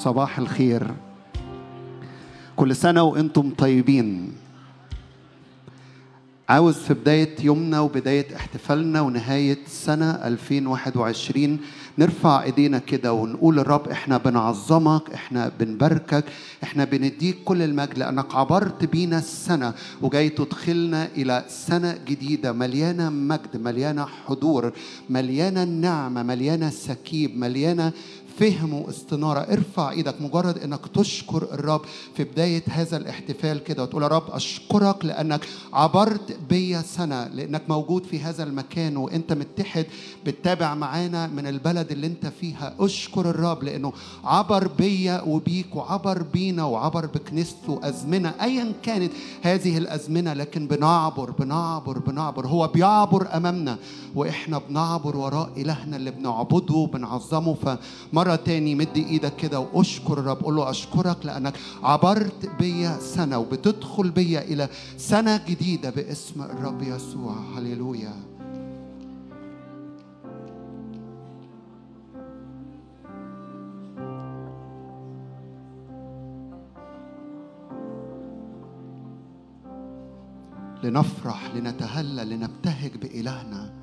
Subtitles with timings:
[0.00, 0.86] صباح الخير.
[2.56, 4.32] كل سنة وإنتم طيبين.
[6.48, 11.58] عاوز في بداية يومنا وبداية احتفالنا ونهاية سنة 2021
[11.98, 16.24] نرفع إيدينا كده ونقول الرب إحنا بنعظمك إحنا بنباركك
[16.62, 23.56] إحنا بنديك كل المجد لأنك عبرت بينا السنة وجاي تدخلنا إلى سنة جديدة مليانة مجد
[23.56, 24.72] مليانة حضور
[25.10, 27.92] مليانة نعمة مليانة سكيب مليانة
[28.40, 29.40] فهم واستنارة.
[29.40, 30.14] ارفع إيدك.
[30.20, 31.80] مجرد انك تشكر الرب
[32.16, 38.04] في بداية هذا الاحتفال كده وتقول يا رب أشكرك لأنك عبرت بيا سنة لأنك موجود
[38.04, 39.86] في هذا المكان وأنت متحد
[40.26, 42.74] بتتابع معانا من البلد اللي أنت فيها.
[42.80, 43.92] أشكر الرب لأنه
[44.24, 51.98] عبر بيا وبيك وعبر بينا وعبر بكنيسته أزمنة ايا كانت هذه الأزمنة لكن بنعبر بنعبر
[51.98, 52.46] بنعبر.
[52.46, 53.78] هو بيعبر أمامنا
[54.14, 57.54] وإحنا بنعبر وراء إلهنا اللي بنعبده وبنعظمه.
[57.54, 60.42] فمرة تاني مد إيدك كده وأشكر الرب.
[60.42, 67.34] قول له أشكرك لأنك عبرت بيا سنة وبتدخل بيا إلى سنة جديدة باسم الرب يسوع.
[67.56, 68.14] هللويا.
[80.82, 83.79] لنفرح لنتهلل لنبتهج بإلهنا.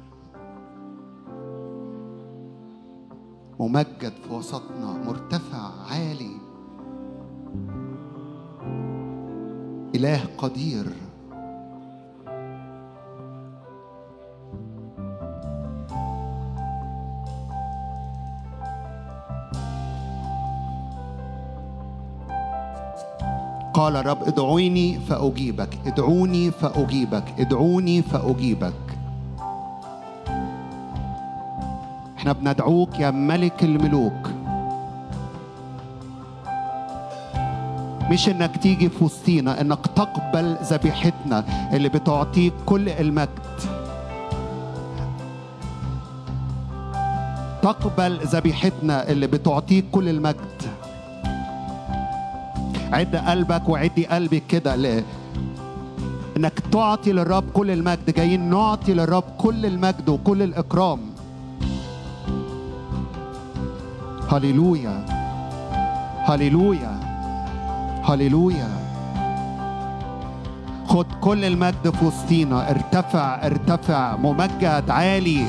[3.60, 6.38] ممجد في وسطنا مرتفع عالي.
[9.96, 10.86] إله قدير.
[23.74, 28.87] قال رب ادعوني فأجيبك ادعوني فأجيبك ادعوني فأجيبك.
[32.28, 34.30] إحنا بندعوك يا ملك الملوك.
[38.12, 43.30] مش إنك تيجي في وسطينا إنك تقبل ذبيحتنا اللي بتعطيك كل المجد.
[47.62, 50.62] تقبل ذبيحتنا اللي بتعطيك كل المجد.
[52.94, 55.04] عد قلبك وعدي قلبك كده ل
[56.38, 58.10] إنك تعطي للرب كل المجد.
[58.16, 61.17] جايين نعطي للرب كل المجد وكل الإكرام.
[64.32, 65.06] هللويا
[66.26, 67.00] هللويا
[68.04, 68.70] هللويا
[70.88, 72.72] خد كل المجد في وسطينا.
[72.72, 74.16] ارتفع ارتفع.
[74.16, 75.46] ممجد عالي.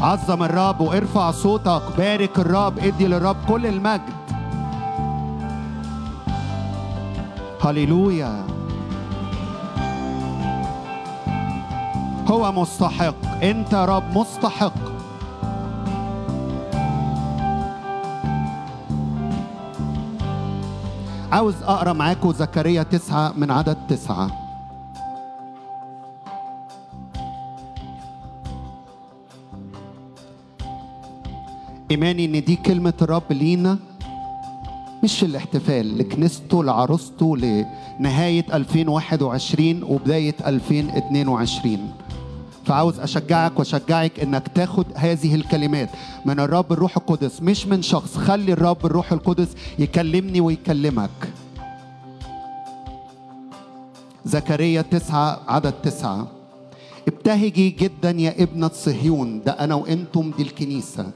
[0.00, 1.82] عظم الرب وارفع صوتك.
[1.98, 2.78] بارك الرب.
[2.78, 4.16] ادي للرب كل المجد.
[7.64, 8.44] هللويا
[12.30, 13.42] هو مستحق.
[13.42, 14.95] انت رب مستحق.
[21.36, 24.30] عاوز أقرأ معاكم زكريا تسعة من عدد تسعة.
[31.90, 33.78] إيماني إن دي كلمة الرب لينا
[35.04, 41.78] مش الاحتفال لكنيسته لعروسته لنهاية 2021 وبداية 2022
[42.66, 45.90] فعاوز أشجعك وأشجعك إنك تاخد هذه الكلمات
[46.24, 48.16] من الرب الروح القدس مش من شخص.
[48.16, 51.10] خلي الرب الروح القدس يكلمني ويكلمك.
[54.24, 56.26] زكريا تسعة عدد تسعة.
[57.08, 61.10] ابتهجي جدا يا ابنة صهيون ده أنا وإنتم دي الكنيسة.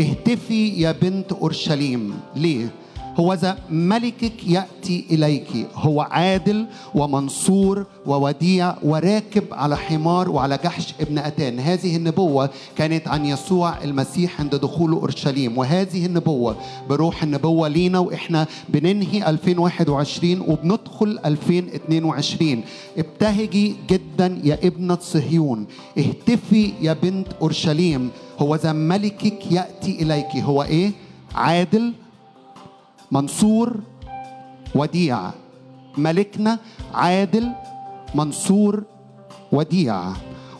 [0.00, 2.14] اهتفي يا بنت أورشليم.
[2.36, 2.68] ليه؟
[3.16, 5.66] هو ذا ملكك يأتي إليك.
[5.74, 11.58] هو عادل ومنصور ووديع وراكب على حمار وعلى جحش ابن أتان.
[11.58, 15.58] هذه النبوة كانت عن يسوع المسيح عند دخوله أورشليم.
[15.58, 16.56] وهذه النبوة
[16.88, 22.62] بروح النبوة لينا وإحنا بننهي 2021 وبندخل 2022
[22.98, 25.66] ابتهجي جدا يا ابنة صهيون.
[25.98, 28.10] اهتفي يا بنت أورشليم.
[28.38, 30.36] هو ذا ملكك يأتي إليك.
[30.36, 30.90] هو إيه؟
[31.34, 31.92] عادل
[33.12, 33.76] منصور
[34.74, 35.30] وديع.
[35.98, 36.58] ملكنا
[36.94, 37.48] عادل
[38.14, 38.82] منصور
[39.52, 40.02] وديع.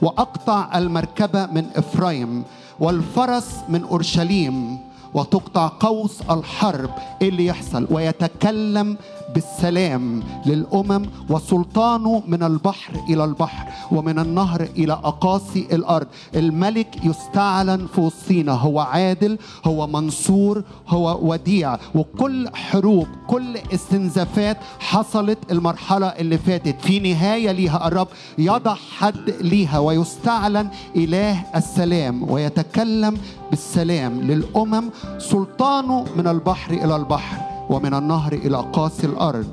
[0.02, 2.44] وأقطع المركبة من إفرايم
[2.80, 4.78] والفرس من أورشليم.
[5.14, 6.90] وتقطع قوس الحرب
[7.22, 7.86] إيه اللي يحصل.
[7.90, 8.96] ويتكلم
[9.34, 16.06] بالسلام للأمم وسلطانه من البحر إلى البحر ومن النهر إلى أقاصي الأرض.
[16.34, 21.76] الملك يستعلن في وسطينا هو عادل هو منصور هو وديع.
[21.94, 26.80] وكل حروب كل استنزافات حصلت المرحلة اللي فاتت.
[26.80, 33.18] في نهاية ليها الرب يضع حد ليها ويستعلن إله السلام ويتكلم
[33.50, 37.59] بالسلام للأمم سلطانه من البحر إلى البحر.
[37.70, 39.46] ومن النهر إلى قاصي الأرض.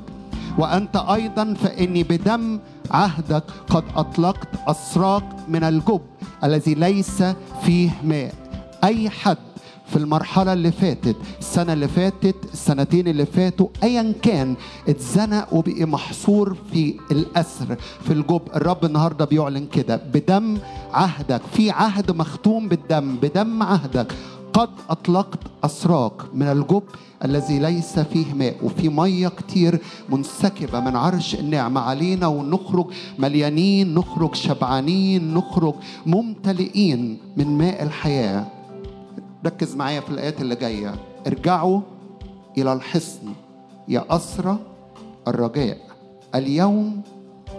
[0.58, 2.58] وأنت أيضا فإني بدم
[2.90, 6.00] عهدك قد أطلقت أسراق من الجب
[6.44, 7.22] الذي ليس
[7.62, 8.34] فيه ماء.
[8.84, 9.36] أي حد
[9.86, 14.56] في المرحلة اللي فاتت السنة اللي فاتت السنتين اللي فاتوا أيا كان
[14.88, 18.42] اتزنق وبقي محصور في الأسر في الجب.
[18.56, 20.58] الرب النهاردة بيعلن كده بدم
[20.92, 24.12] عهدك في عهد مختوم بالدم بدم عهدك
[24.52, 26.82] قد أطلقت أسراق من الجب
[27.24, 31.80] الذي ليس فيه ماء وفي مية كتير منسكبة من عرش النعمة.
[31.80, 32.86] علينا ونخرج
[33.18, 35.74] مليانين نخرج شبعانين نخرج
[36.06, 38.46] ممتلئين من ماء الحياة.
[39.46, 40.94] ركز معايا في الآيات اللي جاية.
[41.26, 41.80] ارجعوا
[42.58, 43.32] إلى الحصن
[43.88, 44.58] يا أسرى
[45.28, 45.78] الرجاء.
[46.34, 47.02] اليوم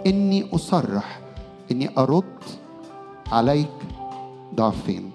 [0.08, 1.20] إني أصرح
[1.72, 2.24] إني أرد
[3.32, 3.70] عليك
[4.56, 5.09] ضعفين.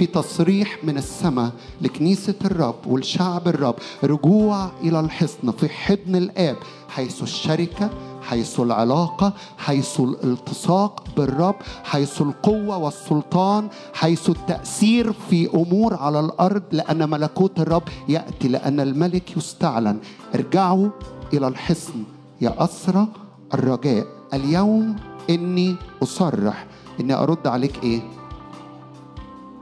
[0.00, 3.74] في تصريح من السماء لكنيسة الرب والشعب الرب
[4.04, 6.56] رجوع إلى الحصن في حضن الآب
[6.88, 7.90] حيث الشركة
[8.22, 11.54] حيث العلاقة حيث الالتصاق بالرب
[11.84, 19.36] حيث القوة والسلطان حيث التأثير في أمور على الأرض لأن ملكوت الرب يأتي لأن الملك
[19.36, 19.98] يستعلن.
[20.34, 20.88] ارجعوا
[21.32, 22.04] إلى الحصن
[22.40, 23.06] يا أسرى
[23.54, 24.06] الرجاء.
[24.34, 24.96] اليوم
[25.30, 26.66] إني أصرح.
[27.00, 28.19] إني أرد عليك إيه؟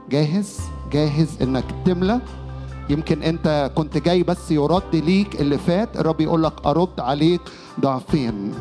[0.09, 0.59] جاهز؟
[0.91, 2.21] جاهز إنك تملى.
[2.89, 5.97] يمكن أنت كنت جاي بس يرد ليك اللي فات.
[5.97, 7.41] الرب يقول لك أرد عليك
[7.79, 8.53] ضعفين.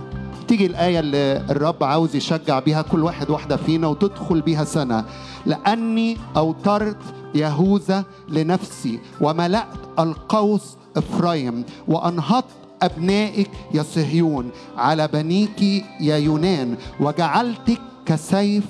[0.49, 5.05] تيجي الآية اللي الرب عاوز يشجع بيها كل واحد واحدة فينا وتدخل بيها سنة.
[5.47, 6.97] لأني أوترت
[7.35, 12.45] يهوذا لنفسي وملأت القوس إفرايم وأنهضت
[12.83, 15.63] أبنائك يا صهيون على بنيك
[16.01, 18.65] يا يونان وجعلتك كسيف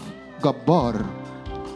[0.45, 0.97] جبار.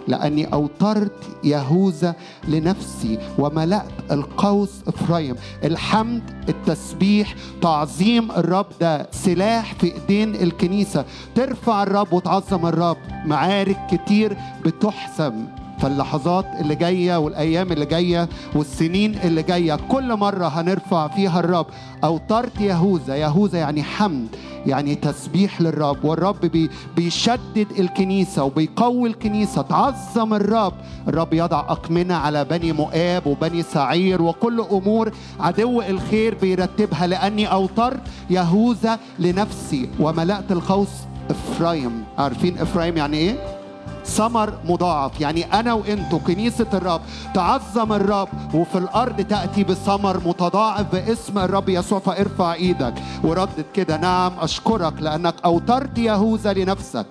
[0.09, 1.13] لأني أوترت
[1.45, 2.15] يهوذا
[2.49, 5.37] لنفسي وملأت القوس إفرايم.
[5.65, 11.05] الحمد التسبيح تعظيم الرب ده سلاح في إيدين الكنيسة.
[11.35, 12.97] ترفع الرب وتعظم الرب.
[13.27, 15.47] معارك كتير بتحسم.
[15.82, 21.67] فاللحظات اللي جاية والأيام اللي جاية والسنين اللي جاية كل مرة هنرفع فيها الرب.
[22.05, 24.29] أوترت يهوذا يهوذا يعني حمد
[24.67, 26.05] يعني تسبيح للرب.
[26.05, 30.73] والرب بي بيشدد الكنيسة وبيقوي الكنيسة تعظم الرب.
[31.08, 37.06] الرب يضع أقمنة على بني مؤاب وبني سعير وكل أمور عدو الخير بيرتبها.
[37.06, 38.00] لأني أوترت
[38.31, 40.88] يهوذا لنفسي وملأت القوس
[41.31, 42.05] إفرايم.
[42.19, 43.62] عارفين إفرايم يعني إيه؟
[44.05, 45.21] ثمر مضاعف.
[45.21, 47.01] يعني أنا وأنتوا كنيسة الرب
[47.35, 52.95] تعظم الرب وفي الأرض تأتي بثمر متضاعف باسم الرب يسوع فارفع إيدك
[53.25, 53.97] وردد كده.
[53.97, 57.07] نعم أشكرك لأنك أوترت يهوذا لنفسك.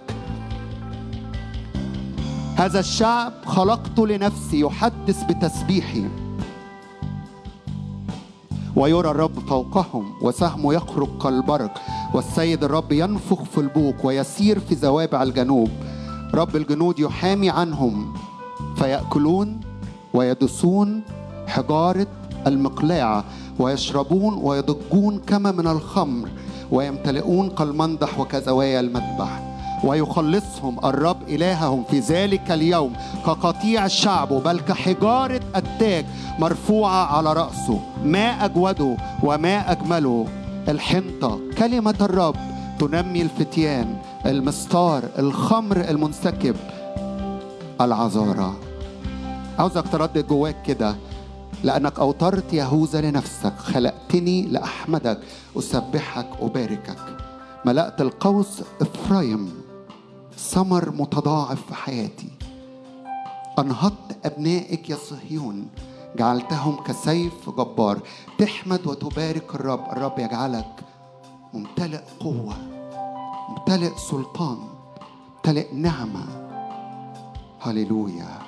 [2.56, 6.06] هذا الشعب خلقته لنفسي يحدث بتسبيحي.
[8.76, 11.82] ويرى الرب فوقهم وسهمه يخرج كالبرق
[12.14, 15.70] والسيد الرب ينفخ في البوق ويسير في زوابع الجنوب.
[16.33, 18.13] رب الجنود يحامي عنهم
[18.75, 19.60] فيأكلون
[20.13, 21.01] ويدسون
[21.48, 22.07] حجارة
[22.48, 23.24] المقلاع
[23.60, 26.30] ويشربون ويضجون كما من الخمر
[26.72, 29.48] ويمتلئون كالمنضح وكزوايا المذبح
[29.83, 32.94] ويخلصهم الرب إلههم في ذلك اليوم
[33.25, 36.06] كقطيع الشعب بل كحجارة التاج
[36.39, 40.28] مرفوعة على رأسه ما أجوده وما أجمله
[40.69, 42.35] الحنطة كلمة الرب
[42.80, 46.56] تنمي الفتيان المستار الخمر المنسكب
[47.81, 48.54] العذارى.
[49.59, 50.95] عاوزك تردد جواك كده
[51.63, 55.19] لأنك أوترت يهوذا لنفسك خلقتني لأحمدك
[55.57, 56.97] أسبحك أباركك.
[57.66, 59.54] ملأت القوس إفرايم
[60.37, 62.30] ثمر متضاعف في حياتي.
[63.59, 65.68] أنهضت أبنائك يا صهيون
[66.18, 67.99] جعلتهم كسيف جبار.
[68.37, 70.75] تحمد وتبارك الرب الرب يجعلك
[71.54, 72.70] ممتلئ قوة.
[73.61, 74.57] ممتلئ سلطان
[75.35, 76.25] ممتلئ نعمة.
[77.61, 78.39] هللويا.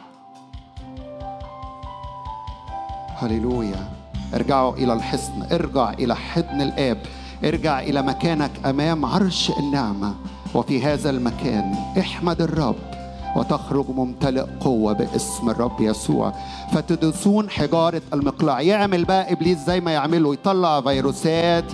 [3.17, 3.89] هللويا.
[4.34, 6.98] ارجعوا إلى الحصن ارجع إلى حضن الآب
[7.43, 10.15] ارجع إلى مكانك أمام عرش النعمة.
[10.55, 12.93] وفي هذا المكان احمد الرب.
[13.36, 16.34] وتخرج ممتلئ قوة باسم الرب يسوع.
[16.74, 18.62] فتدسون حجارة المقلاع.
[18.62, 21.74] يعمل بقى إبليس زي ما يعمله يطلع فيروسات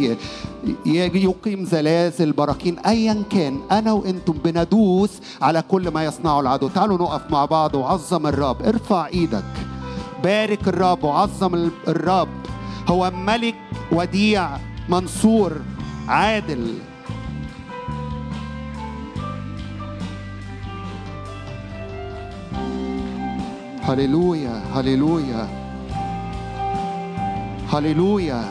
[0.85, 3.59] يقيم زلازل براكين أيا كان.
[3.71, 5.09] أنا وأنتم بندوس
[5.41, 6.67] على كل ما يصنعه العدو.
[6.67, 8.61] تعالوا نقف مع بعض وعظم الرب.
[8.61, 9.43] ارفع إيدك.
[10.23, 12.27] بارك الرب وعظم ال- الرب.
[12.87, 13.55] هو ملك
[13.91, 14.49] وديع
[14.89, 15.51] منصور
[16.07, 16.73] عادل.
[23.89, 25.47] هللويا هللويا
[27.73, 28.43] هللويا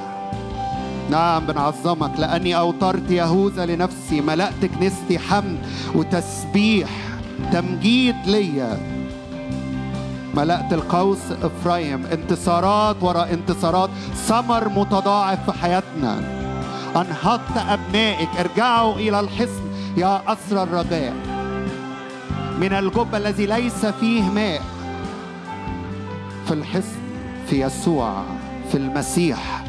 [1.11, 2.11] نعم بنعظمك.
[2.19, 5.59] لأني أوترت يهوذا لنفسي ملأت كنيستي حمد
[5.95, 6.91] وتسبيح
[7.53, 8.79] تمجيد ليا.
[10.35, 13.91] ملأت القوس إفرايم انتصارات وراء انتصارات
[14.27, 16.21] ثمر متضاعف في حياتنا.
[16.97, 19.63] أنهضت أبنائك ارجعوا إلى الحصن
[19.97, 21.15] يا أسر الرجاء
[22.61, 24.78] من الجب الذي ليس فيه ماء.
[26.49, 26.99] في الحصن
[27.47, 28.23] في يسوع
[28.73, 29.65] في المسيح.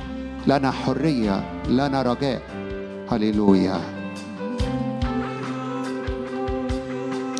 [0.47, 2.41] لنا حرية لنا رجاء.
[3.11, 3.81] هللويا.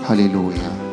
[0.10, 0.88] هللويا.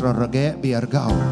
[0.00, 1.22] أسر الرجاء بيرجعوا.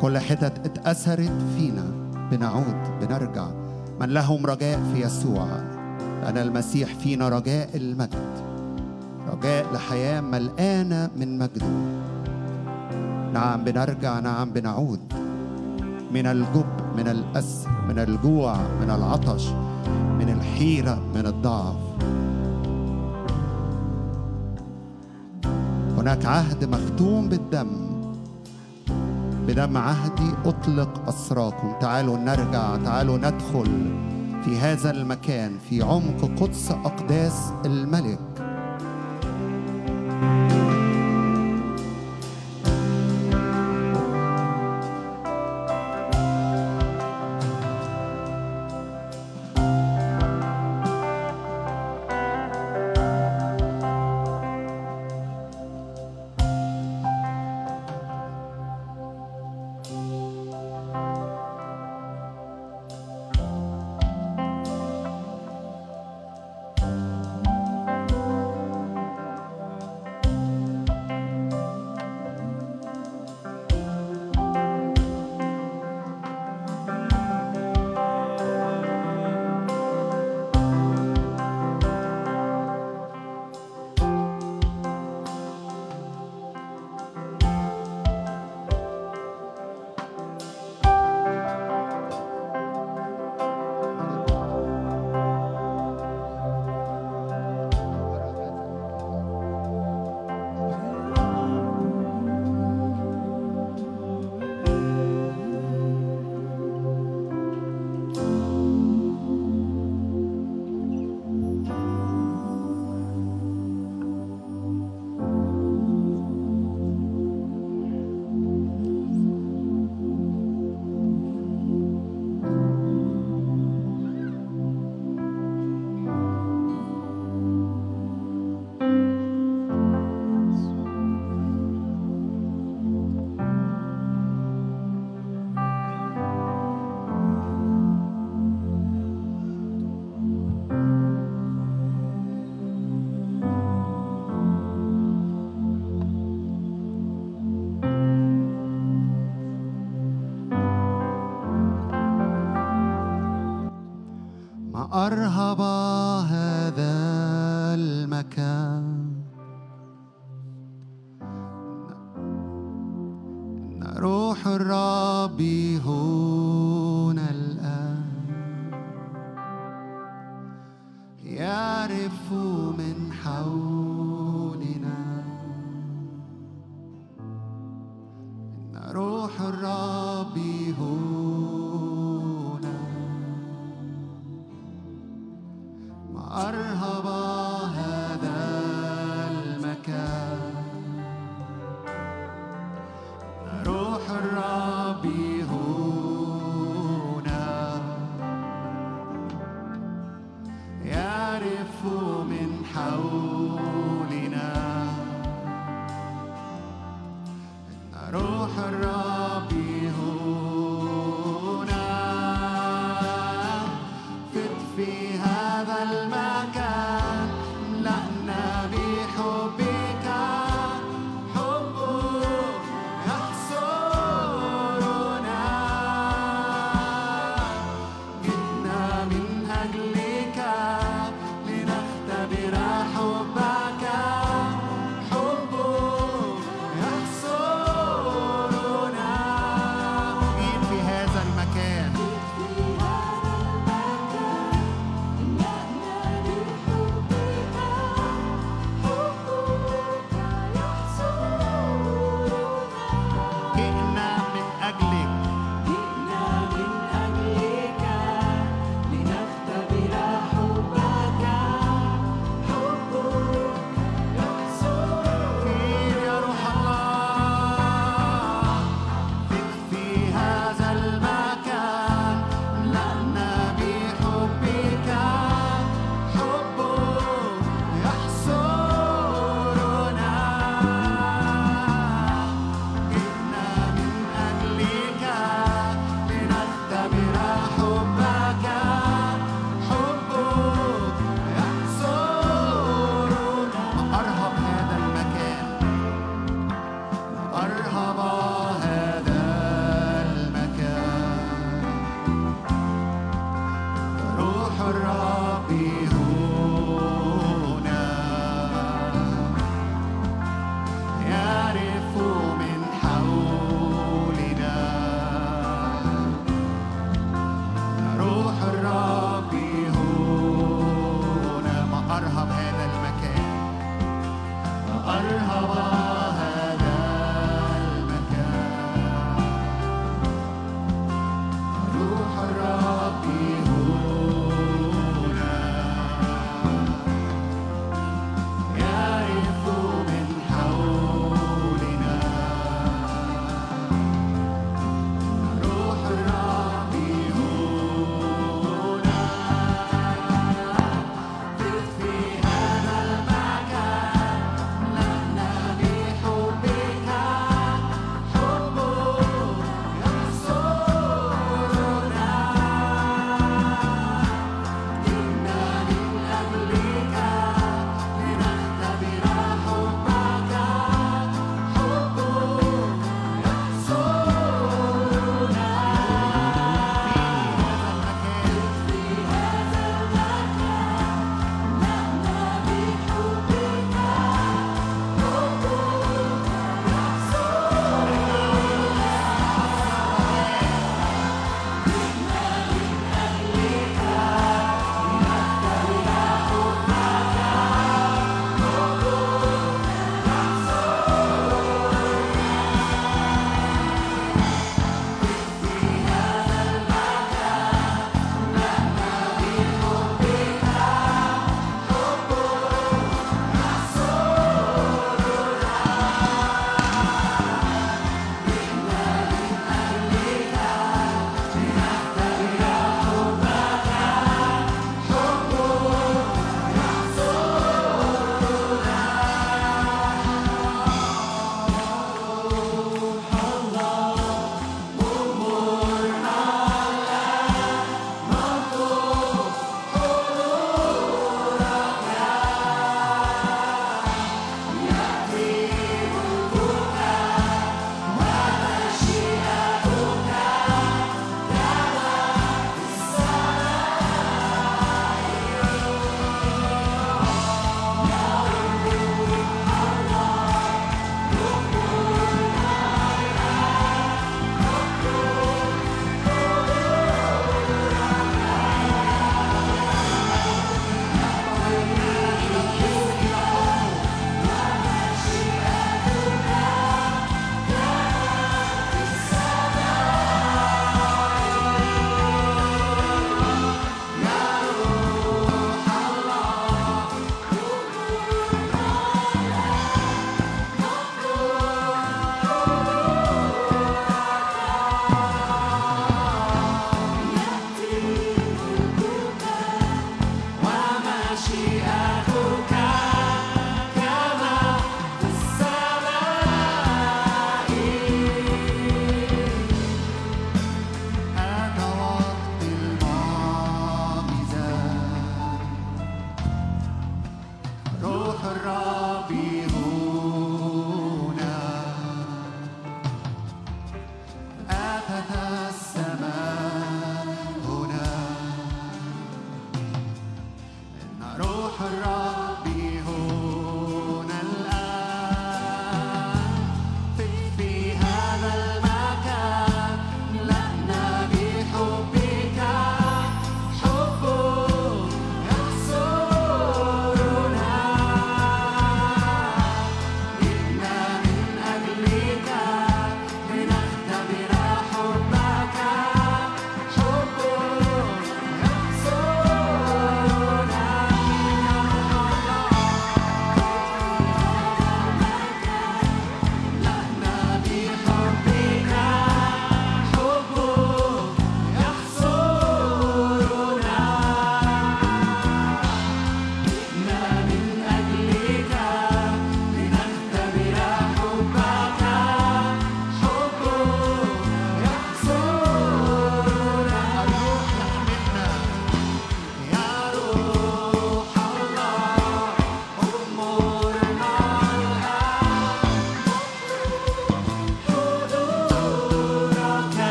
[0.00, 1.84] كل حتت اتأثرت فينا
[2.30, 3.46] بنعود بنرجع.
[4.00, 5.46] من لهم رجاء في يسوع.
[6.22, 8.32] لأن المسيح فينا رجاء المجد.
[9.32, 11.66] رجاء لحياة ملقانة من مجده
[13.32, 15.12] نعم بنرجع نعم بنعود.
[16.12, 19.48] من الجب من الأسر من الجوع من العطش
[20.18, 21.99] من الحيرة من الضعف.
[26.00, 27.70] هناك عهد مختوم بالدم.
[29.46, 31.74] بدم عهدي أطلق أسراكم.
[31.80, 33.90] تعالوا نرجع تعالوا ندخل
[34.44, 38.18] في هذا المكان في عمق قدس أقداس الملك.
[40.20, 40.59] ما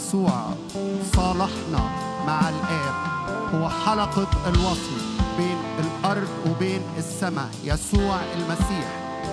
[0.00, 0.54] يسوع
[1.16, 1.82] صالحنا
[2.26, 2.94] مع الآب.
[3.54, 4.96] هو حلقة الوصل
[5.38, 7.50] بين الأرض وبين السماء.
[7.64, 8.88] يسوع المسيح.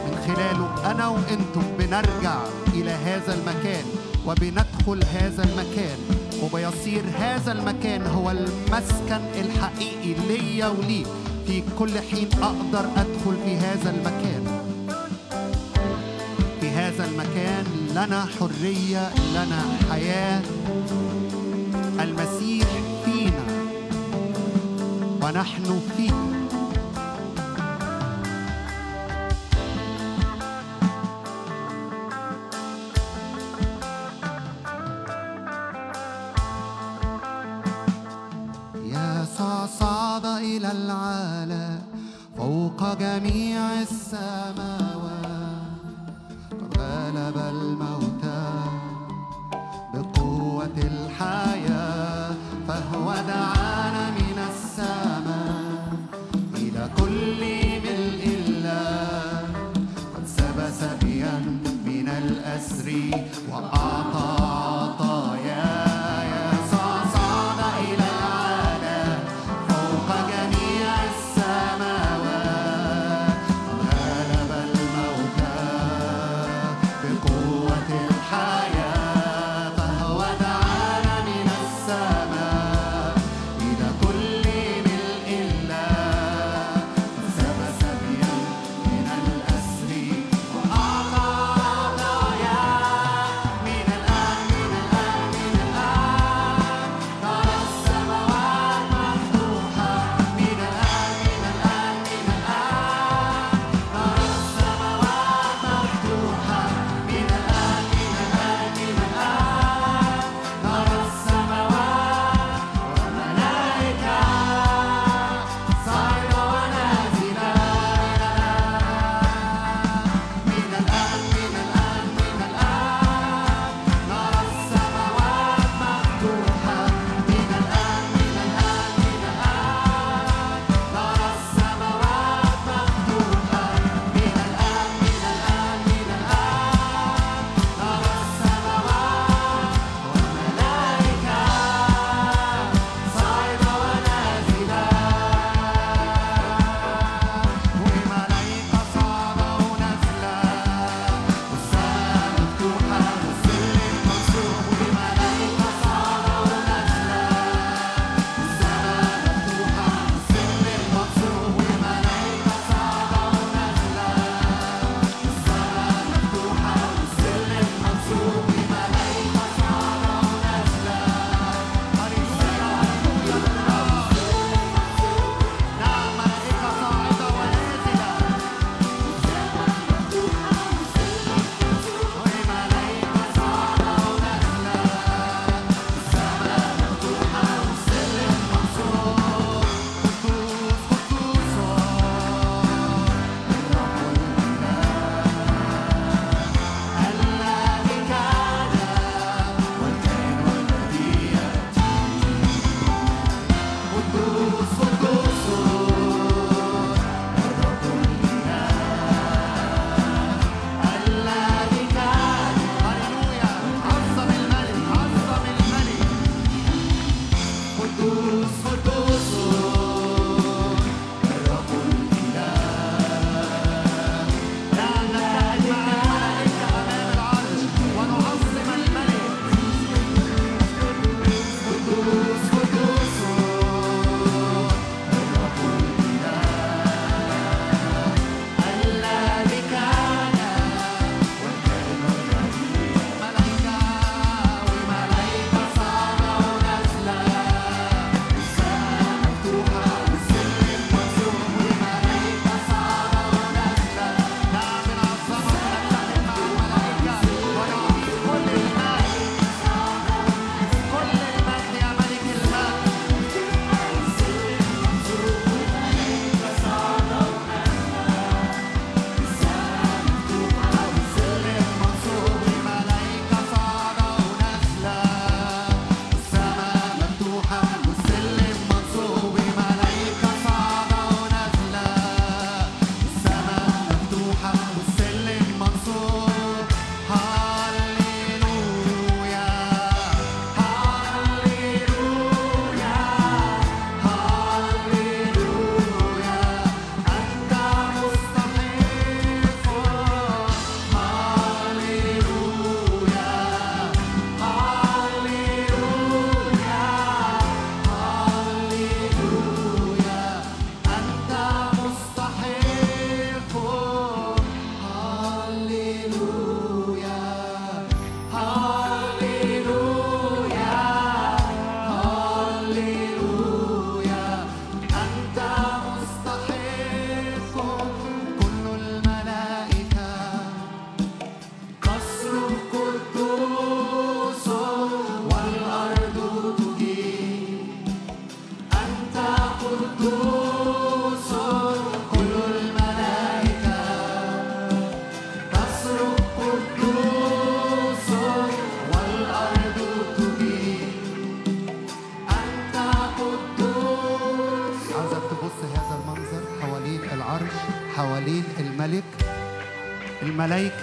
[0.05, 2.35] من خلاله أنا وأنتم بنرجع
[2.73, 3.85] إلى هذا المكان
[4.25, 5.97] وبندخل هذا المكان.
[6.43, 11.07] وبيصير هذا المكان هو المسكن الحقيقي ليا وليك.
[11.47, 14.43] في كل حين أقدر أدخل في هذا المكان.
[16.61, 19.61] في هذا المكان لنا حرية لنا
[19.91, 20.56] حياة.
[21.99, 22.67] المسيح
[23.05, 23.45] فينا
[25.23, 26.36] ونحن فيه.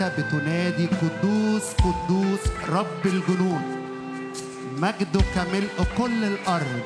[0.09, 3.63] بتنادي قدوس قدوس رب الجنود
[4.79, 6.81] مجدك ملء كل الأرض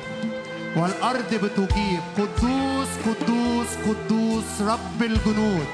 [0.75, 1.99] والأرض بتجيب.
[2.17, 5.67] قدوس قدوس قدوس رب الجنود.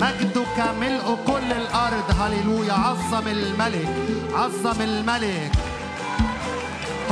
[0.00, 2.20] مجدك ملء كل الأرض.
[2.20, 2.72] هللويا.
[2.72, 3.88] عظم الملك
[4.34, 5.52] عظم الملك.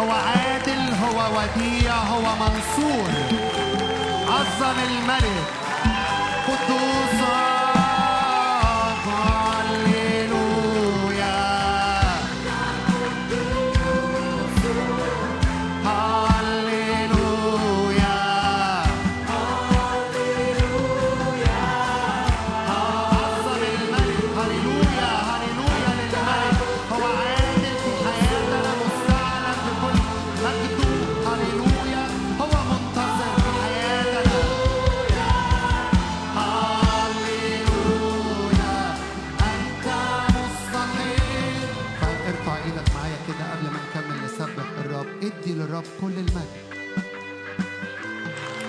[0.01, 3.11] هو عادل هو وديع هو منصور.
[4.29, 5.47] عظم الملك.
[6.49, 6.92] قدوس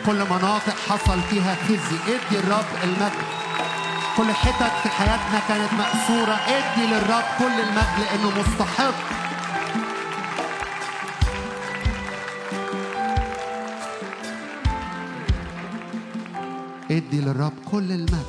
[0.06, 1.98] كل مناطق حصل فيها خزي.
[2.16, 3.24] ادي الرب المجد.
[4.18, 8.94] كل حتت في حياتنا كانت مأسورة ادي للرب كل المجد لأنه مستحق.
[16.92, 18.26] ادي للرب كل المجد.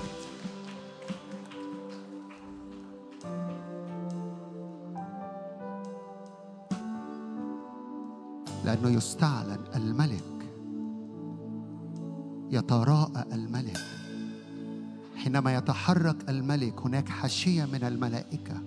[8.65, 10.34] لأنه يستعلن الملك.
[12.55, 13.81] يتراءى الملك.
[15.17, 18.63] حينما يتحرك الملك هناك حاشية من الملائكة.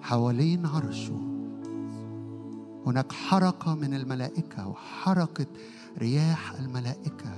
[0.00, 1.20] حوالين عرشه
[2.86, 5.46] هناك حركة من الملائكة وحركة
[5.98, 7.34] رياح الملائكة.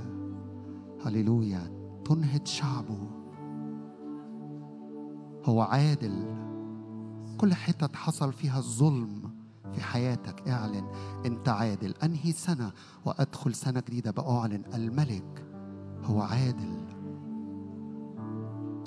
[1.06, 1.84] هللويا.
[2.04, 2.98] تنهض شعبه.
[5.44, 6.24] هو عادل.
[7.38, 9.23] كل حتة حصل فيها الظلم.
[9.74, 10.48] في حياتك.
[10.48, 10.84] اعلن
[11.26, 12.72] انت عادل أنهي سنة
[13.04, 14.62] وأدخل سنة جديدة بأعلن.
[14.74, 15.46] الملك
[16.04, 16.84] هو عادل.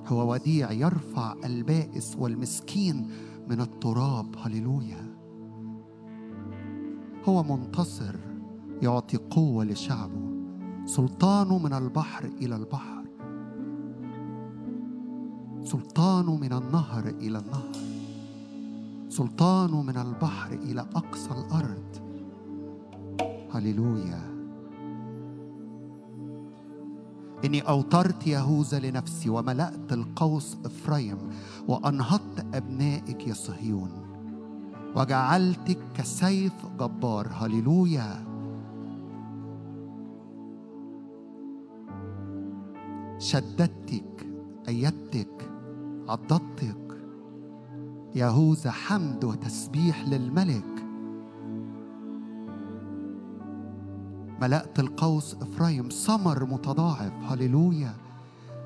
[0.07, 3.09] هو وديع يرفع البائس والمسكين
[3.47, 4.35] من التراب.
[4.37, 5.17] هللويا.
[7.25, 8.15] هو منتصر
[8.81, 10.27] يعطي قوة لشعبه.
[10.85, 13.03] سلطانه من البحر إلى البحر.
[15.63, 17.86] سلطانه من النهر إلى النهر.
[19.09, 22.07] سلطانه من البحر إلى أقصى الأرض.
[23.53, 24.37] هللويا.
[27.45, 31.17] إني أوترت يهوذا لنفسي وملأت القوس إفرايم
[31.67, 33.91] وأنهضت أبنائك يا صهيون
[34.95, 37.27] وجعلتك كسيف جبار.
[37.33, 38.27] هللويا.
[43.19, 44.27] شددتك
[44.67, 45.51] أيدتك
[46.09, 46.86] عضدتك
[48.15, 50.63] يهوذا حمد وتسبيح للملك.
[54.41, 57.11] ملأت القوس إفرايم ثمر متضاعف.
[57.29, 57.93] هللويا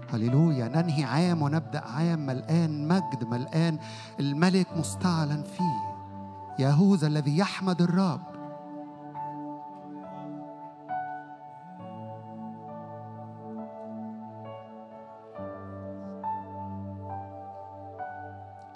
[0.10, 0.68] هللويا.
[0.68, 3.80] ننهي عام ونبدأ عام ملآن مجد ملآن.
[4.20, 5.92] الملك مستعلن فيه.
[6.60, 8.31] يهوذا الذي يحمد الرب.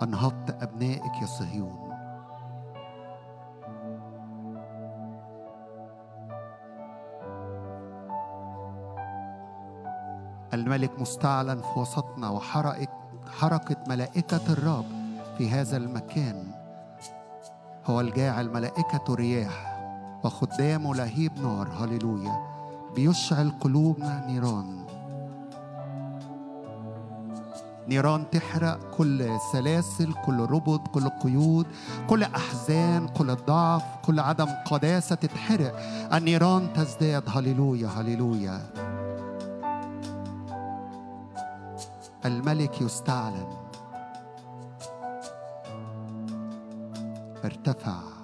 [0.05, 1.89] أنهضت أبنائك يا صهيون.
[10.53, 12.89] الملك مستعلن في وسطنا وحركت
[13.39, 14.85] حركة ملائكة الرب
[15.37, 16.43] في هذا المكان.
[17.85, 19.81] هو الجاعل ملائكة رياح
[20.23, 21.67] وخدامه لهيب نار.
[21.67, 22.55] هللويا.
[22.95, 24.84] بيشعل قلوبنا نيران.
[27.87, 31.67] نيران تحرق كل سلاسل كل ربط كل قيود
[32.09, 35.75] كل أحزان كل ضعف كل عدم قداسة تتحرق.
[36.13, 37.23] النيران تزداد.
[37.27, 38.61] هللويا هللويا.
[42.25, 43.47] الملك يستعلن.
[47.45, 48.14] ارتفع.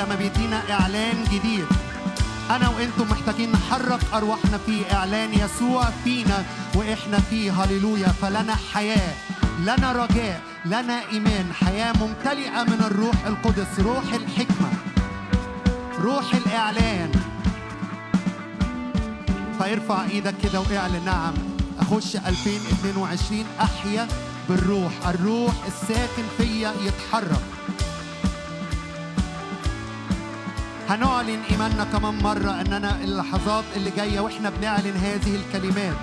[0.00, 1.64] لما بيدينا إعلان جديد.
[2.50, 6.44] أنا وأنتم محتاجين نحرك أرواحنا في إعلان يسوع فينا
[6.74, 8.08] وإحنا فيه هللويا.
[8.08, 9.14] فلنا حياة
[9.60, 11.52] لنا رجاء لنا إيمان.
[11.52, 14.70] حياة ممتلئة من الروح القدس روح الحكمة
[16.00, 17.12] روح الإعلان.
[19.58, 21.04] فارفع إيدك كده وإعلن.
[21.04, 21.34] نعم
[21.80, 24.08] أخش 2022 أحيا
[24.48, 27.49] بالروح الروح الساكن فيا يتحرك.
[30.90, 35.96] هنعلن إيماننا كمان مرة إننا اللحظات اللي جاية وإحنا بنعلن هذه الكلمات.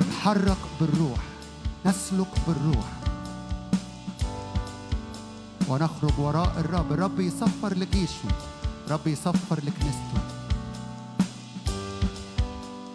[0.00, 1.18] نتحرك بالروح
[1.86, 2.86] نسلك بالروح.
[5.68, 8.28] ونخرج وراء الرب الرب يصفر لجيشه
[8.90, 10.20] رب يصفر لكنيسته.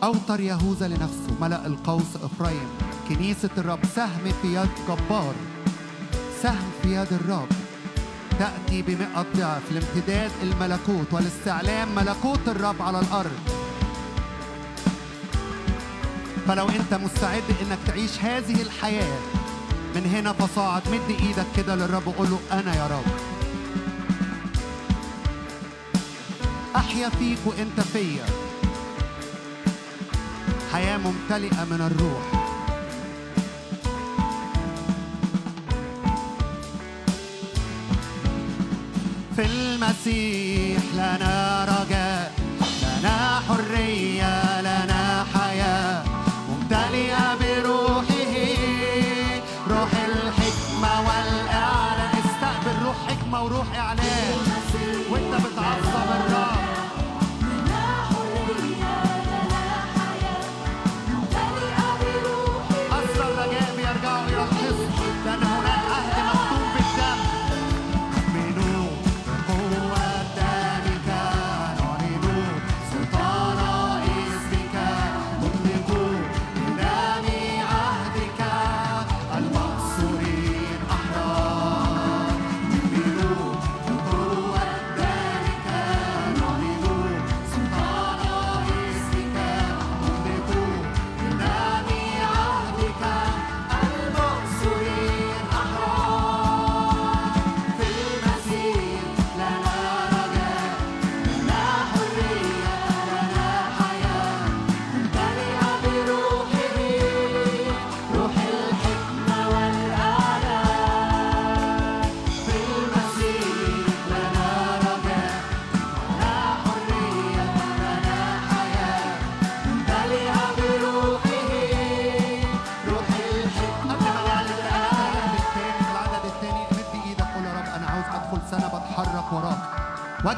[0.03, 2.69] أوطر يهوذا لنفسه ملأ القوس إفرايم
[3.09, 5.54] كنيسة الرب سهم في يد جبار.
[6.45, 7.47] سهم في يد الرب.
[8.39, 13.39] تأتي بمئة ضعف لامتداد الملكوت والاستعلام ملكوت الرب على الأرض.
[16.47, 19.19] فلو أنت مستعد إنك تعيش هذه الحياة
[19.95, 23.11] من هنا فصاعد مد إيدك كده للرب وقول له أنا يا رب.
[26.75, 28.25] أحيا فيك وأنت فيا.
[30.73, 32.34] حياة ممتلئة من الروح.
[39.35, 41.74] في المسيح لنا رجاء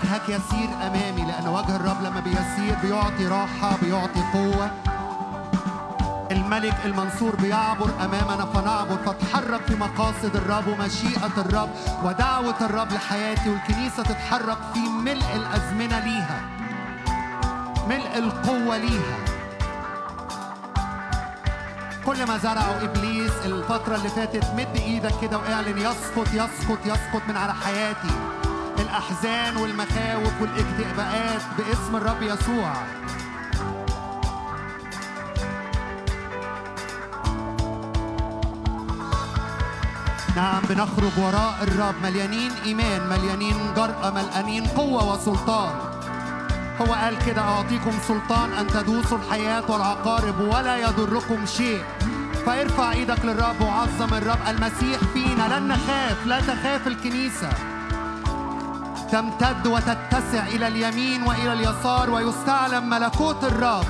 [0.07, 4.71] وجهك يسير أمامي لأن وجه الرب لما بيسير بيعطي راحة بيعطي قوة.
[6.31, 11.69] الملك المنصور بيعبر أمامنا فنعبر فاتحرك في مقاصد الرب ومشيئة الرب
[12.03, 16.41] ودعوة الرب لحياتي والكنيسة تتحرك في ملء الأزمنة ليها
[17.89, 19.17] ملء القوة ليها.
[22.05, 27.37] كل ما زرعوا إبليس الفترة اللي فاتت مد إيدك كده وإعلن يسقط يسقط يسقط من
[27.37, 28.36] على حياتي.
[28.87, 32.73] الاحزان والمخاوف والاكتئابات باسم الرب يسوع.
[40.35, 41.95] نعم بنخرج وراء الرب.
[42.03, 45.75] مليانين إيمان مليانين جرأة مليانين قوة وسلطان.
[46.81, 51.83] هو قال كده أعطيكم سلطان أن تدوسوا الحياة والعقارب ولا يضركم شيء.
[52.45, 54.39] فارفع إيدك للرب وعظم الرب.
[54.47, 57.49] المسيح فينا لن نخاف لا تخاف الكنيسة.
[59.11, 63.85] تمتد وتتسع إلى اليمين وإلى اليسار ويستعلم ملكوت الرب.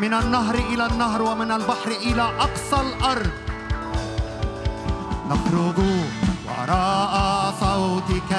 [0.00, 3.30] من النهر إلى النهر ومن البحر إلى أقصى الأرض.
[5.30, 5.78] نخرج
[6.46, 8.32] وراء صوتك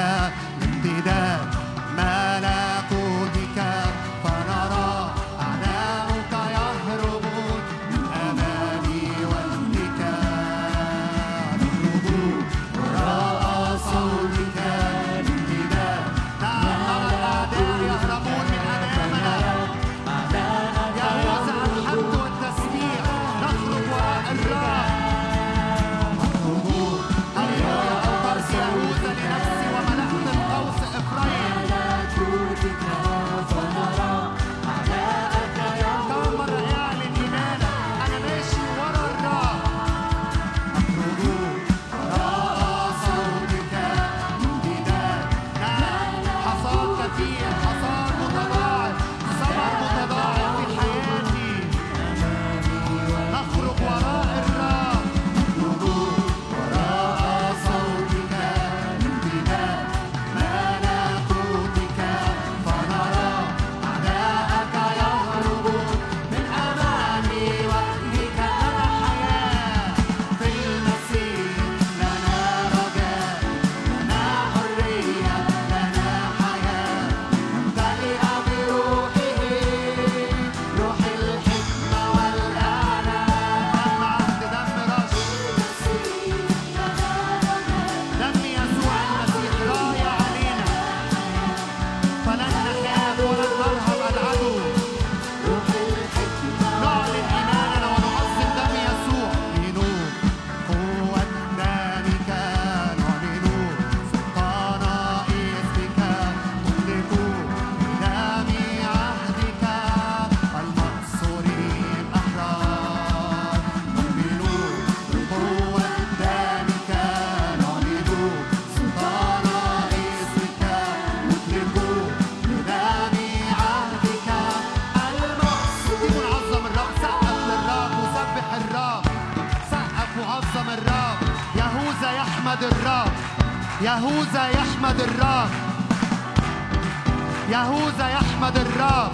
[137.57, 139.11] يهوذا يحمد الرب.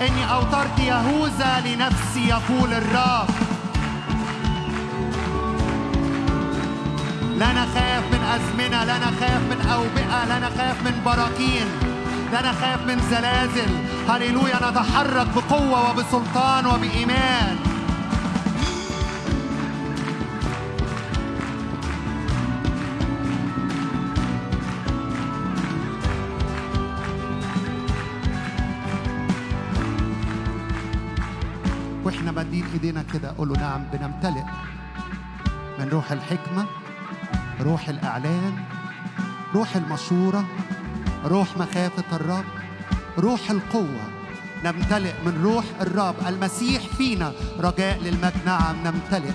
[0.00, 3.28] إني أوترت يهوذا لنفسي يقول الرب.
[7.40, 11.66] لا نخاف من أزمنة لا نخاف من أوبئة لا نخاف من براكين
[12.32, 13.70] لا نخاف من زلازل.
[14.08, 17.56] هللويا نتحرك بقوة وبسلطان وبإيمان.
[32.80, 34.44] ايدينا كده قول له نعم بنمتلئ
[35.78, 36.66] من روح الحكمة
[37.60, 38.64] روح الإعلان
[39.54, 40.44] روح المشورة
[41.24, 42.44] روح مخافة الرب
[43.18, 44.10] روح القوة.
[44.64, 46.14] نمتلئ من روح الرب.
[46.26, 47.32] المسيح فينا.
[47.58, 48.40] رجاء للمجد.
[48.46, 49.32] نعم نمتلئ.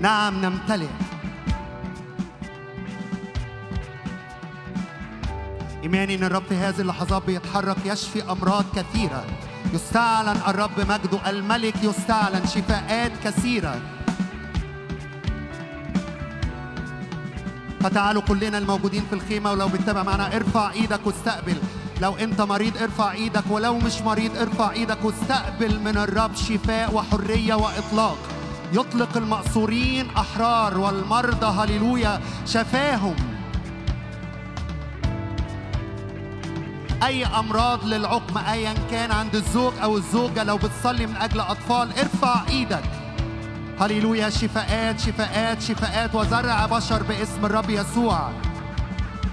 [0.00, 0.88] نعم نمتلئ.
[5.82, 9.24] إيماني إن الرب في هذه اللحظات بيتحرك يشفي أمراض كثيرة.
[9.72, 13.80] يستعلن الرب مجده الملك يستعلن شفاءات كثيرة.
[17.80, 20.36] فتعالوا كلنا الموجودين في الخيمة ولو بتتابع معنا.
[20.36, 21.56] ارفع إيدك واستقبل.
[22.00, 27.54] لو انت مريض ارفع إيدك ولو مش مريض ارفع إيدك واستقبل من الرب شفاء وحرية
[27.54, 28.18] وإطلاق.
[28.72, 32.20] يطلق المأسورين أحرار والمرضى هللويا.
[32.46, 33.31] شفاهم.
[37.06, 42.48] أي أمراض للعقم أيا كان عند الزوج أو الزوجة لو بتصلي من أجل أطفال ارفع
[42.48, 42.84] إيدك.
[43.80, 48.30] هللويا شفاءات شفاءات شفاءات وزرع بشر باسم الرب يسوع.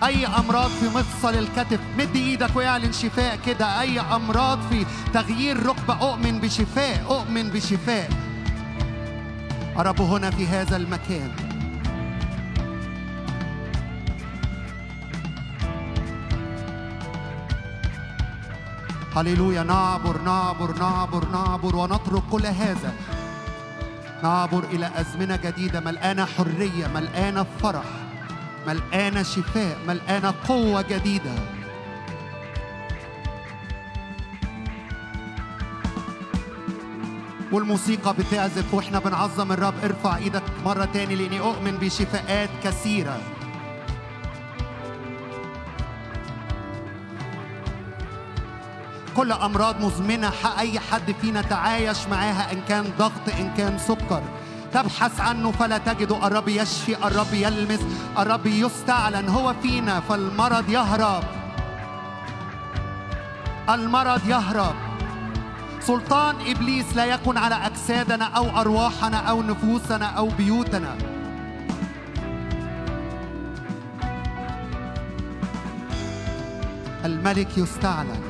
[0.04, 3.82] أي أمراض في مفصل الكتف مد إيدك واعلن شفاء كده.
[3.82, 8.10] أي أمراض في تغيير ركبة أؤمن بشفاء أؤمن بشفاء.
[9.80, 11.49] الرب هنا في هذا المكان.
[19.16, 19.64] هللويا.
[19.64, 22.94] نعبر نعبر نعبر نعبر ونترك كل هذا.
[24.24, 27.84] نعبر إلى أزمنة جديدة ملقانة حرية ملقانة فرح
[28.68, 31.32] ملقانة شفاء ملقانة قوة جديدة.
[37.52, 39.74] والموسيقى بتعزف وإحنا بنعظم الرب.
[39.84, 43.18] ارفع إيدك مرة تاني لإني أؤمن بشفاءات كثيرة.
[49.18, 54.22] كل أمراض مزمنة أي حد فينا تعايش معاها إن كان ضغط إن كان سكر.
[54.74, 57.80] تبحث عنه فلا تجده الرب يشفي الرب يلمس
[58.20, 59.30] الرب يستعلن.
[59.30, 61.24] هو فينا فالمرض يهرب.
[63.70, 64.76] المرض يهرب.
[65.82, 70.96] سلطان إبليس لا يكن على أجسادنا أو أرواحنا أو نفوسنا أو بيوتنا.
[77.06, 78.29] الملك يستعلن.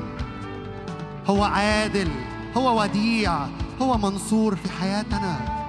[1.28, 2.10] هو عادل
[2.58, 3.38] هو وديع
[3.82, 5.60] هو منصور في حياتنا.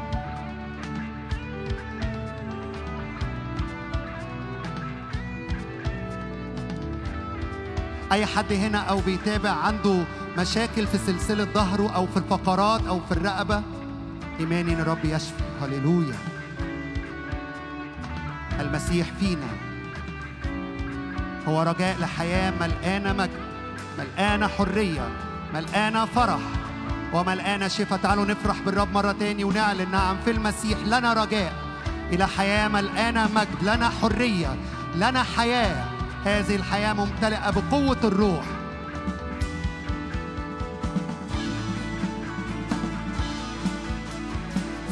[8.12, 10.04] أي حد هنا أو بيتابع عنده
[10.38, 13.62] مشاكل في سلسلة ظهره أو في الفقرات أو في الرقبة
[14.40, 15.42] إيماني إن الرب يشفي.
[15.62, 16.16] هللويا.
[18.60, 19.48] المسيح فينا.
[21.48, 23.40] هو رجاء لحياة ملقانه مجد
[23.98, 25.29] ملقانه حرية.
[25.54, 26.40] ملقانة فرح
[27.12, 31.52] وملقانة شفاء تعالوا نفرح بالرب مرة تاني ونعلن نعم في المسيح لنا رجاء.
[32.12, 34.56] إلى حياة ملقانة مجد لنا حرية
[34.96, 35.84] لنا حياة.
[36.24, 38.44] هذه الحياة ممتلئة بقوة الروح.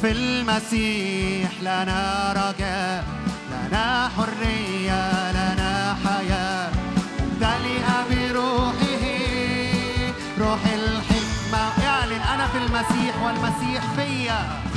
[0.02, 3.04] في المسيح لنا رجاء
[3.50, 5.38] لنا حرية لنا
[12.79, 14.68] المسيح والمسيح فيا.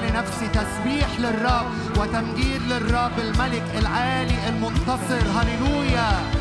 [0.00, 1.66] لنفسي تسبيح للرب
[1.98, 5.22] وتمجيد للرب الملك العالي المنتصر.
[5.36, 6.33] هللويا.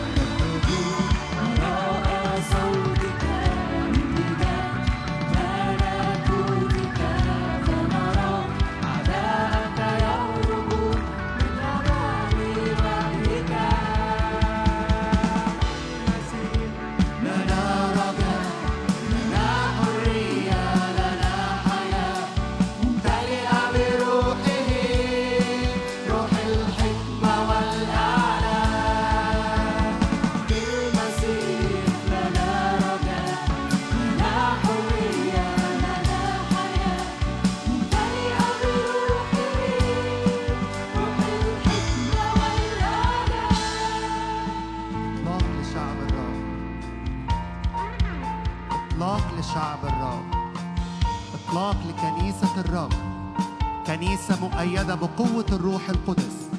[54.41, 56.49] مؤيدة بقوة الروح القدس.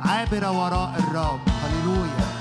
[0.00, 1.40] عابرة وراء الرب.
[1.48, 2.37] هللويا.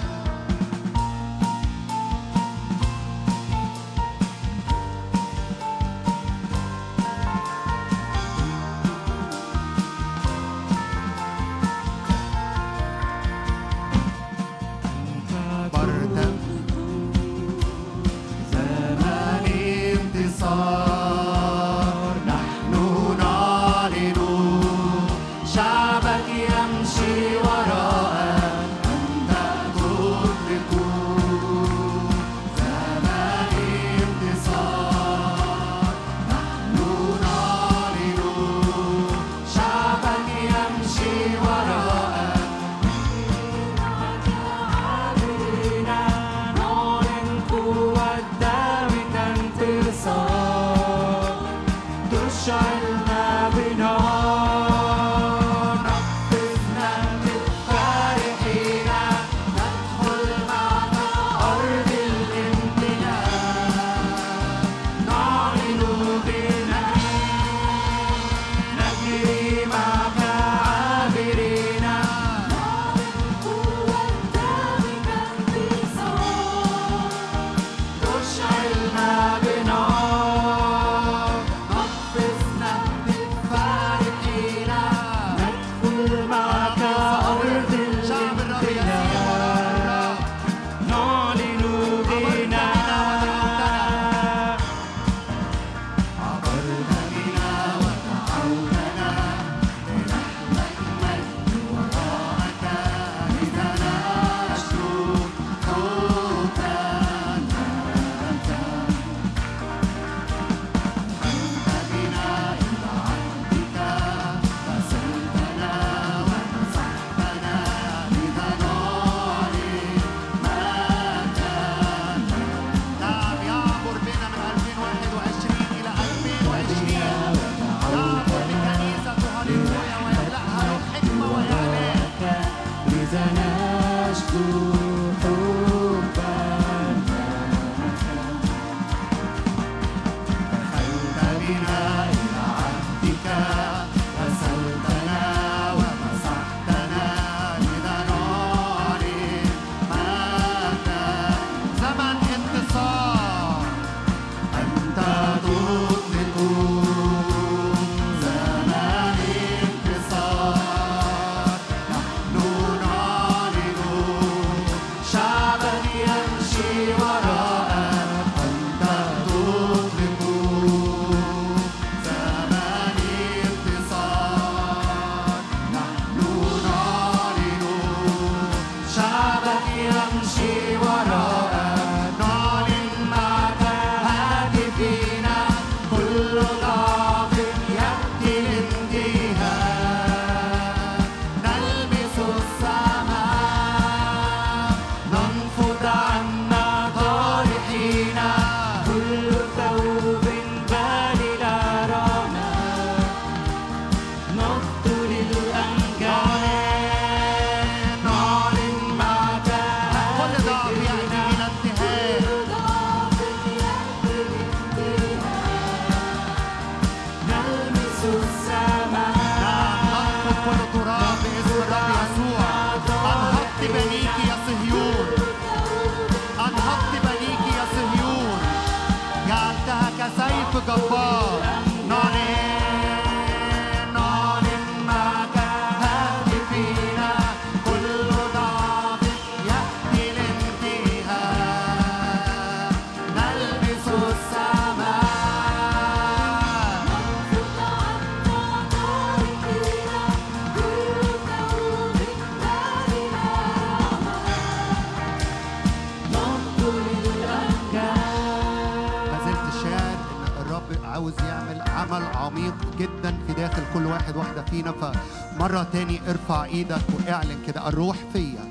[266.57, 268.49] إيدك وإعلن كده الروح فيا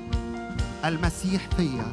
[0.85, 1.85] المسيح فيا.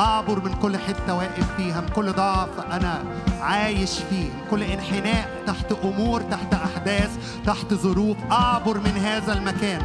[0.00, 3.04] أعبر من كل حتة واقف فيها من كل ضعف أنا
[3.40, 7.10] عايش فيه من كل انحناء تحت أمور تحت أحداث
[7.46, 8.16] تحت ظروف.
[8.30, 9.82] أعبر من هذا المكان.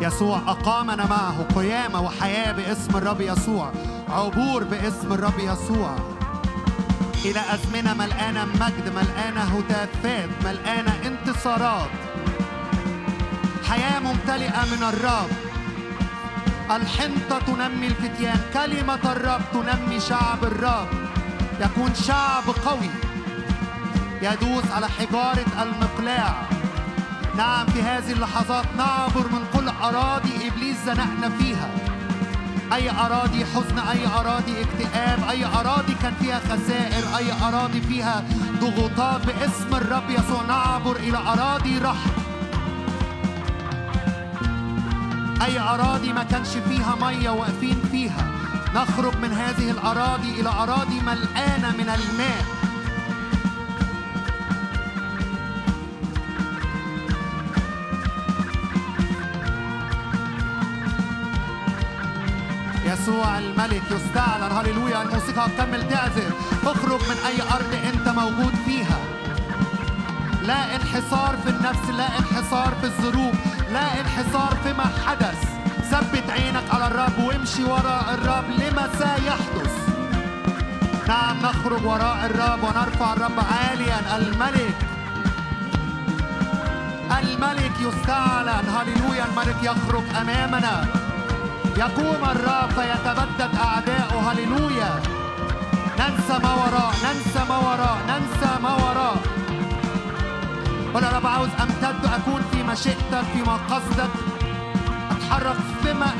[0.00, 3.72] يسوع أقامنا معه قيامة وحياة باسم الرب يسوع
[4.08, 6.17] عبور باسم الرب يسوع.
[7.24, 11.90] إلى أزمنة ملقانة مجد ملقانة هتافات ملقانة انتصارات.
[13.68, 15.30] حياة ممتلئة من الرب.
[16.70, 20.88] الحنطة تنمي الفتيان كلمة الرب تنمي شعب الرب.
[21.60, 22.90] يكون شعب قوي.
[24.22, 26.34] يدوس على حجارة المقلاع.
[27.36, 31.68] نعم في هذه اللحظات نعبر من كل أراضي إبليس زنقنا فيها.
[32.72, 38.24] أي أراضي حزن أي أراضي اكتئاب أي أراضي كان فيها خسائر أي أراضي فيها
[38.60, 40.42] ضغوطات باسم الرب يسوع.
[40.48, 42.10] نعبر إلى أراضي رحم.
[45.42, 48.26] أي أراضي ما كانش فيها مية واقفين فيها.
[48.74, 52.57] نخرج من هذه الأراضي إلى أراضي ملقانة من الماء.
[63.08, 64.52] يسوع الملك يستعلن.
[64.52, 65.02] هللويا.
[65.02, 66.32] الموسيقى هتكمل تعزف
[66.66, 68.98] اخرج من أي أرض أنت موجود فيها.
[70.42, 73.34] لا انحصار في النفس لا انحصار في الظروف
[73.72, 75.38] لا انحصار فيما حدث.
[75.90, 79.74] ثبت عينك على الرب وامشي وراء الرب لما سيحدث.
[81.08, 84.16] نعم نخرج وراء الرب ونرفع الرب عاليا.
[84.16, 84.76] الملك
[87.18, 88.68] الملك يستعلن.
[88.76, 90.97] هللويا الملك يخرج أمامنا.
[91.78, 94.92] يقوم الرب فيتبدد اعداؤه هللويا.
[95.98, 99.16] ننسى ما وراء ننسى ما وراء ننسى ما وراء.
[100.94, 104.10] قل يا رب عاوز أمتد اكون في مشيئتك في مقصدك.
[105.10, 106.10] أتحرك فيما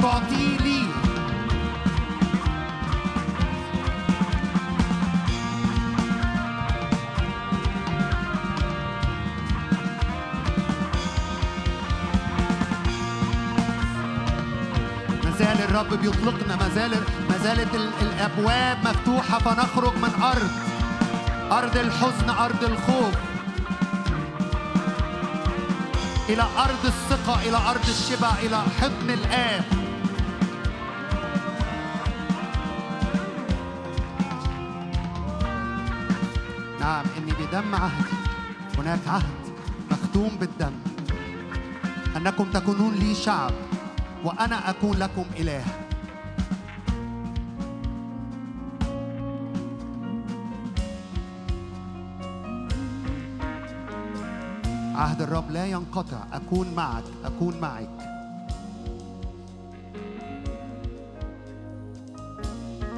[0.00, 0.53] تعطيه
[15.74, 16.56] الرب بيطلقنا.
[16.56, 20.50] ما زالت ال- الأبواب مفتوحة فنخرج من أرض
[21.52, 23.14] أرض الحزن أرض الخوف.
[26.28, 29.64] إلى أرض الثقة إلى أرض الشبع إلى حضن الآب.
[36.80, 38.14] نعم إني بدم عهدي
[38.78, 39.44] هناك عهد
[39.90, 40.72] مختوم بالدم.
[42.16, 43.52] أنكم تكونون لي شعب.
[44.24, 45.64] وأنا أكون لكم إله.
[54.94, 56.18] عهد الرب لا ينقطع.
[56.32, 57.04] أكون معك.
[57.24, 57.88] أكون معك.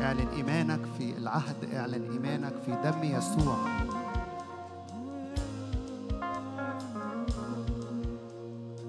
[0.01, 1.75] اعلن إيمانك في العهد.
[1.75, 3.57] اعلن إيمانك في دم يسوع.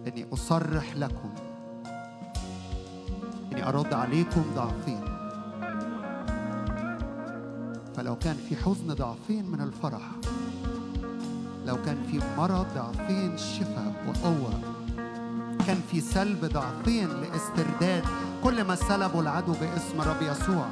[0.08, 1.47] إني أصرح لكم.
[3.68, 5.02] أرد عليكم ضعفين.
[7.96, 10.02] فلو كان في حزن ضعفين من الفرح
[11.66, 14.60] لو كان في مرض ضعفين شفاء وقوة
[15.68, 18.04] كان في سلب ضعفين لاسترداد
[18.44, 20.66] كل ما سلبه العدو باسم رب يسوع.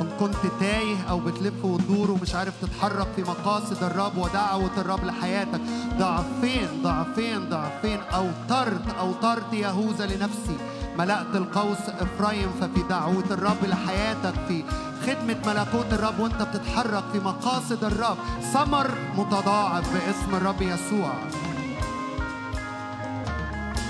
[0.00, 5.60] إن كنت تايه أو بتلف وتدور ومش عارف تتحرك في مقاصد الرب ودعوة الرب لحياتك
[5.98, 8.00] ضعفين ضعفين ضعفين.
[8.00, 10.56] أوترت أوترت يهوذا لنفسي.
[10.98, 14.64] ملأت القوس إفرايم ففي دعوة الرب لحياتك في
[15.06, 18.16] خدمة ملكوت الرب وأنت بتتحرك في مقاصد الرب.
[18.52, 21.12] ثمر متضاعف باسم الرب يسوع.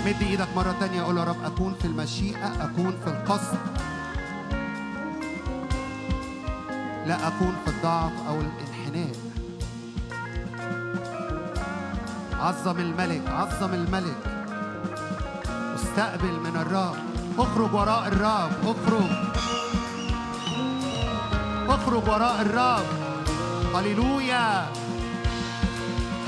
[0.06, 3.58] مد إيدك مرة تانية قول يا رب أكون في المشيئة أكون في القصد.
[7.06, 9.16] لا أكون في الضعف أو الانحناء.
[12.40, 14.33] عظم الملك عظم الملك.
[15.94, 16.96] استقبل من الرب
[17.38, 19.10] اخرج وراء الرب اخرج.
[21.68, 22.86] اخرج وراء الرب
[23.74, 24.66] هللويا.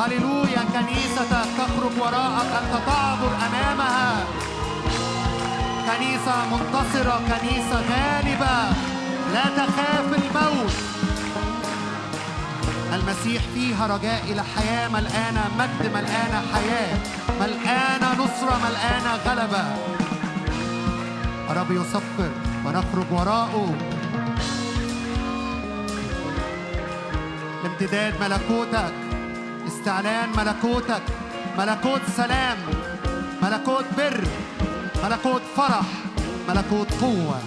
[0.00, 2.50] هللويا كنيستك تخرج وراءك.
[2.62, 4.24] أنت تعبر أمامها.
[5.86, 7.20] كنيسة منتصرة.
[7.28, 8.58] كنيسة غالبة.
[9.34, 10.95] لا تخاف الموت.
[13.06, 16.98] المسيح فيها رجاء إلى حياة ملقانة مجد ملقانة حياة
[17.40, 19.64] ملقانة نصرة ملقانة غلبة.
[21.50, 22.30] الرب يصفر
[22.64, 23.74] ونخرج وراءه.
[27.64, 28.92] لامتداد ملكوتك
[29.66, 31.02] استعلان ملكوتك
[31.58, 32.58] ملكوت سلام
[33.42, 34.24] ملكوت بر
[35.04, 35.86] ملكوت فرح
[36.48, 37.40] ملكوت قوة.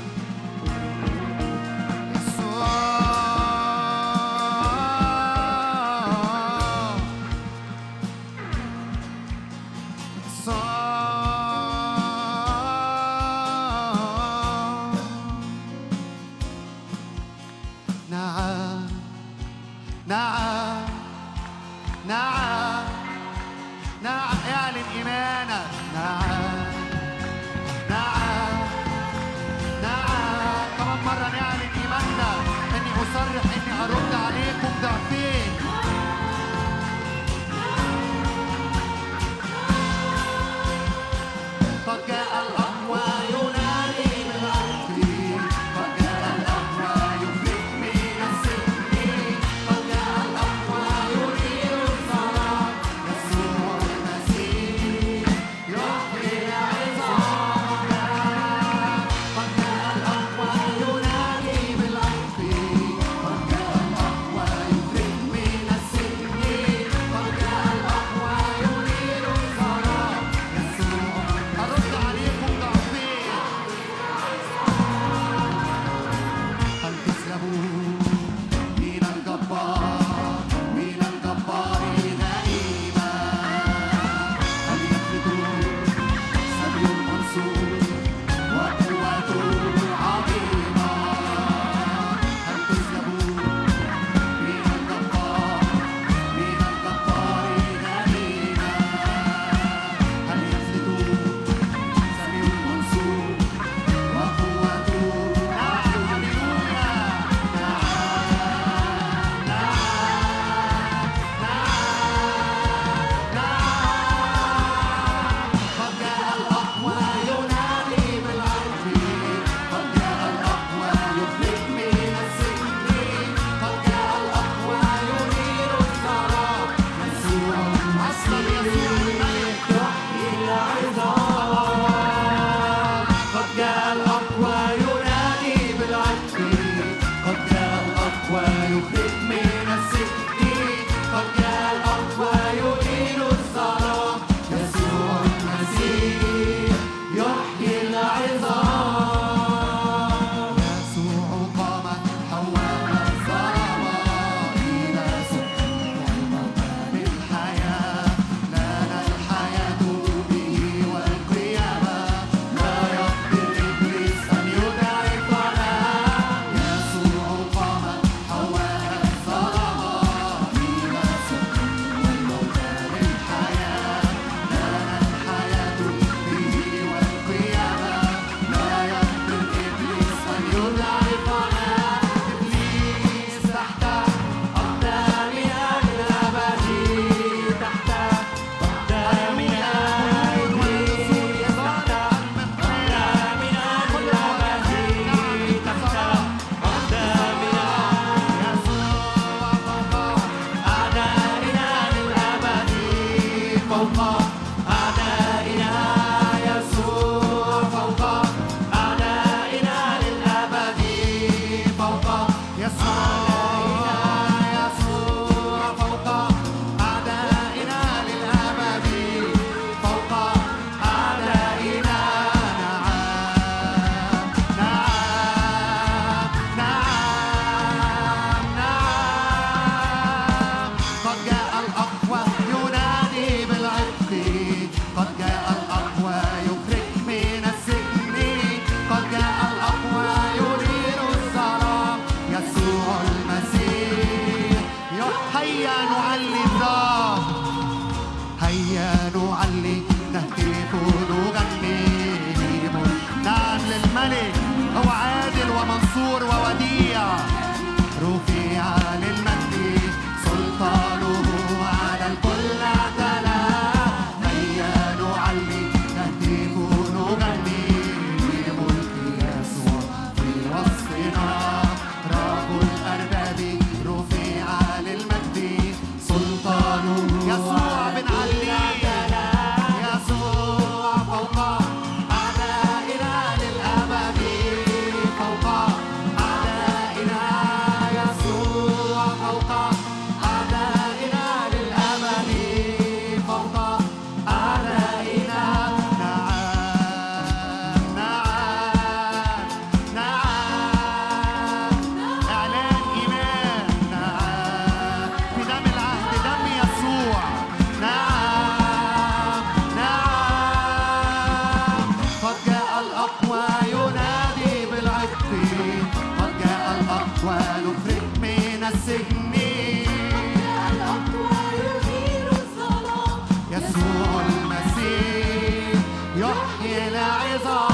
[326.65, 327.68] يا العظام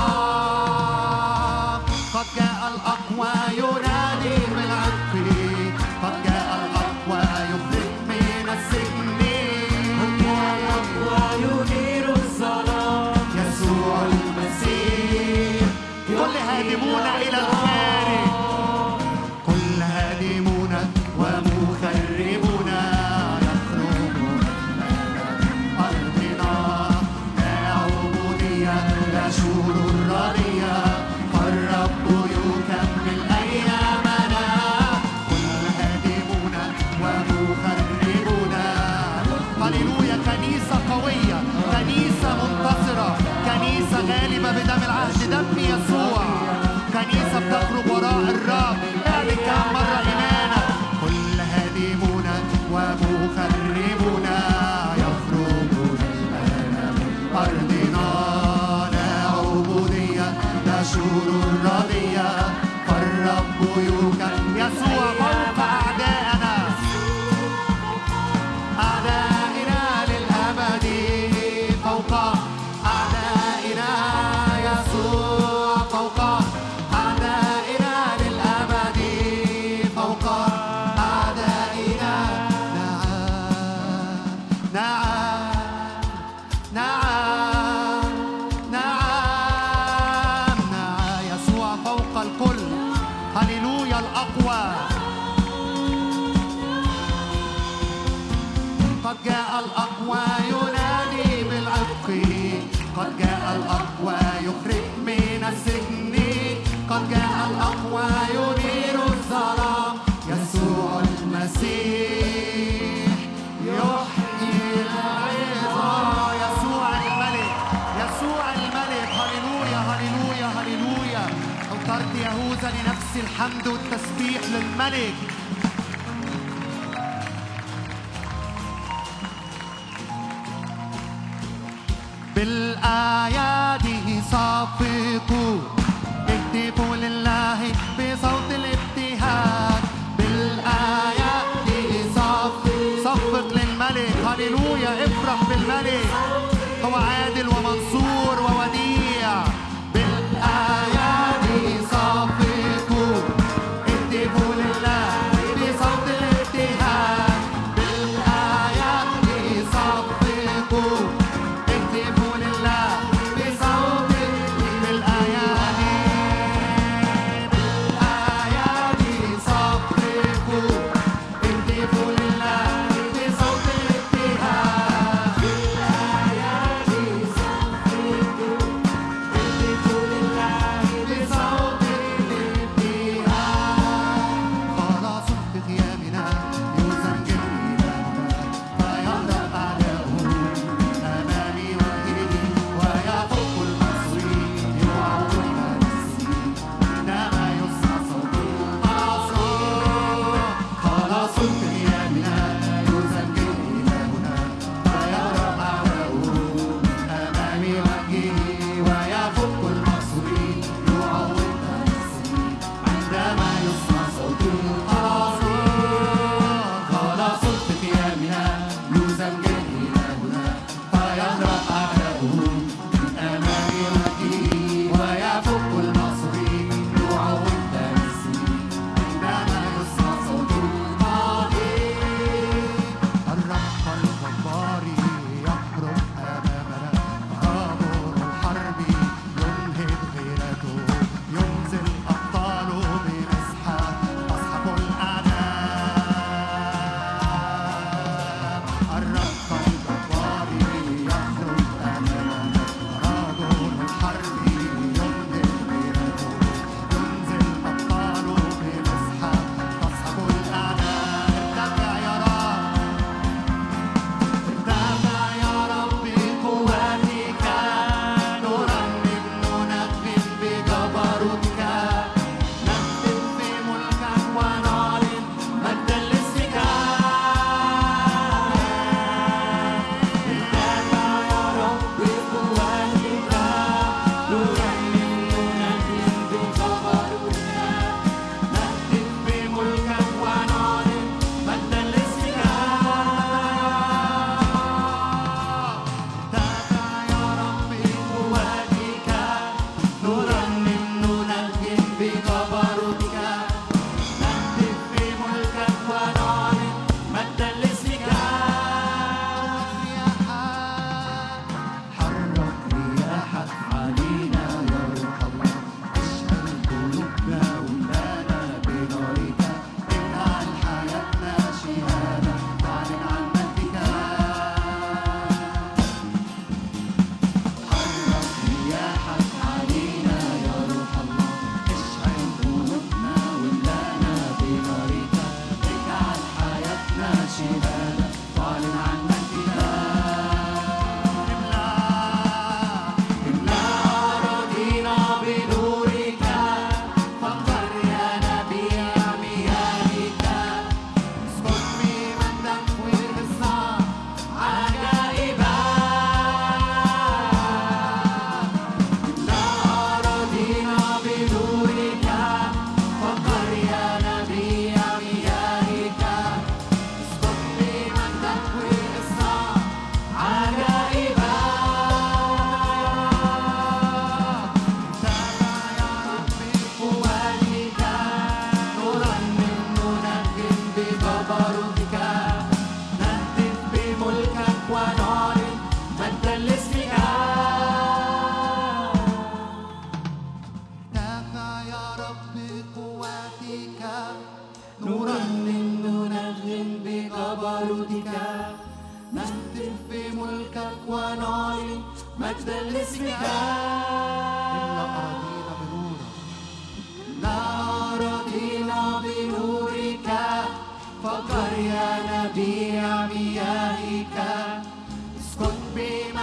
[123.46, 125.35] الحمد والتسبيح للملك.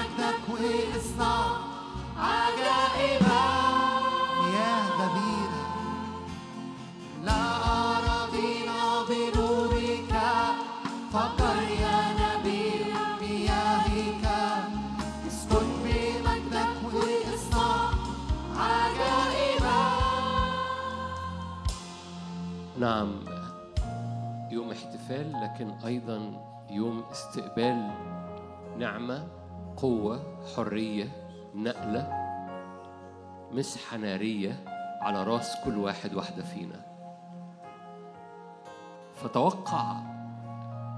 [0.02, 1.56] مجدك واصنع
[2.18, 3.44] عجائبا
[4.54, 5.50] يا غبير
[7.22, 10.14] لا أرى ضينا بنورك
[11.12, 12.84] فقر يا نبي
[13.20, 14.24] مياهك
[15.26, 17.90] اسكن بمجدك واصنع
[18.56, 19.82] عجائبا
[22.78, 23.12] نعم
[24.50, 26.32] يوم احتفال لكن أيضا
[26.70, 27.90] يوم استقبال
[28.78, 29.41] نعمة.
[29.82, 31.08] قوة حرية
[31.54, 32.08] نقلة
[33.52, 34.64] مسحة نارية
[35.00, 36.86] على راس كل واحد واحدة فينا.
[39.14, 39.96] فتوقع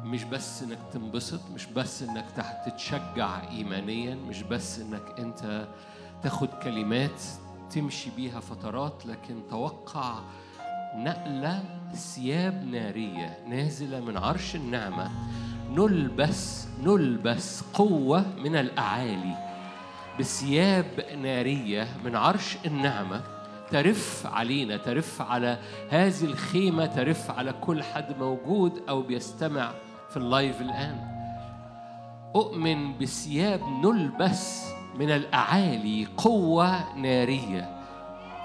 [0.04, 2.24] مش بس إنك تنبسط مش بس إنك
[2.66, 5.68] تتشجع ايمانيا مش بس إنك أنت
[6.22, 7.22] تاخد كلمات
[7.70, 10.18] تمشي بيها فترات لكن توقع
[10.94, 15.10] نقلة ثياب نارية نازلة من عرش النعمة.
[15.70, 19.34] نلبس نلبس قوة من الأعالي.
[20.20, 20.86] بثياب
[21.22, 23.20] نارية من عرش النعمة
[23.70, 25.58] ترف علينا ترف على
[25.90, 29.70] هذه الخيمة ترف على كل حد موجود أو بيستمع
[30.10, 31.14] في اللايف الآن.
[32.36, 34.64] أؤمن بثياب نلبس
[34.98, 37.80] من الأعالي قوة نارية.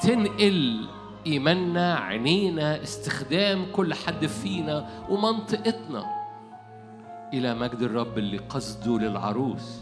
[0.02, 0.88] تنقل
[1.28, 6.19] إيماننا عينينا استخدام كل حد فينا ومنطقتنا.
[7.34, 9.82] إلى مجد الرب اللي قصده للعروس.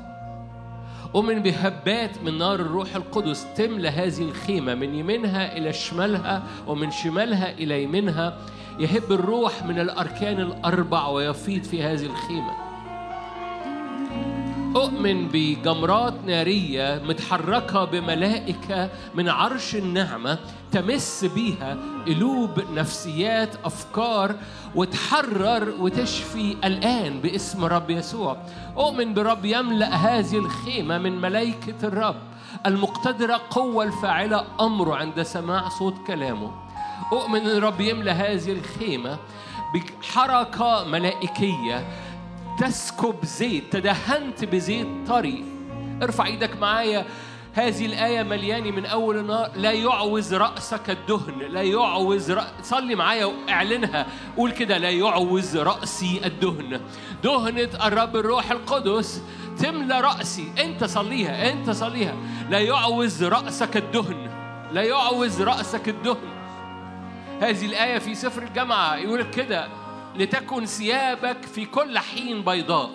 [1.16, 7.52] أؤمن بهبات من نار الروح القدس تملى هذه الخيمة من يمينها إلى شمالها ومن شمالها
[7.52, 8.38] إلى يمينها.
[8.80, 12.67] يهب الروح من الأركان الأربع ويفيض في هذه الخيمة.
[14.76, 20.40] أؤمن بجمرات نارية متحركة بملائكة من عرش النعمة
[20.72, 21.78] تمس بيها
[22.08, 24.36] قلوب نفسيات أفكار
[24.76, 28.38] وتحرر وتشفي الآن باسم رب يسوع.
[28.78, 32.22] أؤمن برب يملأ هذه الخيمة من ملائكة الرب
[32.66, 36.52] المقتدرة قوة الفاعلة أمره عند سماع صوت كلامه.
[37.14, 39.18] أؤمن أن الرب يملأ هذه الخيمة
[39.74, 41.88] بحركة ملائكية
[42.60, 45.46] تسكب زيت تدهنت بزيت طري.
[46.04, 47.06] ارفع إيدك معايا
[47.54, 52.48] هذه الآية مليانة من أول النهار لا يعوز رأسك الدهن لا يعوز رأ...
[52.64, 54.06] صلي معايا واعلنها.
[54.38, 56.82] قول كده لا يعوز رأسي الدهن.
[57.24, 59.22] دهنة الرب الروح القدس
[59.60, 60.52] تملى رأسي.
[60.60, 62.16] أنت صليها أنت صليها.
[62.50, 64.30] لا يعوز رأسك الدهن
[64.72, 66.38] لا يعوز رأسك الدهن.
[67.42, 68.96] هذه الآية في سفر الجامعة.
[68.96, 69.68] يقول كده
[70.18, 72.90] لتكن ثيابك في كل حين بيضاء.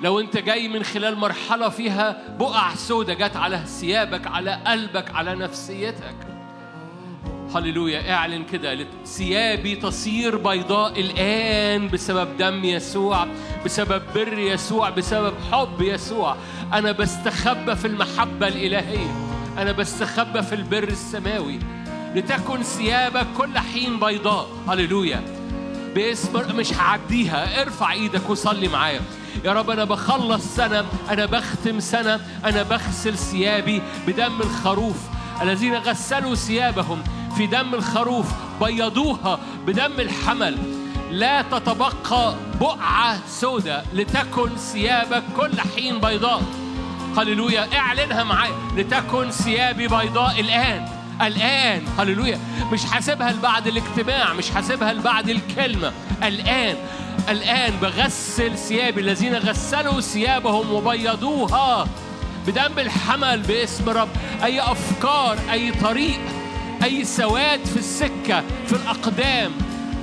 [0.00, 5.34] لو انت جاي من خلال مرحلة فيها بقع سودة جت على ثيابك على قلبك على
[5.34, 6.16] نفسيتك.
[7.54, 8.86] هللويا اعلن كده.
[9.06, 13.26] ثيابي تصير بيضاء الآن بسبب دم يسوع
[13.64, 16.36] بسبب بر يسوع بسبب حب يسوع.
[16.72, 19.14] أنا بستخبى في المحبة الإلهية.
[19.58, 21.58] أنا بستخبى في البر السماوي.
[22.14, 24.48] لتكن ثيابك كل حين بيضاء.
[24.68, 25.37] هللويا.
[25.94, 27.62] باسم مش هعديها.
[27.62, 29.00] ارفع إيدك وصلي معايا.
[29.44, 34.96] يا رب أنا بخلص سنة أنا بختم سنة أنا بغسل ثيابي بدم الخروف.
[35.42, 37.02] الذين غسلوا ثيابهم
[37.36, 38.26] في دم الخروف
[38.62, 40.58] بيضوها بدم الحمل.
[41.10, 46.42] لا تتبقى بقعة سوداء لتكن ثيابك كل حين بيضاء.
[47.18, 47.78] هللويا.
[47.78, 48.54] اعلنها معايا.
[48.76, 50.97] لتكن ثيابي بيضاء الآن.
[51.22, 52.38] الآن هللويا
[52.72, 55.92] مش حاسبها لبعد الاجتماع مش حاسبها لبعد الكلمة.
[56.22, 56.76] الآن
[57.28, 61.88] الآن بغسل ثيابي الذين غسلوا ثيابهم وبيضوها
[62.46, 64.08] بدم الحمل باسم رب.
[64.44, 66.20] أي أفكار أي طريق
[66.84, 69.50] أي سواد في السكة في الأقدام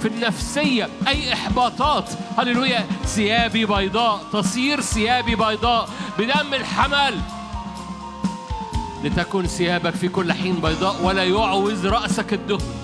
[0.01, 2.09] في النفسية أي إحباطات.
[2.37, 5.89] هللويا ثيابي بيضاء تصير ثيابي بيضاء
[6.19, 7.19] بدم الحمل.
[9.05, 12.75] لتكن ثيابك في كل حين بيضاء ولا يعوز رأسك الدهن.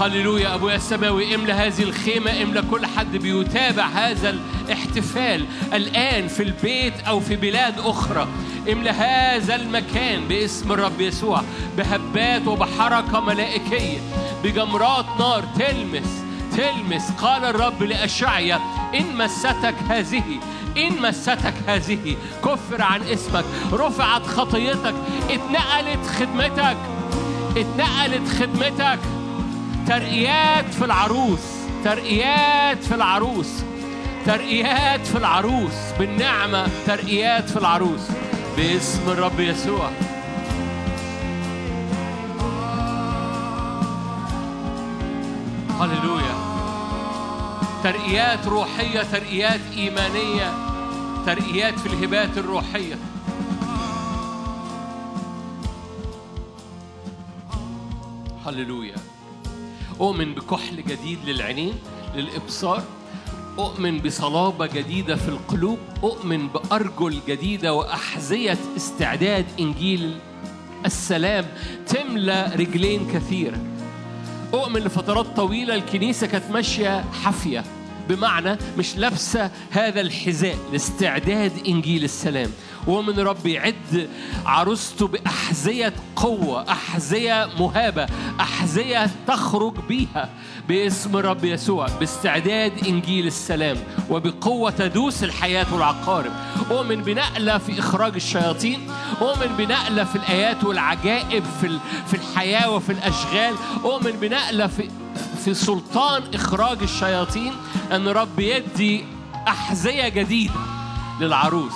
[0.00, 4.30] هللويا أبويا السماوي املى هذه الخيمة املى كل حد بيتابع هذا
[4.66, 8.28] الاحتفال الآن في البيت أو في بلاد أخرى.
[8.72, 11.42] املى هذا المكان باسم الرب يسوع
[11.76, 13.98] بهبات وبحركة ملائكية
[14.44, 16.22] بجمرات نار تلمس
[16.56, 17.10] تلمس.
[17.10, 18.60] قال الرب لأشعيا
[18.94, 20.22] إن مستك هذه
[20.76, 24.94] إن مستك هذه كفر عن اسمك رفعت خطيتك
[25.30, 26.76] اتنقلت خدمتك
[27.56, 28.98] اتنقلت خدمتك.
[29.86, 31.40] ترقيات في العروس
[31.84, 33.48] ترقيات في العروس
[34.26, 38.00] ترقيات في العروس بالنعمة ترقيات في العروس.
[38.56, 39.90] باسم الرب يسوع.
[45.80, 46.43] هللويا.
[47.84, 50.54] ترقيات روحية ترقيات إيمانية
[51.26, 52.98] ترقيات في الهبات الروحية.
[58.46, 58.94] هللويا.
[60.00, 61.74] أؤمن بكحل جديد للعينين
[62.16, 62.82] للإبصار.
[63.58, 65.78] أؤمن بصلابة جديدة في القلوب.
[66.02, 70.18] أؤمن بأرجل جديدة وأحذية استعداد إنجيل
[70.86, 71.44] السلام.
[71.86, 73.73] تملى رجلين كثيرة.
[74.54, 77.64] أؤمن لفترات طويلة الكنيسة كانت ماشية حافية.
[78.08, 82.50] بمعنى مش لابسة هذا الحذاء لاستعداد إنجيل السلام.
[82.86, 84.08] ومن رب يعد
[84.46, 88.06] عروسته بأحذية قوة أحذية مهابة
[88.40, 90.30] أحذية تخرج بيها.
[90.68, 93.76] باسم رب يسوع باستعداد إنجيل السلام
[94.10, 96.32] وبقوة تدوس الحياة والعقارب
[96.70, 103.54] أؤمن بنقلة في إخراج الشياطين أؤمن بنقلة في الآيات والعجائب في في الحياة وفي الأشغال.
[103.84, 104.90] أؤمن بنقلة في
[105.44, 107.52] في سلطان إخراج الشياطين
[107.92, 109.04] أن رب يدي
[109.48, 110.60] أحذية جديدة
[111.20, 111.74] للعروس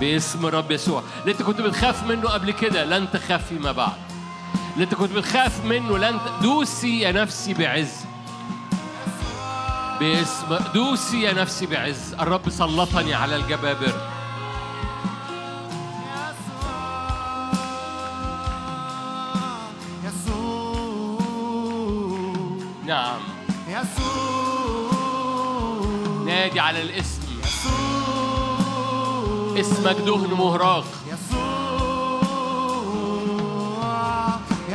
[0.00, 1.02] باسم رب يسوع.
[1.20, 3.92] اللي أنت كنت بتخاف منه قبل كده لن تخاف فيما بعد.
[4.74, 7.90] اللي أنت كنت بتخاف منه لن دوسي يا نفسي بعز.
[10.00, 12.14] باسم دوسي يا نفسي بعز.
[12.20, 14.10] الرب سلطني على الجبابرة.
[20.04, 21.18] يسوع.
[22.86, 23.20] نعم.
[23.68, 24.90] يسوع.
[26.26, 27.22] نادي على الاسم.
[27.44, 27.70] يسوع.
[29.60, 31.60] اسمك دهن مهراق يسوع.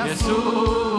[0.06, 0.95] يسوع.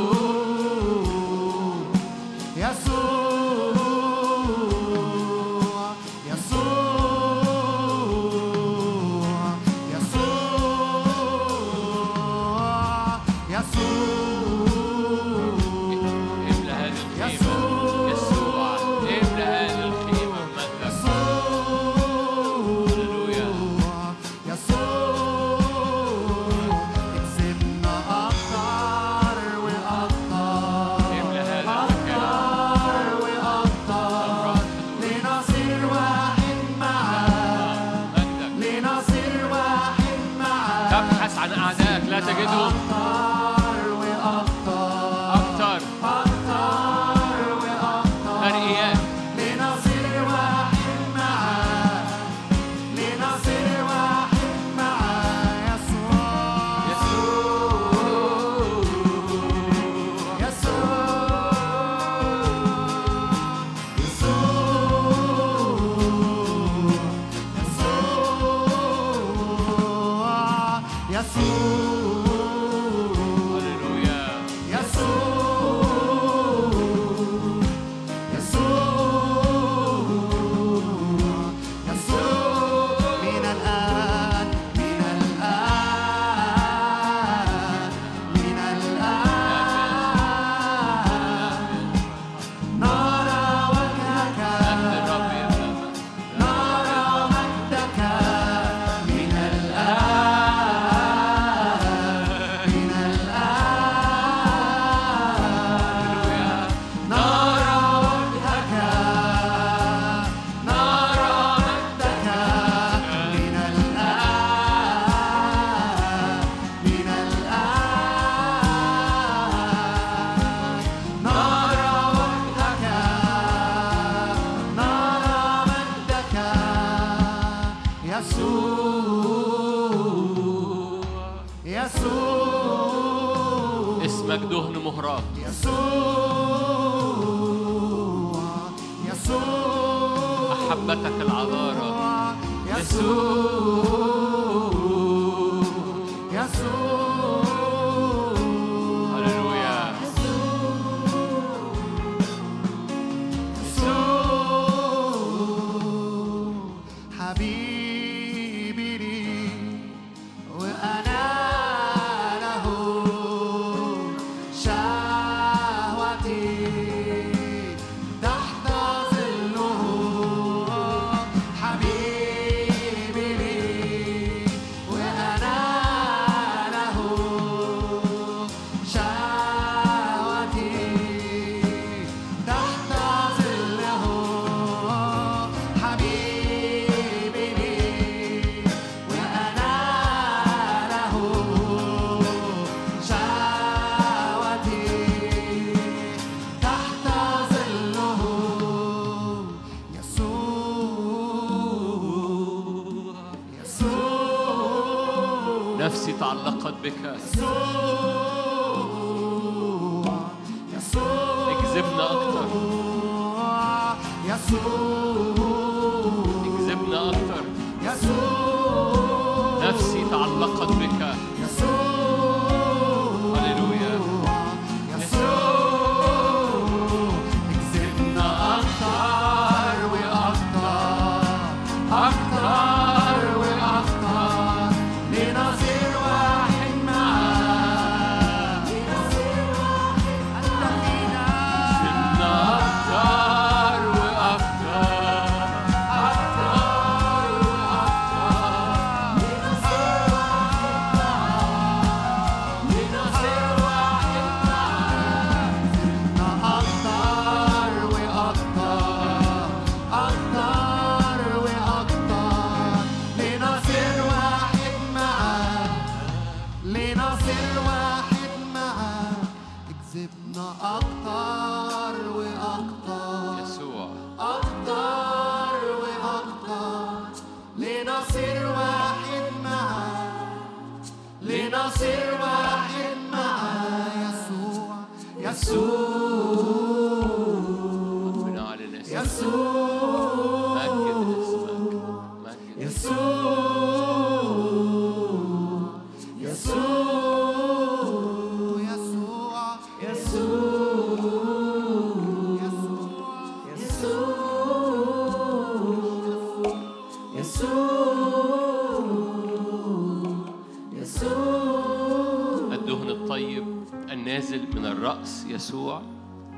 [315.36, 315.82] يسوع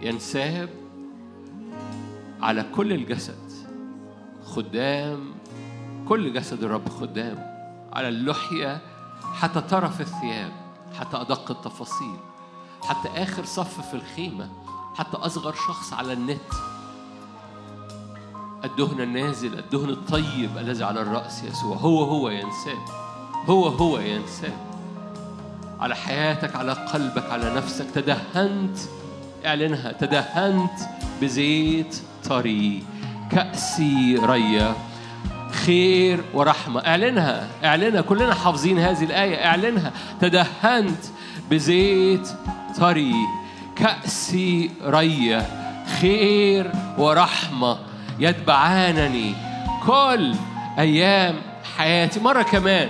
[0.00, 0.68] ينساب
[2.40, 3.52] على كل الجسد
[4.44, 5.34] خدام
[6.08, 7.38] كل جسد الرب خدام
[7.92, 8.80] على اللحية
[9.34, 10.52] حتى طرف الثياب
[10.98, 12.16] حتى أدق التفاصيل
[12.82, 14.48] حتى آخر صف في الخيمة
[14.94, 16.52] حتى أصغر شخص على النت.
[18.64, 22.78] الدهن النازل الدهن الطيب الذي على الرأس يسوع هو هو ينساب
[23.46, 24.67] هو هو ينساب.
[25.80, 27.86] على حياتك على قلبك على نفسك.
[27.94, 28.78] تدهنت
[29.46, 29.92] اعلنها.
[29.92, 30.80] تدهنت
[31.22, 31.96] بزيت
[32.28, 32.84] طري.
[33.30, 34.74] كأسي ريا.
[35.50, 36.80] خير ورحمة.
[36.86, 37.48] اعلنها.
[37.64, 38.00] اعلنها.
[38.00, 39.46] كلنا حافظين هذه الآية.
[39.46, 39.92] اعلنها.
[40.20, 41.05] تدهنت
[41.50, 42.28] بزيت
[42.80, 43.14] طري.
[43.76, 45.46] كأسي ريا.
[46.00, 47.78] خير ورحمة.
[48.18, 49.34] يتبعانني
[49.86, 50.34] كل
[50.78, 51.34] أيام
[51.76, 52.20] حياتي.
[52.20, 52.88] مرة كمان.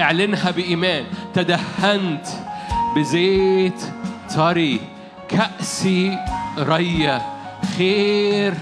[0.00, 1.04] اعلنها بإيمان.
[1.34, 2.26] تدهنت
[2.96, 3.82] بزيت
[4.36, 4.80] طري
[5.28, 6.18] كأسي
[6.58, 7.22] ريا
[7.76, 8.54] خير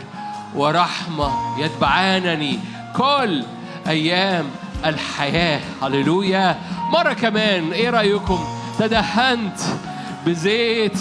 [0.54, 2.58] ورحمة يتبعانني.
[2.96, 3.44] كل
[3.86, 4.44] أيام
[4.84, 6.58] الحياة هللويا.
[6.92, 8.44] مرة كمان إيه رأيكم؟
[8.78, 9.60] تدهنت
[10.26, 10.98] بزيت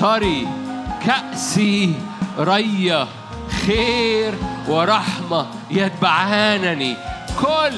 [0.00, 0.48] طري
[1.06, 1.94] كأسي
[2.38, 3.08] ريا
[3.66, 4.34] خير
[4.68, 6.96] ورحمة يتبعانني.
[7.40, 7.74] كل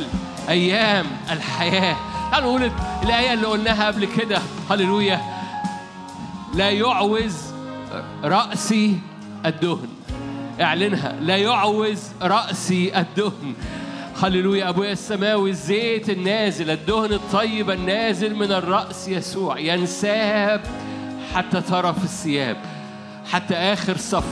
[0.48, 1.96] أيام الحياة.
[2.30, 4.38] تعالوا نقول الآية اللي قلناها قبل كده.
[4.70, 5.20] هللويا.
[6.54, 7.36] لا يعوز
[8.24, 8.98] رأسي
[9.46, 9.88] الدهن.
[10.60, 11.12] اعلنها.
[11.20, 13.54] لا يعوز رأسي الدهن.
[14.22, 14.68] هللويا.
[14.68, 19.58] أبويا السماوي الزيت النازل الدهن الطيب النازل من الرأس يسوع.
[19.58, 20.60] ينساب
[21.34, 22.56] حتى طرف الثياب.
[23.32, 24.24] حتى آخر صف.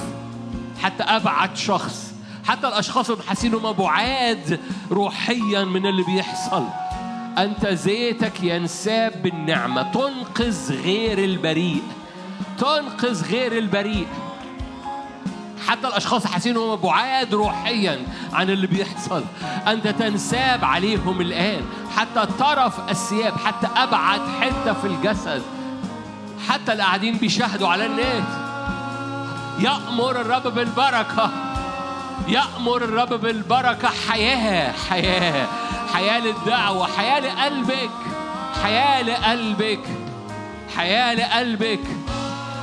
[0.82, 2.09] حتى أبعد شخص.
[2.44, 4.60] حتى الأشخاص اللي حاسين إنهم بعاد
[4.90, 6.64] روحيا من اللي بيحصل.
[7.38, 9.82] أنت زيتك ينساب بالنعمة.
[9.82, 11.82] تنقذ غير البريء.
[12.58, 14.06] تنقذ غير البريء.
[15.66, 19.24] حتى الأشخاص حاسين إنهم بعاد روحيا عن اللي بيحصل.
[19.66, 21.62] أنت تنساب عليهم الآن.
[21.96, 25.42] حتى طرف الثياب حتى أبعد حتة في الجسد.
[26.48, 28.28] حتى اللي قاعدين بيشاهدوا على النت.
[29.58, 31.49] يأمر الرب بالبركة.
[32.28, 33.88] يأمر الرب بالبركة.
[33.88, 35.46] حياة حياة.
[35.92, 37.90] حياة للدعوة حياة لقلبك.
[38.62, 39.80] حياة لقلبك.
[40.76, 41.80] حياة لقلبك.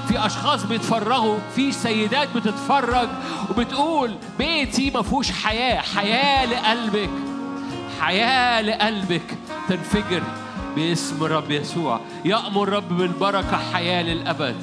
[0.07, 3.09] في أشخاص بيتفرغوا في سيدات بتتفرج
[3.49, 5.81] وبتقول بيتي ما فيهوش حياة.
[5.81, 7.09] حياة لقلبك.
[8.01, 9.37] حياة لقلبك.
[9.69, 10.23] تنفجر
[10.75, 11.99] باسم الرب يسوع.
[12.25, 13.57] يأمر الرب بالبركة.
[13.73, 14.55] حياة للأبد.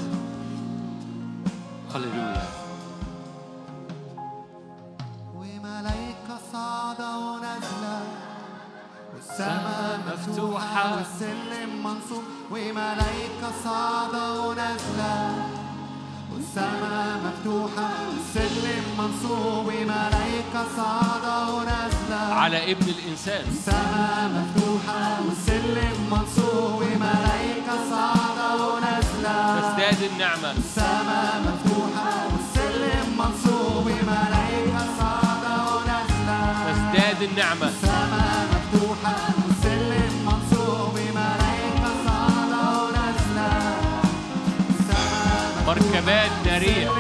[1.95, 2.24] هللويا.
[10.35, 10.97] مفتوحة.
[10.97, 15.35] والسلم منصوب وملايكة صاعدة ونازلة
[16.35, 27.77] والسماء مفتوحة والسلم منصوب وملايكة صاعدة ونازلة على ابن الإنسان السماء مفتوحة والسلم منصوب وملايكة
[27.91, 37.71] صاعدة ونازلة تزداد النعمة السماء مفتوحة والسلم منصوب وملايكة صاعدة ونازلة تزداد النعمة
[46.65, 46.94] María.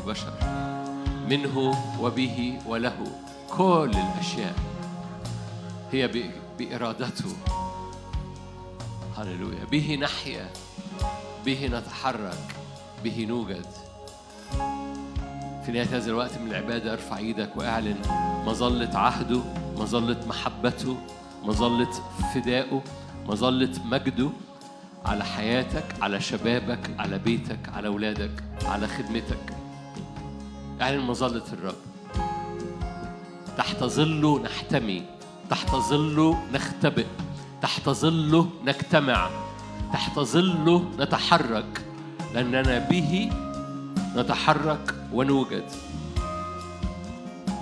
[0.00, 0.32] البشر
[1.30, 3.06] منه وبه وله
[3.50, 4.54] كل الأشياء.
[5.92, 6.10] هي
[6.58, 7.36] بإرادته.
[9.16, 9.64] هللويا.
[9.70, 10.50] به نحيا.
[11.46, 12.56] به نتحرك.
[13.04, 13.66] به نوجد.
[15.66, 17.96] في نهاية هذا الوقت من العبادة ارفع إيدك واعلن
[18.46, 19.40] مظلة عهده
[19.76, 20.96] مظلة محبته
[21.44, 21.90] مظلة
[22.34, 22.82] فدائه
[23.26, 24.30] مظلة مجده
[25.04, 29.59] على حياتك على شبابك على بيتك على أولادك على خدمتك.
[30.80, 31.74] اعلن مظلة الرب.
[33.56, 35.02] تحت ظله نحتمي.
[35.50, 37.06] تحت ظله نختبئ.
[37.62, 39.30] تحت ظله نجتمع.
[39.92, 41.84] تحت ظله نتحرك.
[42.34, 43.30] لأننا به
[44.16, 45.64] نتحرك ونوجد.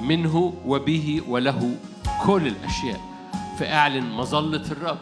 [0.02, 1.76] منه وبه وله
[2.26, 3.00] كل الأشياء.
[3.58, 4.98] فاعلن مظلة الرب.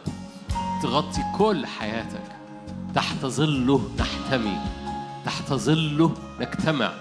[0.82, 2.36] تغطي كل حياتك.
[2.94, 4.56] تحت ظله نحتمي.
[5.24, 6.93] تحت ظله نجتمع.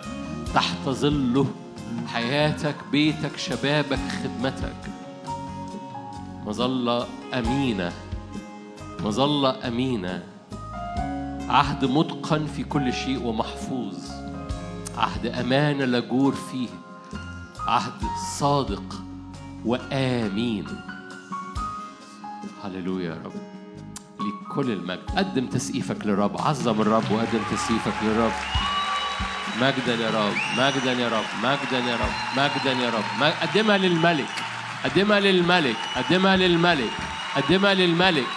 [0.56, 1.45] تحت ظله
[2.07, 4.76] حياتك بيتك شبابك خدمتك.
[6.45, 7.91] مظلة أمينة.
[8.99, 10.23] مظلة أمينة.
[11.49, 13.95] عهد متقن في كل شيء ومحفوظ.
[14.98, 16.69] عهد أمانة لا جور فيه.
[17.68, 18.02] عهد
[18.40, 19.03] صادق
[19.65, 20.65] وآمين.
[22.64, 23.34] هللويا يا رب.
[24.19, 25.10] ليك كل المجد.
[25.18, 26.41] قدم تسقيفك للرب.
[26.41, 28.32] عظم الرب وقدم تسقيفك للرب.
[29.61, 33.34] مجدا يا رب مجدا يا رب مجدا يا رب مجدا يا رب.
[33.41, 34.26] قدمها للملك
[34.86, 36.91] قدمها للملك قدمها للملك
[37.36, 38.27] قدمها للملك.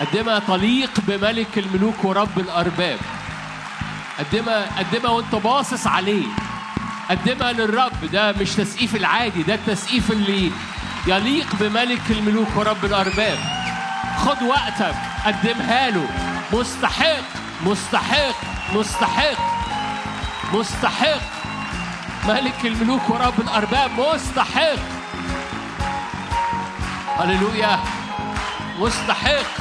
[0.00, 2.98] قدمها تليق بملك الملوك ورب الأرباب.
[4.18, 6.26] قدمها قدمها وانت باصص عليه.
[7.10, 10.50] قدمها للرب ده مش تسقيف العادي ده التسقيف اللي
[11.06, 13.38] يليق بملك الملوك ورب الأرباب.
[14.18, 14.94] خد وقتك
[15.26, 16.08] قدمها له.
[16.52, 17.22] مستحق
[17.66, 18.34] مستحق
[18.74, 19.59] مستحق.
[20.52, 21.20] مستحق.
[22.28, 24.78] ملك الملوك ورب الأرباب مستحق.
[27.18, 27.78] هللويا.
[28.78, 29.60] مستحق.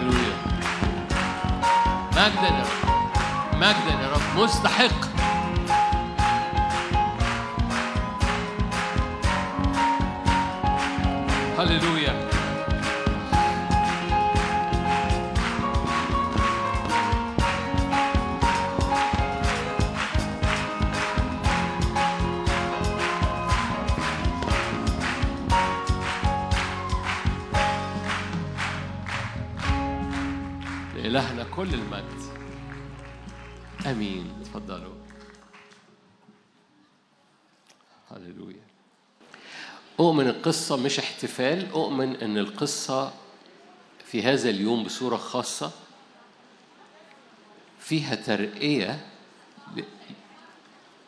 [0.00, 0.36] هللويا.
[2.12, 3.54] مجدا يا رب.
[3.54, 4.42] مجدا يا رب.
[4.42, 5.08] مستحق.
[11.58, 12.37] هللويا.
[40.48, 43.12] القصة مش احتفال أؤمن إن القصة
[44.04, 45.70] في هذا اليوم بصورة خاصة
[47.80, 49.06] فيها ترقية
[49.76, 49.82] ل-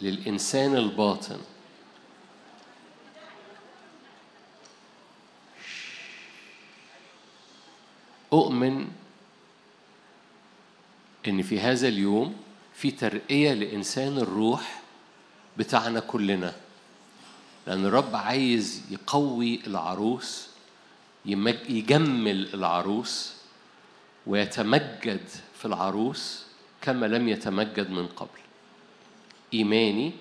[0.00, 1.40] للإنسان الباطن.
[8.32, 8.88] أؤمن
[11.28, 12.36] إن في هذا اليوم
[12.74, 14.82] في ترقية لإنسان الروح
[15.56, 16.54] بتاعنا كلنا.
[17.66, 20.48] لأن الرب عايز يقوي العروس
[21.26, 23.34] يجمل العروس
[24.26, 25.28] ويتمجد
[25.58, 26.44] في العروس
[26.82, 28.28] كما لم يتمجد من قبل.
[29.54, 30.12] إيماني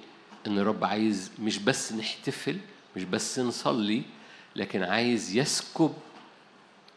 [0.48, 2.58] إن الرب عايز مش بس نحتفل
[2.96, 4.02] مش بس نصلي
[4.56, 5.94] لكن عايز يسكب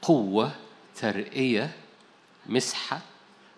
[0.03, 0.53] قوة
[0.97, 1.71] ترقية
[2.47, 3.01] مسحة.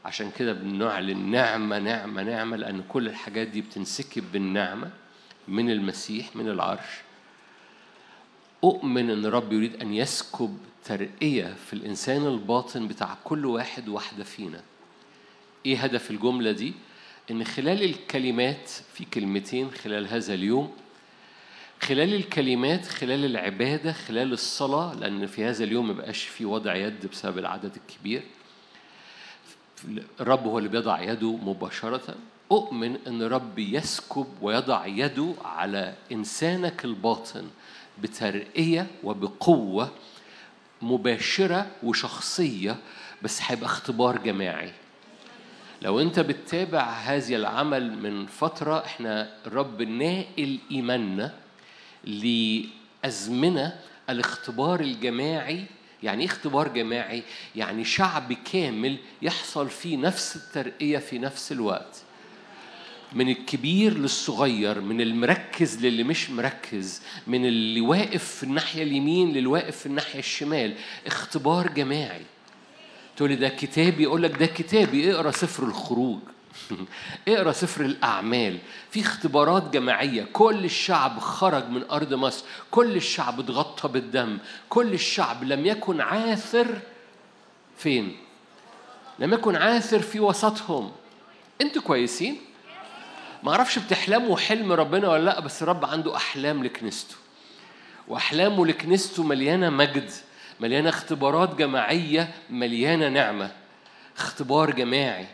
[0.05, 4.91] عشان كده بنعلن نعمة نعمة نعمة لأن كل الحاجات دي بتنسكب بالنعمة.
[5.49, 7.03] من المسيح من العرش.
[8.65, 14.63] أؤمن أن الرب يريد أن يسكب ترقية في الإنسان الباطن بتاع كل واحد واحدة فينا.
[15.67, 16.73] إيه هدف الجملة دي؟
[17.31, 20.73] إن خلال الكلمات في كلمتين خلال هذا اليوم
[21.83, 27.39] خلال الكلمات خلال العبادة خلال الصلاة لأن في هذا اليوم مبقاش في وضع يد بسبب
[27.39, 28.23] العدد الكبير
[30.21, 32.15] الرب هو اللي بيضع يده مباشرة.
[32.55, 37.49] أؤمن أن الرب يسكب ويضع يده على إنسانك الباطن
[37.99, 39.91] بترقية وبقوة
[40.83, 42.77] مباشرة وشخصية
[43.23, 44.73] بس هيبقى اختبار جماعي.
[45.83, 51.35] لو أنت بتتابع هذا العمل من فترة إحنا الرب ناقل إيماننا
[52.05, 55.65] لأزمنة الاختبار الجماعي.
[56.03, 57.23] يعني إيه اختبار جماعي؟
[57.57, 62.04] يعني شعب كامل يحصل فيه نفس الترقية في نفس الوقت.
[63.15, 69.47] من الكبير للصغير من المركز للي مش مركز من اللي واقف في الناحية اليمين للي
[69.47, 70.75] واقف في الناحية الشمال.
[71.07, 72.23] اختبار جماعي.
[73.17, 76.19] تقول لي ده كتابي يقول لك ده كتابي اقرأ سفر الخروج.
[77.29, 78.59] اقرأ سفر الأعمال.
[78.91, 80.29] في اختبارات جماعية.
[80.33, 82.45] كل الشعب خرج من أرض مصر.
[82.71, 84.39] كل الشعب اتغطى بالدم.
[84.69, 86.79] كل الشعب لم يكن عاثر
[87.77, 88.17] فين؟
[89.19, 90.93] لم يكن عاثر في وسطهم.
[91.61, 92.39] أنتوا كويسين؟
[93.45, 97.15] ما أعرفش بتحلموا حلم ربنا ولا لا بس الرب عنده احلام لكنيسته.
[98.09, 100.11] واحلامه لكنيسته مليانة مجد
[100.61, 103.51] مليانة اختبارات جماعية مليانة نعمة.
[104.17, 105.27] اختبار جماعي.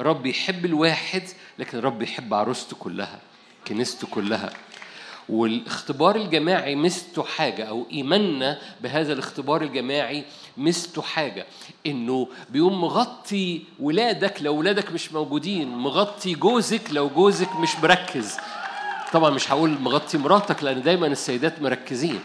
[0.00, 1.22] رب يحب الواحد
[1.58, 3.18] لكن رب يحب عروسته كلها
[3.66, 4.50] كنيسته كلها.
[5.28, 10.24] والاختبار الجماعي مستو حاجة أو إيماننا بهذا الاختبار الجماعي
[10.58, 11.46] مستو حاجة
[11.86, 18.36] إنه بيقوم مغطي ولادك لو ولادك مش موجودين مغطي جوزك لو جوزك مش مركز.
[19.12, 22.20] طبعا مش هقول مغطي مراتك لأن دايما السيدات مركزين.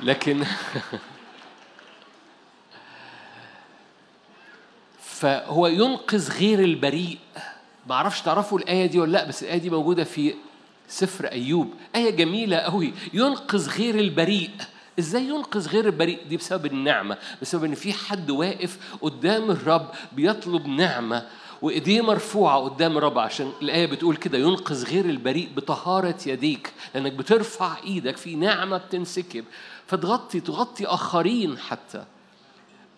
[0.00, 0.44] لكن
[5.20, 7.18] فهو ينقذ غير البريء.
[7.86, 10.34] ما أعرفش تعرفوا الآية دي ولا لأ بس الآية دي موجودة في
[10.88, 11.74] سفر أيوب.
[11.96, 14.50] آية جميلة قوي ينقذ غير البريء.
[15.00, 20.66] إزاي ينقذ غير البريء؟ دي بسبب النعمة بسبب إن في حد واقف قدام الرب بيطلب
[20.66, 21.26] نعمة
[21.62, 27.76] وإيديه مرفوعة قدام الرب عشان الآية بتقول كده ينقذ غير البريء بطهارة يديك لأنك بترفع
[27.84, 29.44] إيدك في نعمة بتنسكب.
[29.86, 32.04] فتغطي تغطي آخرين حتى.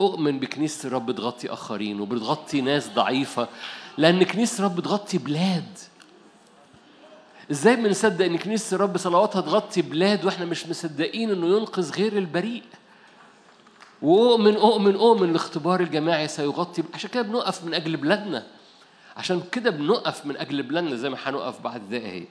[0.01, 3.49] أؤمن بكنيسة الرب تغطي آخرين وبتغطي ناس ضعيفة
[3.99, 5.79] لأن كنيسة الرب تغطي بلاد.
[7.51, 12.63] إزاي بنصدق إن كنيسة الرب صلواتها تغطي بلاد وإحنا مش مصدقين إنه ينقذ غير البريء؟
[14.03, 18.47] وأؤمن أؤمن أؤمن الاختبار الجماعي سيغطي عشان كده بنقف من أجل بلادنا.
[19.17, 22.29] عشان كده بنقف من أجل بلادنا زي ما هنقف بعد دقايق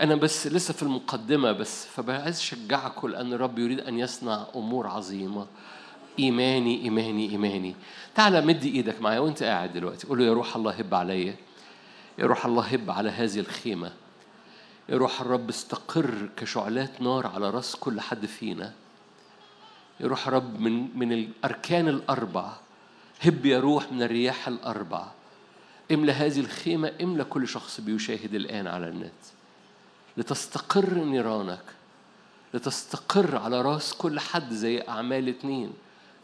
[0.00, 5.46] أنا بس لسه في المقدمة بس فعايز أشجعكم لأن الرب يريد أن يصنع أمور عظيمة.
[6.18, 7.74] إيماني إيماني إيماني.
[8.14, 10.06] تعالى مد إيدك معايا وأنت قاعد دلوقتي.
[10.06, 11.34] قول له يا روح الله هب عليا
[12.18, 13.86] يا روح الله هب على هذه الخيمة.
[13.86, 13.92] يا
[14.92, 18.72] روح الرب استقر كشعلات نار على رأس كل حد فينا.
[20.00, 22.52] روح الرب من من الأركان الأربع
[23.20, 25.06] هب يا روح من الرياح الأربع.
[25.92, 29.22] املى هذه الخيمة املى كل شخص بيشاهد الآن على النت.
[30.16, 31.64] لتستقر نيرانك
[32.54, 35.72] لتستقر على راس كل حد زي أعمال اتنين.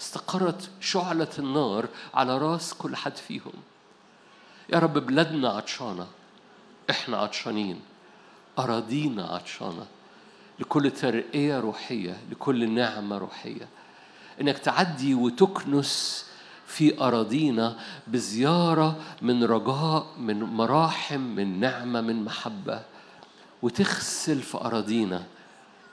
[0.00, 3.52] استقرت شعلة النار على راس كل حد فيهم.
[4.72, 6.06] يا رب بلادنا عطشانة.
[6.90, 7.80] إحنا عطشانين.
[8.58, 9.86] أراضينا عطشانة.
[10.58, 13.68] لكل ترقية روحية لكل نعمة روحية.
[14.40, 16.26] إنك تعدي وتكنس
[16.66, 22.82] في أراضينا بزيارة من رجاء من مراحم من نعمة من محبة.
[23.62, 25.24] وتغسل في أراضينا.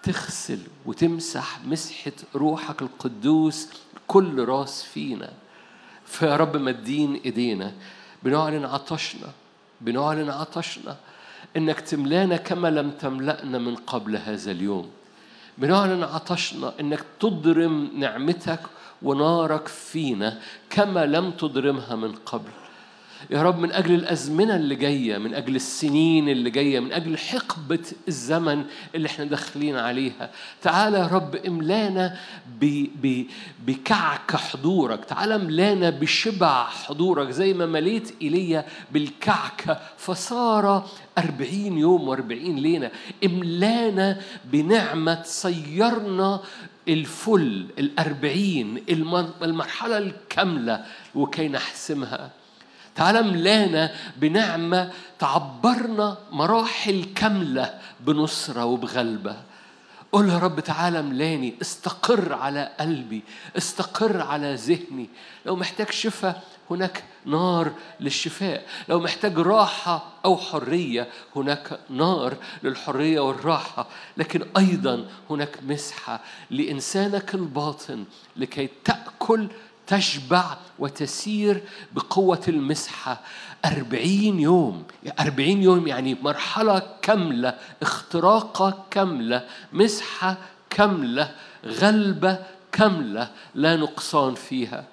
[0.03, 3.69] تغسل وتمسح مسحة روحك القدوس
[4.07, 5.33] كل راس فينا.
[6.05, 7.73] فيا رب مدين إيدينا.
[8.23, 9.31] بنعلن عطشنا.
[9.81, 10.97] بنعلن عطشنا.
[11.57, 14.89] إنك تملانا كما لم تملأنا من قبل هذا اليوم.
[15.57, 18.59] بنعلن عطشنا إنك تضرم نعمتك
[19.01, 22.51] ونارك فينا كما لم تضرمها من قبل.
[23.29, 27.79] يا رب من أجل الأزمنة اللي جاية من أجل السنين اللي جاية من أجل حقبة
[28.07, 28.65] الزمن
[28.95, 30.31] اللي إحنا داخلين عليها.
[30.61, 32.17] تعالى يا رب املانا
[33.67, 35.05] بكعك حضورك.
[35.05, 40.87] تعالى املانا بشبع حضورك زي ما مليت إيليا بالكعكة فصار
[41.17, 42.91] أربعين يوم وأربعين ليلة.
[43.25, 46.39] املانا بنعمة تصيرنا
[46.87, 50.85] الفل الأربعين الم- المرحلة الكاملة
[51.15, 52.31] وكي نحسمها.
[52.95, 59.35] تعالى ملانا بنعمة تعبرنا مراحل كاملة بنصرة وبغلبة.
[60.11, 63.23] قول يا رب تعالى ملاني استقر على قلبي
[63.57, 65.09] استقر على ذهني.
[65.45, 68.65] لو محتاج شفاء هناك نار للشفاء.
[68.89, 73.87] لو محتاج راحة أو حرية هناك نار للحرية والراحة.
[74.17, 76.19] لكن أيضا هناك مسحة
[76.51, 78.05] لإنسانك الباطن
[78.35, 79.47] لكي تأكل
[79.87, 83.21] تشبع وتسير بقوة المسحة.
[83.65, 84.83] أربعين يوم
[85.19, 90.37] أربعين يوم يعني مرحلة كاملة اختراقة كاملة مسحة
[90.69, 91.31] كاملة
[91.65, 92.39] غلبة
[92.71, 94.85] كاملة لا نقصان فيها.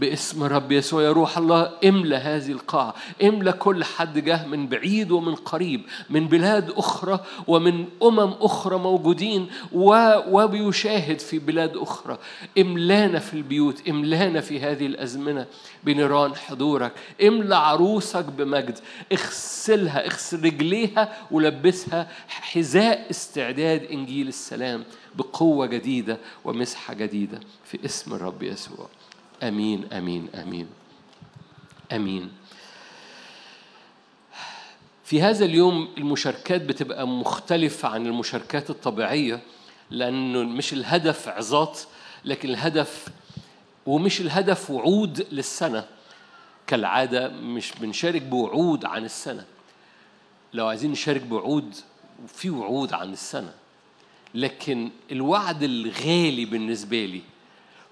[0.00, 1.02] باسم رب يسوع.
[1.02, 6.28] يا روح الله املى هذه القاعة املى كل حد جه من بعيد ومن قريب من
[6.28, 10.12] بلاد أخرى ومن أمم أخرى موجودين و...
[10.28, 12.18] وبيشاهد في بلاد أخرى.
[12.58, 15.46] املانا في البيوت املانا في هذه الأزمنة.
[15.84, 16.92] بنيران حضورك.
[17.22, 18.78] املى عروسك بمجد.
[19.12, 28.42] اغسلها اغسل رجليها ولبسها حذاء استعداد إنجيل السلام بقوة جديدة ومسحة جديدة في اسم الرب
[28.42, 28.88] يسوع.
[29.42, 30.66] آمين آمين آمين
[31.92, 32.30] آمين.
[35.04, 39.40] في هذا اليوم المشاركات بتبقى مختلفة عن المشاركات الطبيعية
[39.90, 41.80] لأنه مش الهدف عظات
[42.24, 43.08] لكن الهدف
[43.86, 45.86] ومش الهدف وعود للسنة.
[46.66, 49.44] كالعادة مش بنشارك بوعود عن السنة.
[50.54, 51.74] لو عايزين نشارك بوعود
[52.26, 53.52] في وعود عن السنة.
[54.34, 57.22] لكن الوعد الغالي بالنسبة لي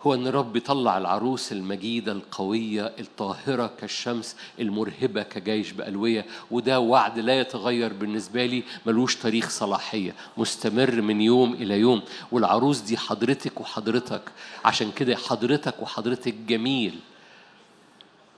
[0.03, 7.41] هو إن الرب يطلع العروس المجيدة القوية الطاهرة كالشمس المرهبة كجيش بألوية وده وعد لا
[7.41, 12.03] يتغير بالنسبة لي ملوش تاريخ صلاحية مستمر من يوم إلى يوم.
[12.33, 14.23] والعروس دي حضرتك وحضرتك
[14.65, 16.99] عشان كده حضرتك وحضرتك جميل.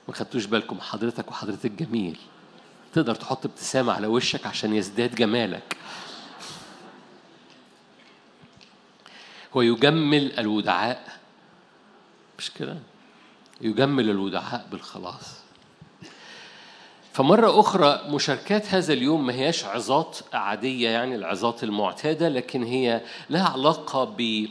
[0.07, 2.17] ما خدتوش بالكم حضرتك وحضرتك جميل.
[2.93, 5.77] تقدر تحط ابتسامة على وشك عشان يزداد جمالك.
[9.55, 11.20] هو يجمل الودعاء
[12.41, 12.77] مش كده؟
[13.61, 15.37] يجمل الودعاء بالخلاص.
[17.13, 23.49] فمرة أخرى مشاركات هذا اليوم ما هياش عظات عادية يعني العظات المعتادة لكن هي لها
[23.49, 24.47] علاقة ب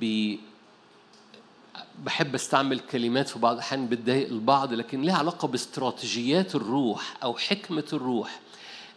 [0.00, 0.36] ب
[2.04, 7.84] بحب أستعمل كلمات في بعض الأحيان بتضايق البعض لكن لها علاقة باستراتيجيات الروح أو حكمة
[7.92, 8.40] الروح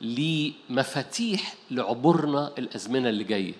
[0.02, 3.54] لمفاتيح لعبورنا الأزمنة اللي جاية.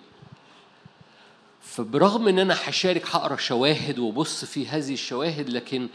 [1.66, 5.88] فبرغم إن أنا هشارك هقرأ شواهد وبص في هذه الشواهد لكن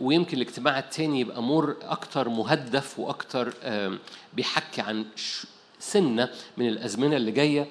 [0.00, 3.54] ويمكن الاجتماع التاني يبقى مور أكتر مهدف وأكتر
[4.32, 5.04] بيحكي عن
[5.78, 7.66] سنة من الأزمنة اللي جاية.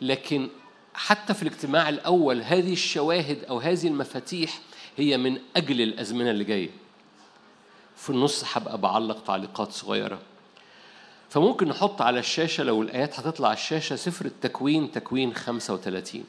[0.00, 0.48] لكن
[0.94, 4.58] حتى في الاجتماع الأول هذه الشواهد أو هذه المفاتيح
[4.96, 6.70] هي من أجل الأزمنة اللي جاية.
[7.96, 10.18] في النص هبقى بعلق تعليقات صغيرة.
[11.28, 16.24] فممكن نحط على الشاشة لو الآيات هتطلع على الشاشة سفر التكوين تكوين 35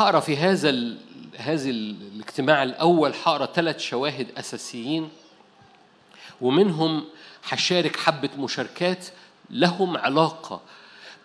[0.00, 0.98] هقرا في هذا ال...
[1.38, 5.08] هذا ال- الاجتماع الأول هقرا ثلاث شواهد أساسيين
[6.40, 7.04] ومنهم
[7.48, 9.06] هشارك حبة مشاركات
[9.50, 10.60] لهم علاقة.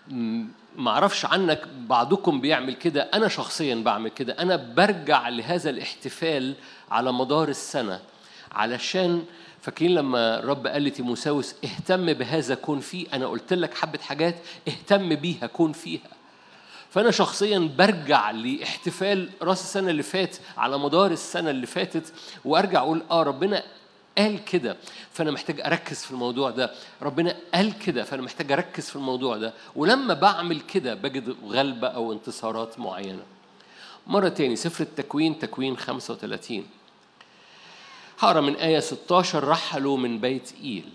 [0.07, 0.45] م-
[0.75, 6.55] معرفش عنك بعضكم بيعمل كده أنا شخصيا بعمل كده أنا برجع لهذا الاحتفال
[6.91, 7.99] على مدار السنة
[8.51, 9.23] علشان
[9.61, 14.35] فاكرين لما الرب قال لتيموساوس اهتم بهذا كون فيه أنا قلت لك حبة حاجات
[14.67, 16.14] اهتم بيها كون فيها.
[16.95, 22.13] فأنا شخصيا برجع لاحتفال راس السنة اللي فات على مدار السنة اللي فاتت
[22.45, 23.63] وأرجع أقول آه ربنا
[24.17, 24.77] قال كده
[25.11, 26.71] فأنا محتاج أركز في الموضوع ده.
[27.01, 29.53] ربنا قال كده فأنا محتاج أركز في الموضوع ده.
[29.75, 33.23] ولما بعمل كده بجد غلبة أو انتصارات معينة.
[34.07, 36.65] مرة تاني سفر التكوين تكوين 35
[38.19, 40.89] هقرأ من آية 16 رحلوا من بيت إيل.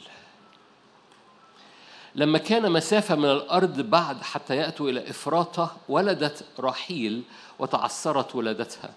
[2.15, 7.23] لما كان مسافة من الأرض بعد حتى يأتوا إلى إفراطة ولدت راحيل
[7.59, 8.91] وتعثرت ولادتها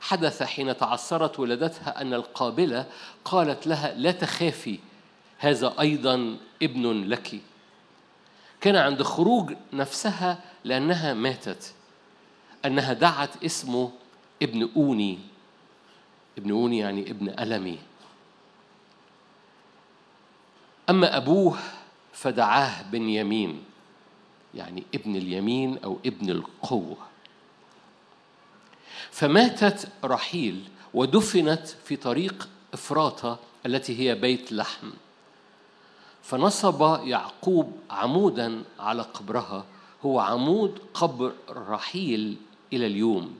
[0.00, 2.86] حدث حين تعثرت ولادتها أن القابلة
[3.24, 4.78] قالت لها لا تخافي
[5.38, 7.40] هذا أيضا ابن لك.
[8.60, 11.74] كان عند خروج نفسها لأنها ماتت
[12.64, 13.90] أنها دعت اسمه
[14.42, 15.18] ابن أوني.
[16.38, 17.78] ابن أوني يعني ابن ألمي.
[20.90, 21.58] أما أبوه
[22.18, 23.64] فدعاه بنيامين
[24.54, 26.96] يعني ابن اليمين أو ابن القوة.
[29.10, 34.90] فماتت رحيل ودفنت في طريق إفراطة التي هي بيت لحم.
[36.22, 39.64] فنصب يعقوب عمودا على قبرها
[40.04, 42.36] هو عمود قبر رحيل
[42.72, 43.38] إلى اليوم.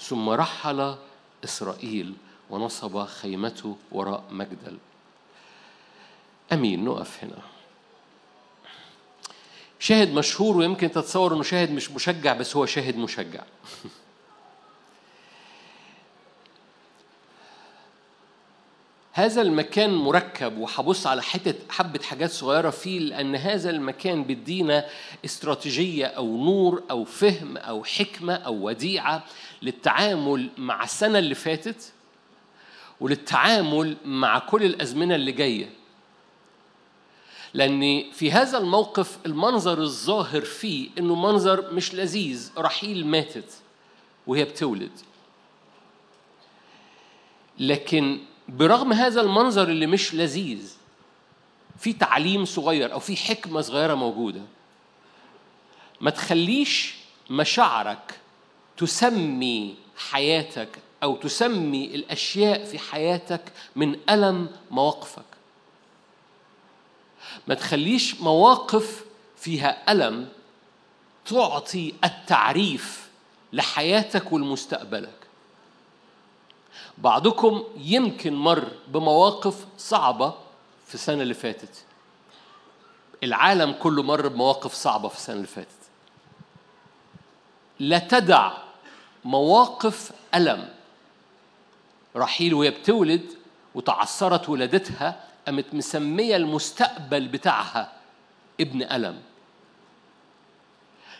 [0.00, 0.94] ثم رحل
[1.44, 2.14] إسرائيل
[2.50, 4.78] ونصب خيمته وراء مجدل.
[6.52, 7.51] أمين نقف هنا.
[9.82, 13.42] شاهد مشهور ويمكن تتصور إنه شاهد مش مشجع بس هو شاهد مشجع.
[19.12, 24.86] هذا المكان مركب وهبص على حتة حبة حاجات صغيرة فيه لأن هذا المكان بيدينا
[25.24, 29.24] استراتيجية أو نور أو فهم أو حكمة أو وديعة
[29.62, 31.92] للتعامل مع السنة اللي فاتت
[33.00, 35.81] وللتعامل مع كل الأزمنة اللي جاية.
[37.54, 43.52] لأن في هذا الموقف المنظر الظاهر فيه إنه منظر مش لذيذ رحيل ماتت
[44.26, 44.90] وهي بتولد.
[47.58, 50.72] لكن برغم هذا المنظر اللي مش لذيذ
[51.78, 54.42] في تعليم صغير أو في حكمة صغيرة موجودة.
[56.00, 56.94] ما تخليش
[57.30, 58.20] مشاعرك
[58.76, 65.31] تسمي حياتك أو تسمي الأشياء في حياتك من ألم مواقفك.
[67.46, 69.04] ما تخليش مواقف
[69.36, 70.28] فيها ألم
[71.26, 73.08] تعطي التعريف
[73.52, 75.22] لحياتك ولمستقبلك.
[76.98, 80.34] بعضكم يمكن مر بمواقف صعبة
[80.86, 81.84] في السنة اللي فاتت.
[83.22, 85.68] العالم كله مر بمواقف صعبة في السنة اللي فاتت.
[87.78, 88.52] لا تدع
[89.24, 90.68] مواقف ألم.
[92.16, 93.26] رحيل وهي بتولد
[93.74, 97.92] وتعثرت ولادتها قامت مسمية المستقبل بتاعها
[98.60, 99.22] ابن ألم.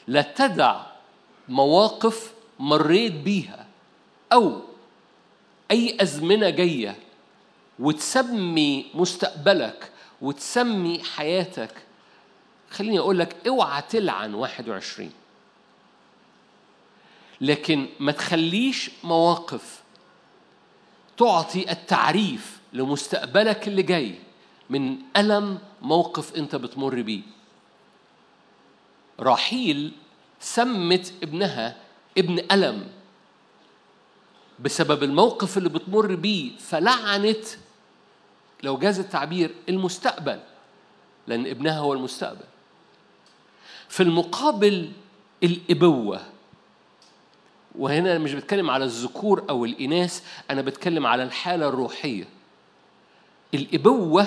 [0.07, 0.81] لا تدع
[1.49, 3.67] مواقف مريت بيها
[4.33, 4.61] أو
[5.71, 6.97] أي أزمنة جاية
[7.79, 9.91] وتسمي مستقبلك
[10.21, 11.75] وتسمي حياتك.
[12.71, 15.13] خليني أقول لك اوعى تلعن 21
[17.41, 19.83] لكن ما تخليش مواقف
[21.17, 24.15] تعطي التعريف لمستقبلك اللي جاي
[24.71, 27.23] من ألم موقف أنت بتمر بيه.
[29.21, 29.93] راحيل
[30.41, 31.77] سمت ابنها
[32.19, 32.89] ابن ألم
[34.61, 37.45] بسبب الموقف اللي بتمر بيه فلعنت
[38.63, 40.41] لو جاز التعبير المستقبل
[41.27, 42.45] لأن ابنها هو المستقبل.
[43.89, 44.93] في المقابل
[45.43, 46.21] الإبوة
[47.79, 52.25] وهنا مش بتكلم على الذكور أو الإناث أنا بتكلم على الحالة الروحية.
[53.55, 54.27] الإبوة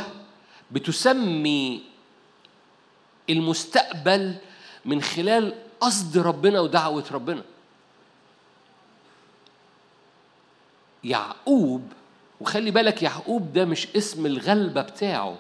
[0.72, 1.82] بتسمي
[3.30, 4.36] المستقبل
[4.86, 7.44] من خلال قصد ربنا ودعوة ربنا.
[11.04, 11.92] يعقوب
[12.42, 15.38] وخلي بالك يعقوب ده مش اسم الغلبة بتاعه.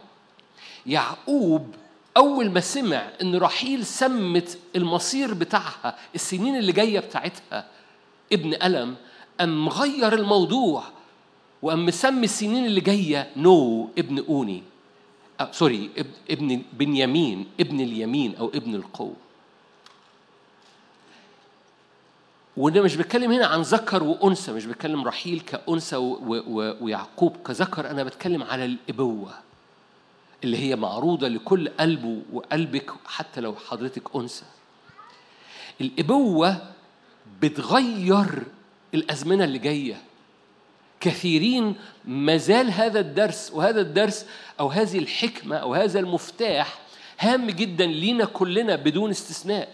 [0.85, 1.75] يعقوب
[2.17, 7.67] أول ما سمع إن رحيل سمت المصير بتاعها السنين اللي جاية بتاعتها
[8.33, 8.95] ابن ألم
[9.39, 10.83] قام غير الموضوع.
[11.65, 14.63] وقام مسمي السنين اللي جاية نو ابن أوني.
[15.39, 15.89] أه سوري
[16.29, 19.15] ابن بنيامين ابن اليمين أو ابن القوة
[22.57, 25.95] وده مش بتكلم هنا عن ذكر وأنثى مش بتكلم رحيل كأنثى
[26.81, 29.33] ويعقوب كذكر أنا بتكلم على الإبوة
[30.43, 34.45] اللي هي معروضة لكل قلبه وقلبك حتى لو حضرتك أنثى.
[35.81, 36.71] الإبوة
[37.41, 38.43] بتغير
[38.93, 40.01] الأزمنة اللي جاية.
[40.99, 44.26] كثيرين مازال هذا الدرس وهذا الدرس
[44.59, 46.80] أو هذه الحكمة أو هذا المفتاح
[47.19, 49.69] هام جدا لينا كلنا بدون استثناء.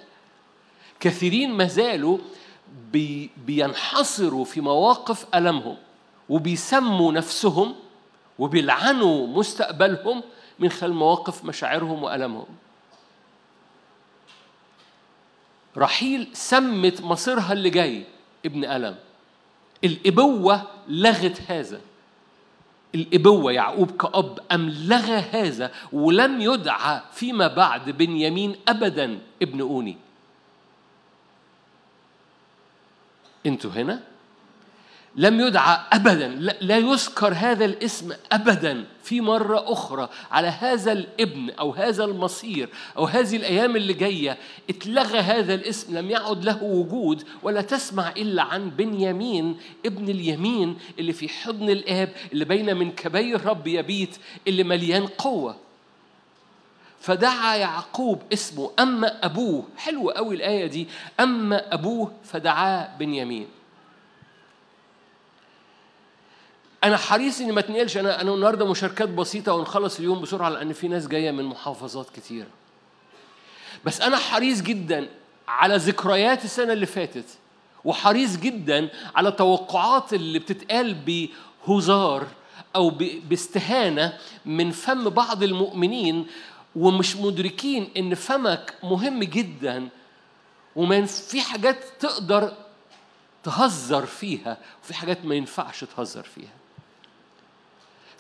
[1.00, 2.18] كثيرين ما زالوا
[2.92, 5.78] بي بينحصروا في مواقف ألمهم
[6.30, 7.76] وبيسموا نفسهم
[8.40, 10.24] وبيلعنوا مستقبلهم
[10.60, 12.46] من خلال مواقف مشاعرهم وألمهم.
[15.78, 18.04] رحيل سمت مصيرها اللي جاي
[18.46, 18.96] ابن ألم.
[19.84, 21.82] الإبوة لغت هذا.
[22.96, 29.98] الإبوة يعقوب كأب أم لغى هذا ولم يدعى فيما بعد بنيامين أبدا ابن أوني.
[33.46, 34.11] أنتوا هنا؟
[35.16, 36.28] لم يدعى ابدا
[36.62, 43.06] لا يذكر هذا الاسم ابدا في مرة أخرى على هذا الابن أو هذا المصير أو
[43.06, 44.38] هذه الأيام اللي جاية.
[44.70, 51.14] اتلغى هذا الاسم لم يعد له وجود ولا تسمع إلا عن بنيامين ابن اليمين اللي
[51.14, 54.18] في حضن الآب اللي بين من كبي الرب يبيت
[54.48, 55.56] اللي مليان قوة.
[57.00, 60.88] فدعا يعقوب اسمه أما أبوه حلوة قوي الآية دي
[61.20, 63.48] أما أبوه فدعاه بنيامين.
[66.84, 67.98] أنا حريص إني ما أتنقلش.
[67.98, 72.48] أنا أنا النهاردة مشاركات بسيطة ونخلص اليوم بسرعة لأن في ناس جاية من محافظات كتيرة
[73.86, 75.10] بس أنا حريص جدا
[75.48, 77.26] على ذكريات السنة اللي فاتت
[77.86, 80.94] وحريص جدا على توقعات اللي بتتقال
[81.68, 82.28] بهزار
[82.76, 86.28] أو ب- باستهانة من فم بعض المؤمنين
[86.76, 89.90] ومش مدركين إن فمك مهم جدا
[90.76, 92.54] وما في حاجات تقدر
[93.44, 96.61] تهزر فيها وفي حاجات ما ينفعش تهزر فيها.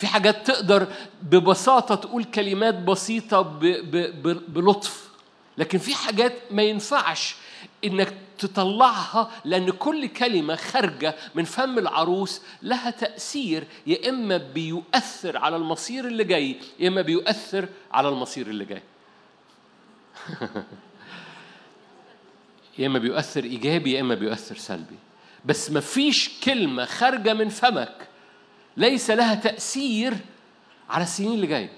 [0.01, 0.87] في حاجات تقدر
[1.21, 3.97] ببساطة تقول كلمات بسيطة ب ب
[4.27, 5.09] ب بلطف.
[5.57, 7.35] لكن في حاجات ما ينفعش
[7.83, 15.55] إنك تطلعها لأن كل كلمة خارجة من فم العروس لها تأثير يا إما بيؤثر على
[15.55, 18.83] المصير اللي جاي يا إما بيؤثر على المصير اللي جاي.
[22.79, 24.97] يا إما بيؤثر إيجابي يا إما بيؤثر سلبي.
[25.45, 28.10] بس مفيش كلمة خارجة من فمك
[28.77, 30.17] ليس لها تأثير
[30.89, 31.71] على السنين اللي جاية.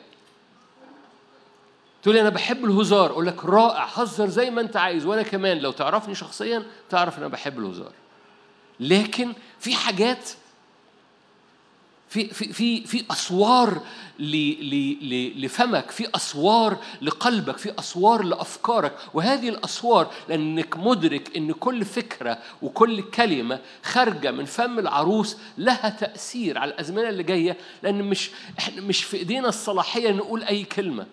[2.04, 5.58] تقول لي أنا بحب الهزار أقول لك رائع هزر زي ما أنت عايز وأنا كمان
[5.58, 7.92] لو تعرفني شخصيا تعرف إن أنا بحب الهزار.
[8.80, 10.30] لكن في حاجات
[12.14, 13.82] في في في في أسوار
[15.36, 18.96] لفمك في أسوار لقلبك في أسوار لأفكارك.
[19.14, 26.58] وهذه الأسوار لأنك مدرك إن كل فكرة وكل كلمة خارجة من فم العروس لها تأثير
[26.58, 28.30] على الازمنه اللي جاية لأن مش
[28.60, 31.06] إحنا مش في إيدينا الصلاحية نقول أي كلمة.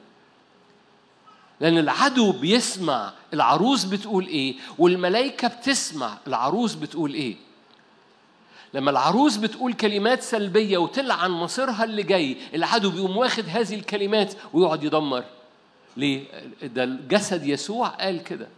[1.60, 7.36] لأن العدو بيسمع العروس بتقول إيه والملائكة بتسمع العروس بتقول إيه.
[8.74, 14.84] لما العروس بتقول كلمات سلبية وتلعن مصيرها اللي جاي العدو بيقوم واخد هذه الكلمات ويقعد
[14.84, 15.24] يدمر.
[15.96, 16.24] ليه؟
[16.62, 18.48] ده جسد يسوع قال كده.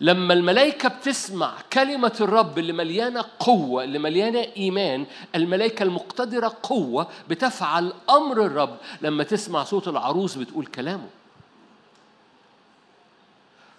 [0.00, 7.92] لما الملائكة بتسمع كلمة الرب اللي مليانة قوة اللي مليانة إيمان الملائكة المقتدرة قوة بتفعل
[8.10, 8.76] أمر الرب.
[9.02, 11.06] لما تسمع صوت العروس بتقول كلامه.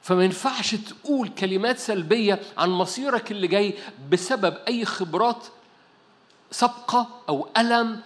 [0.01, 3.73] فما ينفعش تقول كلمات سلبية عن مصيرك اللي جاي
[4.11, 5.47] بسبب أي خبرات
[6.51, 8.01] سابقة أو ألم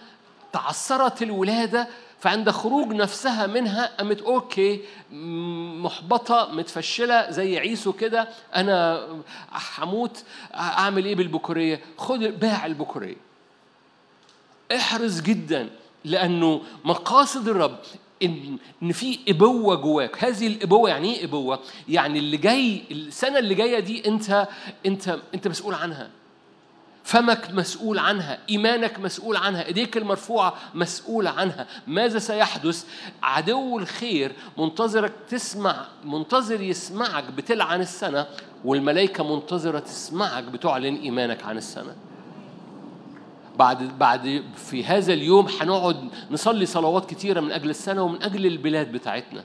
[0.52, 1.88] تعثرت الولادة
[2.20, 4.80] فعند خروج نفسها منها قامت أوكي
[5.82, 9.06] محبطة متفشلة زي عيسو كده أنا
[9.78, 10.24] هموت
[10.54, 13.16] أعمل إيه بالبكورية؟ خد باع البكورية.
[14.76, 15.70] احرص جدا
[16.04, 17.78] لأنه مقاصد الرب
[18.22, 20.24] إن إن في إبوة جواك.
[20.24, 24.48] هذه الإبوة يعني إيه إبوة؟ يعني اللي جاي السنة اللي جاية دي أنت
[24.86, 26.10] أنت أنت مسؤول عنها.
[27.04, 28.38] فمك مسؤول عنها.
[28.50, 29.66] إيمانك مسؤول عنها.
[29.66, 31.66] إيديك المرفوعة مسؤول عنها.
[31.86, 32.84] ماذا سيحدث؟
[33.22, 38.26] عدو الخير منتظرك تسمع منتظر يسمعك بتلعن السنة
[38.64, 41.96] والملائكة منتظرة تسمعك بتعلن إيمانك عن السنة.
[43.58, 48.92] بعد بعد في هذا اليوم هنقعد نصلي صلوات كتيرة من أجل السنة ومن أجل البلاد
[48.92, 49.44] بتاعتنا.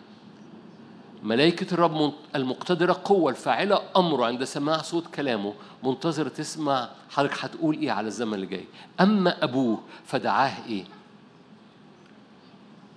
[1.23, 7.91] ملائكة الرب المقتدرة قوة الفاعلة أمره عند سماع صوت كلامه منتظرة تسمع حضرتك هتقول إيه
[7.91, 8.65] على الزمن اللي جاي.
[9.01, 10.83] أما أبوه فدعاه إيه؟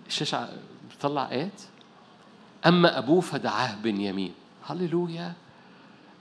[0.07, 0.49] الشاشة
[0.91, 1.63] بتطلع آيات؟
[2.67, 4.33] أما أبوه فدعاه بنيامين.
[4.67, 5.33] هللويا.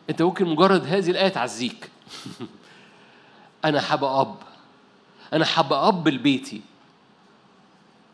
[0.09, 1.89] أنت ممكن مجرد هذه الآية تعزيك
[3.65, 4.35] أنا حابة أب.
[5.33, 6.61] أنا حابة أب لبيتي.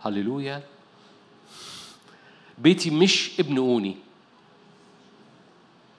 [0.06, 0.64] هللويا.
[2.58, 3.98] بيتي مش ابن أوني.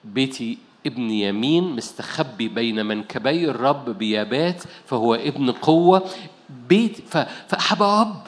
[0.03, 6.09] بيتي ابن يمين مستخبي بين منكبي الرب بيابات فهو ابن قوة.
[6.49, 7.17] بيت ف-
[7.47, 8.21] فأحب أب.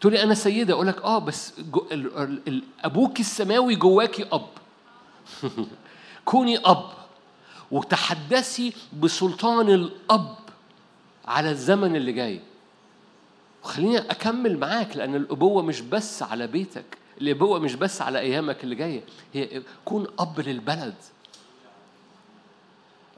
[0.00, 1.86] تقول لي أنا سيدة أقول لك آه بس جو
[2.84, 4.46] أبوك السماوي جواكي أب.
[6.24, 6.84] كوني أب.
[7.70, 10.34] وتحدثي بسلطان الأب.
[11.24, 12.40] على الزمن اللي جاي.
[13.64, 18.74] وخليني أكمل معاك لأن الأبوة مش بس على بيتك الأبوة مش بس على أيامك اللي
[18.74, 19.02] جاية
[19.34, 20.94] هي كون أب للبلد.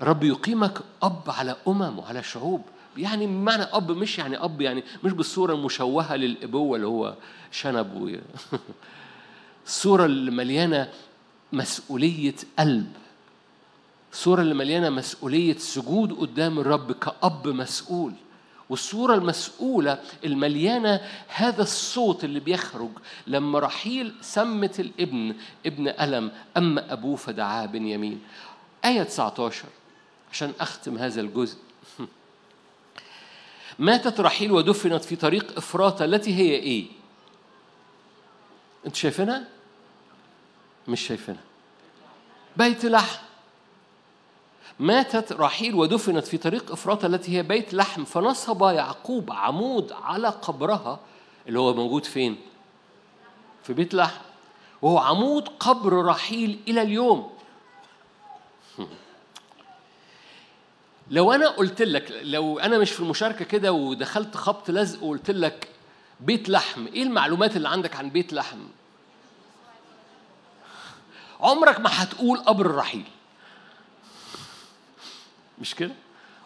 [0.03, 2.63] رب يقيمك أب على أمم وعلى شعوب.
[2.97, 7.15] يعني معنى أب مش يعني أب يعني مش بالصورة المشوهة للأبوة اللي هو
[7.51, 8.11] شنب و...
[9.67, 10.89] الصورة اللي مليانة
[11.53, 12.93] مسؤولية قلب.
[14.13, 18.13] الصورة اللي مليانة مسؤولية سجود قدام الرب كأب مسؤول.
[18.69, 22.91] والصورة المسؤولة المليانة هذا الصوت اللي بيخرج
[23.27, 25.37] لما رحيل سمت الابن
[25.67, 28.23] ابن ألم أما أبوه فدعاه بنيامين.
[28.85, 29.65] آية 19
[30.33, 31.59] عشان أختم هذا الجزء.
[33.79, 36.87] ماتت رحيل ودفنت في طريق إفراطة التي هي إيه؟
[38.87, 39.45] أنتوا شايفينها؟
[40.89, 41.43] مش شايفينها.
[42.57, 43.32] بيت لحم.
[44.79, 51.01] ماتت راحيل ودفنت في طريق إفراط التي هي بيت لحم فنصب يعقوب عمود على قبرها
[51.49, 52.37] اللي هو موجود فين؟
[53.63, 54.21] في بيت لحم.
[54.83, 57.33] وهو عمود قبر رحيل إلى اليوم.
[61.11, 65.69] لو أنا قلت لك لو أنا مش في المشاركة كده ودخلت خبط لزق وقلت لك
[66.21, 68.59] بيت لحم إيه المعلومات اللي عندك عن بيت لحم؟
[71.41, 73.05] عمرك ما هتقول قبر الرحيل.
[75.63, 75.95] مش كده؟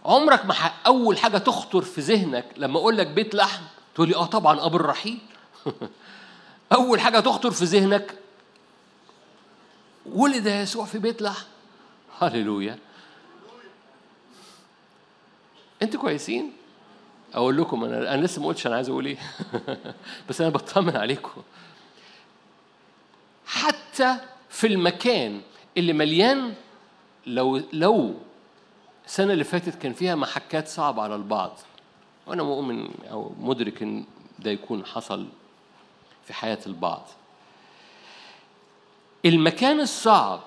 [0.04, 0.86] عمرك ما ح...
[0.86, 3.62] أول حاجة تخطر في ذهنك لما أقول لك بيت لحم
[3.94, 5.18] تقول لي آه طبعا قبر الرحيل.
[6.72, 8.18] أول حاجة تخطر في ذهنك
[10.06, 11.44] ولد يسوع في بيت لحم
[12.20, 12.78] هللويا.
[15.82, 16.52] أنتوا كويسين؟
[17.34, 19.18] أقول لكم أنا أنا لسه ما قلتش أنا عايز أقول إيه.
[20.28, 21.42] بس أنا بطمن عليكم.
[23.46, 24.16] حتى
[24.50, 25.40] في المكان
[25.76, 26.54] اللي مليان
[27.26, 28.14] لو لو
[29.06, 31.58] السنة اللي فاتت كان فيها محكات صعبه على البعض.
[32.26, 34.04] وأنا مؤمن أو مدرك إن
[34.38, 35.26] ده يكون حصل
[36.26, 37.06] في حياة البعض.
[39.24, 40.40] المكان الصعب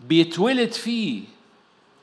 [0.00, 1.22] بيتولد فيه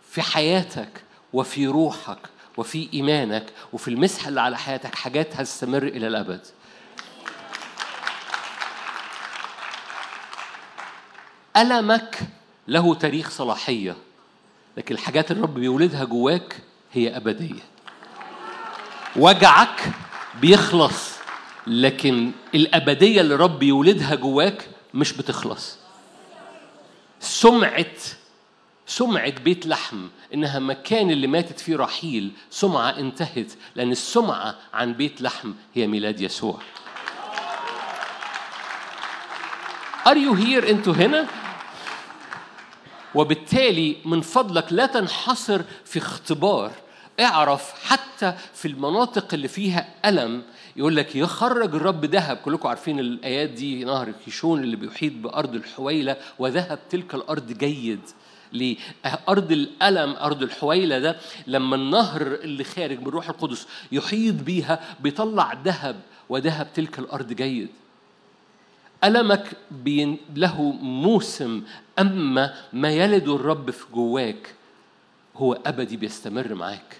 [0.09, 1.03] في حياتك
[1.33, 6.47] وفي روحك وفي إيمانك وفي المسحه اللي على حياتك حاجات هتستمر إلى الأبد.
[11.57, 12.19] ألمك
[12.67, 13.95] له تاريخ صلاحية.
[14.77, 16.55] لكن الحاجات اللي الرب بيولدها جواك
[16.93, 17.61] هي أبدية.
[19.15, 19.91] وجعك
[20.41, 21.15] بيخلص
[21.67, 25.77] لكن الأبدية اللي الرب يولدها جواك مش بتخلص.
[27.19, 27.85] سمعة
[28.87, 35.21] سمعة بيت لحم إنها مكان اللي ماتت فيه رحيل سمعة انتهت لأن السمعة عن بيت
[35.21, 36.59] لحم هي ميلاد يسوع.
[40.05, 41.27] Are you here أنتوا هنا؟
[43.15, 46.71] وبالتالي من فضلك لا تنحصر في اختبار.
[47.19, 50.43] اعرف حتى في المناطق اللي فيها ألم.
[50.75, 52.37] يقول لك يخرج الرب ذهب.
[52.37, 56.17] كلكم عارفين الآيات دي نهر كيشون اللي بيحيط بأرض الحويلة.
[56.39, 57.99] وذهب تلك الأرض جيد
[58.53, 58.77] ليه؟
[59.29, 61.17] أرض الألم أرض الحويلة ده.
[61.47, 65.99] لما النهر اللي خارج من روح القدس يحيط بيها بيطلع ذهب.
[66.29, 67.69] وذهب تلك الأرض جيد.
[69.05, 71.63] ألمك بين له موسم
[71.99, 74.55] أما ما يلد الرب في جواك
[75.35, 76.99] هو أبدي بيستمر معاك.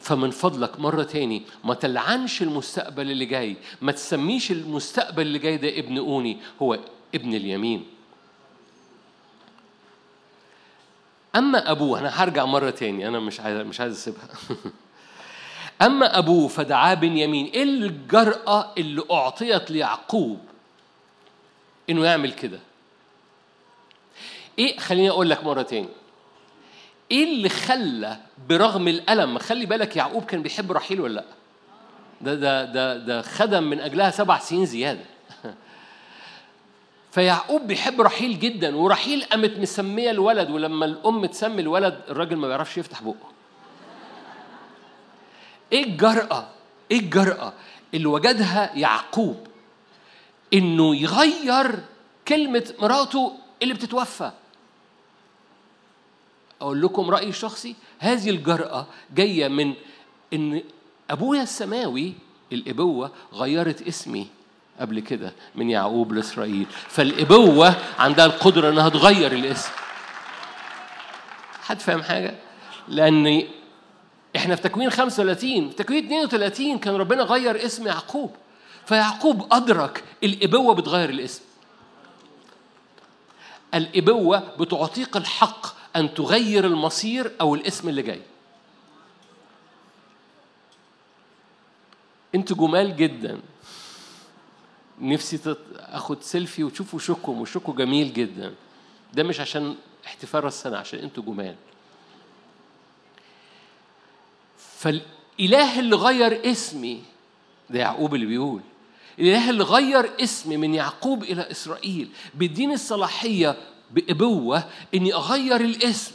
[0.00, 5.78] فمن فضلك مرة تاني ما تلعنش المستقبل اللي جاي ما تسميش المستقبل اللي جاي ده
[5.78, 6.78] ابن أوني هو
[7.14, 7.84] ابن اليمين.
[11.36, 14.28] أما أبوه أنا هرجع مرة تاني أنا مش عايز مش عايز أسيبها.
[15.86, 20.38] أما أبوه فدعاه بنيامين إيه الجرأة اللي أعطيت ليعقوب؟
[21.90, 22.58] إنه يعمل كده.
[24.58, 25.88] إيه خليني أقول لك مرة تاني.
[27.10, 28.16] إيه اللي خلى
[28.48, 31.24] برغم الألم خلي بالك يعقوب كان بيحب رحيل ولا لأ؟
[32.20, 35.04] ده ده ده ده خدم من أجلها سبع سنين زيادة.
[37.12, 42.78] فيعقوب بيحب رحيل جدا ورحيل قامت مسمية الولد ولما الأم تسمي الولد الراجل ما بيعرفش
[42.78, 43.14] يفتح بقه.
[45.72, 46.48] إيه الجرأة
[46.90, 47.52] إيه الجرأة
[47.94, 49.46] اللي وجدها يعقوب
[50.54, 51.78] إنه يغير
[52.28, 53.32] كلمة مراته
[53.62, 54.30] اللي بتتوفى.
[56.60, 59.74] أقول لكم رأيي الشخصي هذه الجرأة جاية من
[60.32, 60.62] إن
[61.10, 62.12] أبويا السماوي
[62.52, 64.26] الإبوة غيرت اسمي
[64.80, 66.66] قبل كده من يعقوب لإسرائيل.
[66.88, 69.70] فالإبوة عندها القدرة إنها تغير الاسم.
[71.62, 72.34] حد فاهم حاجة؟
[72.88, 73.44] لأن
[74.36, 78.30] إحنا في تكوين 35 في تكوين 32 كان ربنا غير اسم يعقوب.
[78.86, 81.42] فيعقوب أدرك الإبوة بتغير الاسم.
[83.74, 85.66] الإبوة بتعطيك الحق
[85.96, 88.22] أن تغير المصير أو الاسم اللي جاي.
[92.34, 93.40] أنتوا جمال جدا.
[95.00, 95.56] نفسي.
[95.76, 98.54] آخد سيلفي وتشوفوا شكم وشكوا جميل جدا.
[99.14, 101.54] ده مش عشان احتفال راس السنة عشان أنتوا جمال.
[104.58, 107.02] فالإله اللي غير اسمي
[107.70, 108.60] ده يعقوب اللي بيقول.
[109.18, 113.56] الاله اللي غير اسمي من يعقوب إلى إسرائيل بيديني الصلاحية
[113.90, 114.64] بأبوة
[114.94, 116.12] إني أغير الاسم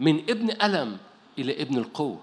[0.00, 0.96] من ابن ألم
[1.38, 2.20] إلى ابن القوة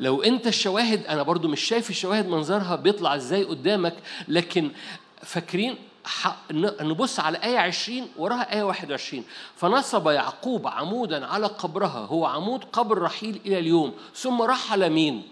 [0.00, 3.96] لو أنت الشواهد أنا برضو مش شايف الشواهد منظرها بيطلع إزاي قدامك
[4.28, 4.70] لكن
[5.22, 5.76] فاكرين
[6.80, 9.24] نبص على آية 20 وراها آية 21
[9.56, 15.22] فنصب يعقوب عمودا على قبرها هو عمود قبر رحيل إلى اليوم ثم رحل مين؟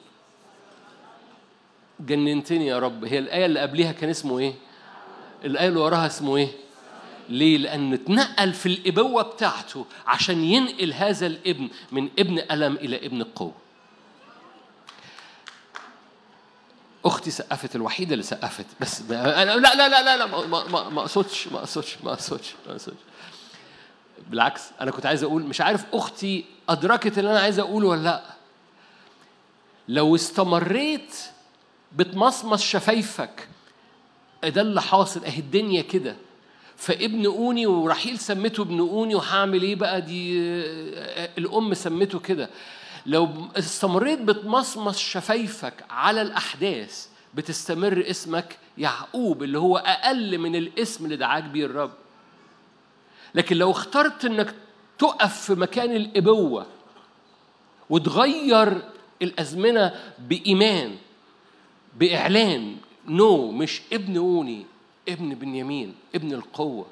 [2.00, 4.54] جننتني يا رب هي الآية اللي قبليها كان اسمه إيه؟
[5.44, 6.48] الآية اللي وراها اسمه إيه؟
[7.28, 13.20] ليه؟ لأنه اتنقل في الإبوة بتاعته عشان ينقل هذا الابن من ابن ألم إلى ابن
[13.20, 13.52] القوة.
[17.04, 20.26] أختي سقفت الوحيدة اللي سقفت بس أنا لا لا لا لا, لا
[20.90, 22.96] ما أقصدش ما أقصدش ما أقصدش ما أقصدش.
[24.30, 28.22] بالعكس أنا كنت عايز أقول مش عارف أختي أدركت اللي أنا عايز أقوله ولا لأ.
[29.88, 31.16] لو استمريت
[31.92, 33.48] بتمصمص شفايفك.
[34.44, 35.24] ده اللي حاصل.
[35.24, 36.16] اهي الدنيا كده.
[36.76, 40.38] فابن اوني ورحيل سمته ابن اوني وهعمل إيه بقى؟ دي
[41.38, 42.50] الام سمته كده.
[43.06, 51.16] لو استمريت بتمصمص شفايفك على الاحداث بتستمر اسمك يعقوب اللي هو أقل من الاسم اللي
[51.16, 51.92] دعاك بيه الرب.
[53.34, 54.54] لكن لو اخترت انك
[54.98, 56.66] تقف في مكان الابوة
[57.90, 58.82] وتغير
[59.22, 60.96] الازمنة بإيمان
[61.98, 62.76] بإعلان
[63.08, 64.66] نو مش ابن أوني
[65.08, 66.86] ابن بنيامين ابن القوة.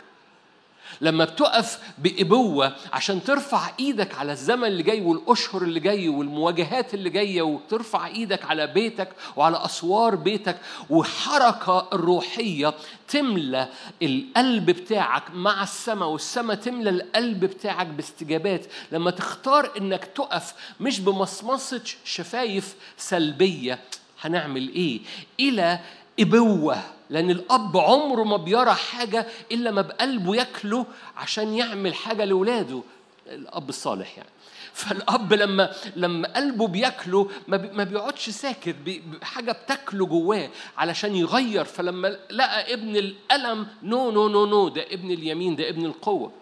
[1.00, 7.10] لما بتقف بإبوة عشان ترفع إيدك على الزمن اللي جاي والأشهر اللي جاي والمواجهات اللي
[7.10, 10.57] جاية وترفع إيدك على بيتك وعلى أسوار بيتك
[10.91, 12.74] وحركة الروحية
[13.08, 13.68] تملى
[14.02, 18.66] القلب بتاعك مع السماء والسماء تملى القلب بتاعك باستجابات.
[18.92, 23.78] لما تختار إنك تقف مش بمصمصة شفايف سلبية
[24.26, 25.00] هنعمل إيه؟
[25.40, 25.78] إلى
[26.20, 26.78] إبوة
[27.10, 30.86] لأن الأب عمره ما بيرى حاجة إلا ما بقلبه ياكله
[31.16, 32.82] عشان يعمل حاجة لأولاده
[33.26, 34.28] الأب الصالح يعني.
[34.72, 41.16] فالأب لما لما قلبه بياكله ما, بي ما بيقعدش ساكت بي حاجة بتاكله جواه علشان
[41.16, 41.64] يغير.
[41.64, 46.32] فلما لقى ابن الألم no no no no ده ابن اليمين ده ابن القوة.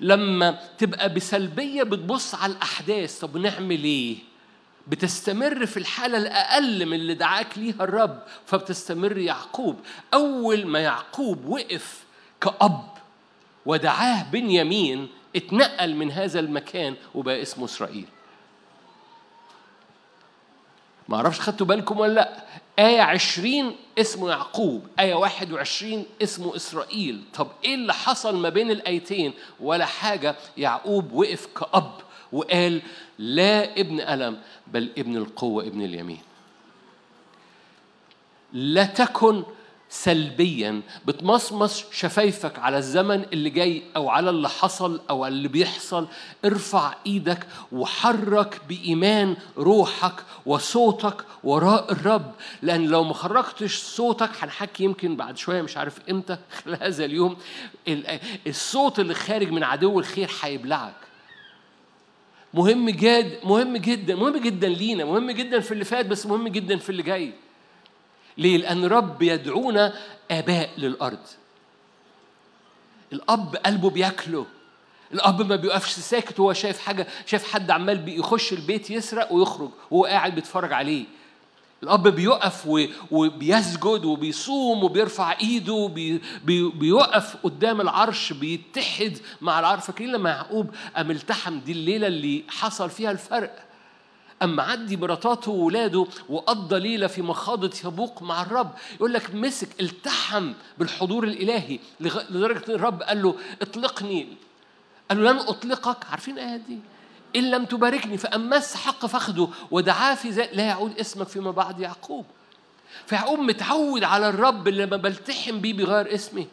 [0.00, 4.16] لما تبقى بسلبية بتبص على الأحداث طب نعمل إيه؟
[4.88, 9.80] بتستمر في الحالة الأقل من اللي دعاك ليها الرب فبتستمر يعقوب.
[10.14, 12.04] أول ما يعقوب وقف
[12.40, 12.88] كأب
[13.66, 18.06] ودعاه بنيامين اتنقل من هذا المكان وبقى اسمه إسرائيل.
[21.08, 22.44] ما أعرفش خدتوا بالكم ولا لأ.
[22.78, 27.24] آية عشرين اسمه يعقوب آية واحد وعشرين اسمه إسرائيل.
[27.34, 31.92] طب إيه اللي حصل ما بين الآيتين؟ ولا حاجة يعقوب وقف كأب
[32.32, 32.82] وقال
[33.18, 36.20] لا ابن ألم بل ابن القوة ابن اليمين.
[38.52, 39.42] لا تكن
[39.90, 46.08] سلبيا بتمصمص شفايفك على الزمن اللي جاي أو على اللي حصل أو اللي بيحصل.
[46.44, 50.14] ارفع إيدك وحرك بإيمان روحك
[50.46, 52.32] وصوتك وراء الرب.
[52.62, 57.36] لأن لو ما خرجتش صوتك هنحكي يمكن بعد شوية مش عارف إمتى خلال هذا اليوم
[57.88, 61.07] ال- الصوت اللي خارج من عدو الخير هيبلعك.
[62.54, 66.76] مهم جد مهم جدا مهم جدا لينا مهم جدا في اللي فات بس مهم جدا
[66.76, 67.32] في اللي جاي
[68.38, 69.94] ليه؟ لأن رب يدعونا
[70.30, 71.26] آباء للأرض.
[73.12, 74.46] الأب قلبه بياكله.
[75.12, 80.04] الأب ما بيقفش ساكت وهو شايف حاجة، شايف حد عمال بيخش البيت يسرق ويخرج وهو
[80.04, 81.04] قاعد بيتفرج عليه.
[81.82, 82.66] الأب بيقف
[83.10, 85.90] وبيسجد وبيصوم وبيرفع إيده
[86.74, 89.84] بيقف قدام العرش بيتحد مع العرش.
[89.84, 93.64] فاكرين لما يعقوب قام التحم دي الليلة اللي حصل فيها الفرق؟
[94.42, 98.70] أما عدي مراتاته وولاده وقضى ليلة في مخاضة يبوق مع الرب.
[98.96, 104.28] يقول لك مسك التحم بالحضور الإلهي لدرجة الرب قال له اطلقني.
[105.08, 106.04] قال له لن أطلقك.
[106.10, 106.78] عارفين الآية دي؟
[107.36, 112.24] إن لم تباركني فأمس حق فخده ودعاه في ذلك لا يعود اسمك فيما بعد يعقوب.
[113.06, 116.46] فيعقوب متعود على الرب اللي لما بلتحم بيه بيغير اسمي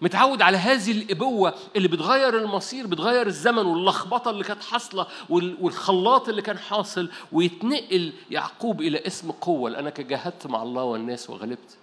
[0.00, 6.28] متعود على هذه الإبوة اللي بتغير المصير بتغير الزمن واللخبطة اللي كانت حاصلة وال- والخلاط
[6.28, 9.70] اللي كان حاصل ويتنقل يعقوب إلى اسم قوة.
[9.70, 11.76] لأنك جاهدت مع الله والناس وغلبت.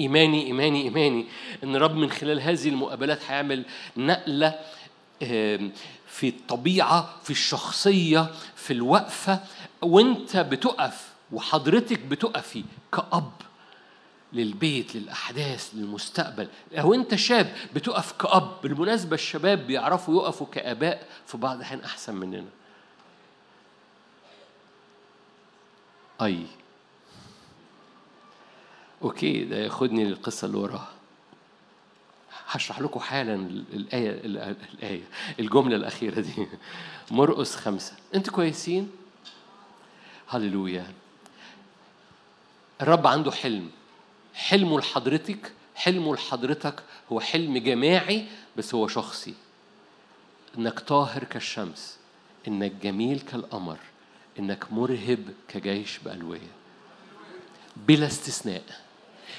[0.00, 1.26] إيماني إيماني إيماني
[1.64, 3.64] إن رب من خلال هذه المقابلات هيعمل
[3.96, 4.54] نقلة
[5.22, 5.72] آم،
[6.16, 9.40] في الطبيعة في الشخصية في الوقفة.
[9.82, 13.32] وانت بتقف وحضرتك بتقفي كأب
[14.32, 16.48] للبيت للأحداث للمستقبل.
[16.72, 22.48] أو أنت شاب بتقف كأب بالمناسبة الشباب بيعرفوا يقفوا كآباء في بعض الأحيان أحسن مننا.
[26.22, 26.46] أي.
[29.02, 30.95] أوكي ده ياخدني للقصة اللي وراها.
[32.48, 33.34] هشرح لكم حالا
[33.72, 35.02] الآية الآية
[35.40, 36.46] الجملة الأخيرة دي.
[37.10, 37.92] مرقس خمسة.
[38.14, 38.90] أنتوا كويسين؟
[40.28, 40.92] هللويا.
[42.82, 43.70] الرب عنده حلم.
[44.34, 48.26] حلمه لحضرتك حلمه لحضرتك هو حلم جماعي
[48.56, 49.34] بس هو شخصي.
[50.58, 51.98] إنك طاهر كالشمس
[52.48, 53.78] إنك جميل كالقمر
[54.38, 56.52] إنك مرهب كجيش بألوية.
[57.76, 58.85] بلا استثناء.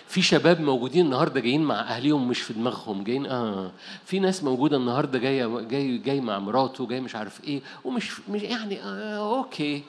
[0.08, 3.72] في شباب موجودين النهارده جايين مع أهليهم مش في دماغهم جايين آه
[4.06, 8.42] في ناس موجودة النهارده جاية جاي جاي مع مراته جاي مش عارف إيه ومش مش
[8.42, 9.84] يعني آه okay.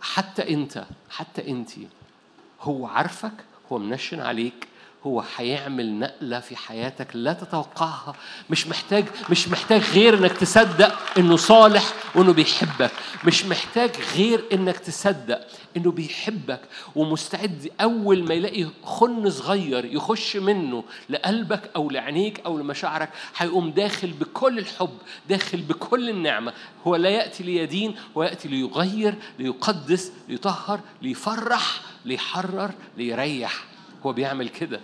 [0.00, 1.70] حتى أنت حتى انت
[2.60, 3.32] هو عارفك
[3.72, 4.68] هو mention عليك.
[5.06, 8.14] هو هيعمل نقلة في حياتك لا تتوقعها.
[8.50, 12.90] مش محتاج مش محتاج غير إنك تصدق إنه صالح وإنه بيحبك.
[13.24, 15.40] مش محتاج غير إنك تصدق
[15.76, 16.60] إنه بيحبك.
[16.96, 24.10] ومستعد أول ما يلاقي خن صغير يخش منه لقلبك أو لعينيك أو لمشاعرك هيقوم داخل
[24.10, 24.98] بكل الحب
[25.28, 26.52] داخل بكل النعمة.
[26.86, 33.69] هو لا يأتي ليدين هو يأتي ليغير ليقدس ليطهر ليفرح ليحرر ليريح.
[34.06, 34.80] هو بيعمل كده.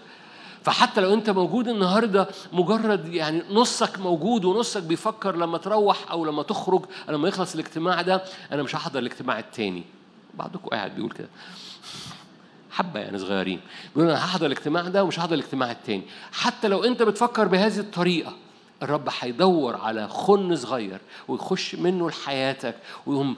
[0.62, 6.43] فحتى لو انت موجود النهارده مجرد يعني نصك موجود ونصك بيفكر لما تروح أو لما
[6.43, 9.85] تخرج لما يخلص الاجتماع ده أنا مش هحضر الاجتماع التاني.
[10.35, 11.28] بعضكم قاعد بيقول كده.
[12.70, 13.61] حبة يعني صغيرين.
[13.95, 16.03] بيقول أنا هحضر الاجتماع ده ومش هحضر الاجتماع التاني.
[16.33, 18.33] حتى لو انت بتفكر بهذه الطريقة
[18.83, 22.75] الرب هيدور على خن صغير ويخش منه لحياتك
[23.07, 23.36] ويقوم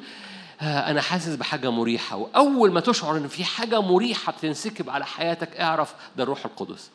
[0.60, 5.56] آه، أنا حاسس بحاجة مريحة وأول ما تشعر إن في حاجة مريحة بتنسكب على حياتك
[5.56, 6.90] اعرف ده الروح القدس.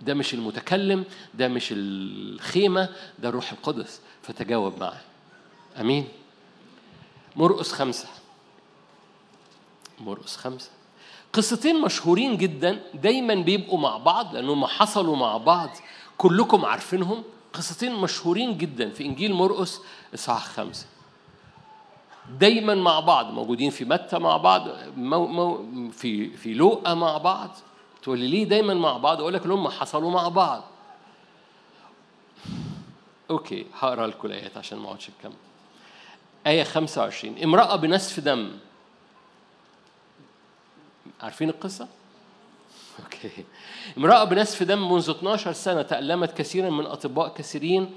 [0.00, 4.00] ده مش المتكلم ده مش الخيمة ده الروح القدس.
[4.22, 5.00] فتجاوب معه
[5.80, 6.08] أمين؟
[7.36, 8.06] مرقس خمسة.
[10.00, 10.70] مرقس خمسة.
[11.32, 15.70] قصتين مشهورين جدا دايما بيبقوا مع بعض لأنهم حصلوا مع بعض
[16.18, 17.22] كلكم عارفينهم.
[17.52, 19.80] قصتين مشهورين جدا في إنجيل مرقس
[20.14, 20.86] إصحاح خمسة.
[22.38, 27.50] دايما مع بعض موجودين في متى مع بعض مو مو في في لوقا مع بعض.
[28.02, 30.62] تقول لي ليه دايما مع بعض؟ أقول لك هم حصلوا مع بعض.
[33.30, 35.32] okay هقرأ لكم الايات عشان ما أقعدش أتكلم.
[36.46, 38.50] آية 25 امرأة بنسف دم.
[41.20, 41.88] عارفين القصة؟
[43.04, 43.44] okay.
[43.98, 47.90] امرأة بنسف دم منذ 12 سنة تألمت كثيرا من أطباء كثيرين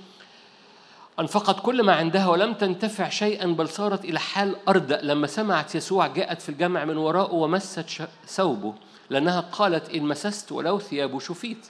[1.20, 5.02] أنفقت كل ما عندها ولم تنتفع شيئا بل صارت إلى حال أردأ.
[5.02, 7.86] لما سمعت يسوع جاءت في الجمع من وراءه ومست
[8.28, 8.74] ثوبه
[9.10, 11.68] لأنها قالت إن مسست ولو ثيابه شفيت.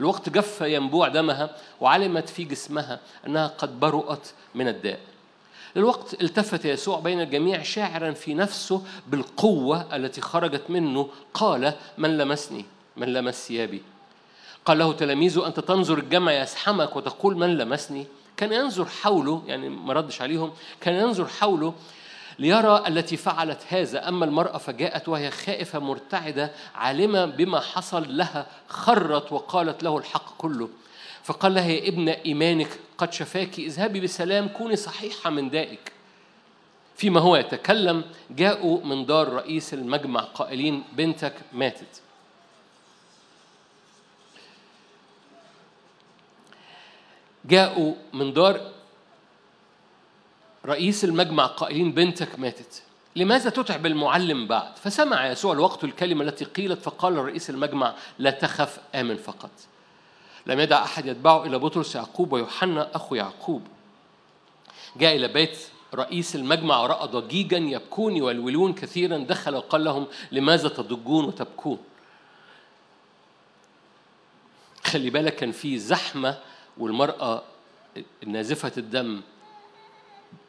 [0.00, 4.98] الوقت جف ينبوع دمها وعلمت في جسمها أنها قد برؤت من الداء.
[5.76, 11.08] الوقت التفت يسوع بين الجميع شاعرا في نفسه بالقوة التي خرجت منه.
[11.34, 12.64] قال من لمسني؟
[12.96, 13.82] من لمس ثيابي.
[14.64, 19.92] قال له تلاميذه أنت تنظر الجمع يزحمك وتقول من لمسني؟ كان ينظر حوله يعني ما
[19.92, 21.74] ردش عليهم كان ينظر حوله
[22.38, 24.08] ليرى التي فعلت هذا.
[24.08, 30.68] أما المرأة فجاءت وهي خائفة مرتعدة عالمة بما حصل لها خرت وقالت له الحق كله.
[31.22, 35.92] فقال لها يا ابن إيمانك قد شفاك اذهبي بسلام كوني صحيحة من دائك.
[36.96, 42.02] فيما هو يتكلم جاءوا من دار رئيس المجمع قائلين بنتك ماتت.
[47.44, 48.72] جاءوا من دار
[50.66, 52.82] رئيس المجمع قائلين بنتك ماتت.
[53.16, 58.78] لماذا تتعب المعلم بعد؟ فسمع يسوع الوقت الكلمة التي قيلت فقال رئيس المجمع لا تخف
[58.94, 59.50] آمن فقط.
[60.46, 63.62] لم يدع أحد يتبعه إلى بطرس يعقوب ويوحنا أخو يعقوب.
[64.96, 65.58] جاء إلى بيت
[65.94, 71.78] رئيس المجمع ورأى ضجيجا يبكون يولولون كثيرا دخل وقال لهم لماذا تضجون وتبكون؟
[74.84, 76.38] خلي بالك كان في زحمة
[76.78, 77.42] والمرأة
[78.26, 79.20] نازفة الدم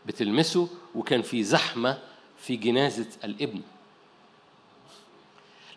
[0.05, 1.97] بتلمسه وكان في زحمة
[2.37, 3.61] في جنازة الابن.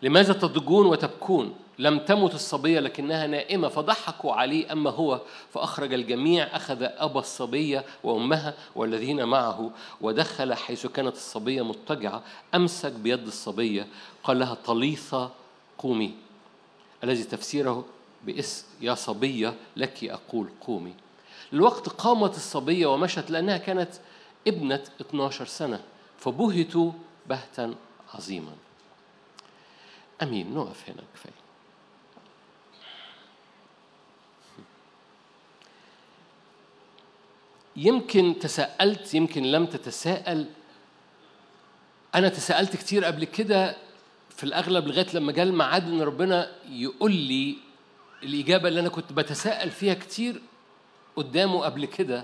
[0.01, 5.21] لماذا تضجون وتبكون؟ لم تمت الصبية لكنها نائمة فضحكوا عليه أما هو
[5.53, 12.23] فأخرج الجميع أخذ أبا الصبية وأمها والذين معه ودخل حيث كانت الصبية مضطجعة
[12.55, 13.87] أمسك بيد الصبية
[14.23, 15.31] قال لها طليثة
[15.77, 16.13] قومي.
[17.03, 17.85] الذي تفسيره
[18.27, 20.93] باسم يا صبية لك أقول قومي.
[21.53, 23.89] الوقت قامت الصبية ومشت لأنها كانت
[24.47, 25.83] ابنة 12 سنة
[26.19, 26.91] فبهتوا
[27.25, 27.75] بهتا
[28.13, 28.55] عظيما.
[30.21, 31.33] أمين نقف هنا كفاية.
[37.75, 40.45] يمكن تساءلت يمكن لم تتساءل.
[42.15, 43.75] أنا تساءلت كتير قبل كده
[44.29, 47.66] في الأغلب لغاية لما جاء الميعاد إن ربنا يقول لي
[48.23, 50.41] الإجابة اللي أنا كنت بتساءل فيها كتير
[51.15, 52.23] قدامه قبل كده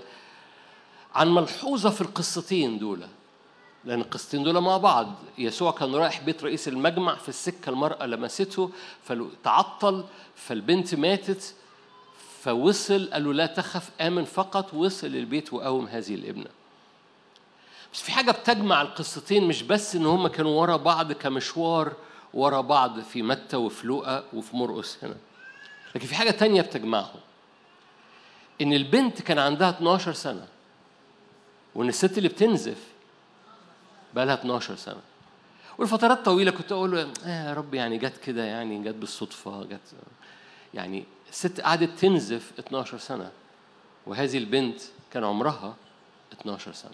[1.14, 3.06] عن ملحوظة في القصتين دول.
[3.84, 5.14] لأن القصتين دول مع بعض.
[5.38, 8.70] يسوع كان رايح بيت رئيس المجمع في السكة المرأة لمسته
[9.04, 11.54] فتعطل فالبنت ماتت
[12.42, 16.50] فوصل قال له لا تخف آمن فقط وصل البيت وقوم هذه الابنة.
[17.94, 21.92] بس في حاجة بتجمع القصتين مش بس إن هما كانوا ورا بعض كمشوار
[22.34, 25.16] ورا بعض في متى وفي لوقا وفي مرقس هنا.
[25.94, 27.20] لكن في حاجة تانية بتجمعهم.
[28.60, 30.46] إن البنت كان عندها 12 سنة
[31.74, 32.78] وإن الست اللي بتنزف
[34.14, 35.00] بقى لها 12 سنة.
[35.78, 39.80] والفترات طويلة كنت أقول له آه يا رب يعني جت كده يعني جت بالصدفة جت
[40.74, 43.30] يعني الست قعدت تنزف 12 سنة
[44.06, 44.80] وهذه البنت
[45.12, 45.76] كان عمرها
[46.32, 46.92] 12 سنة.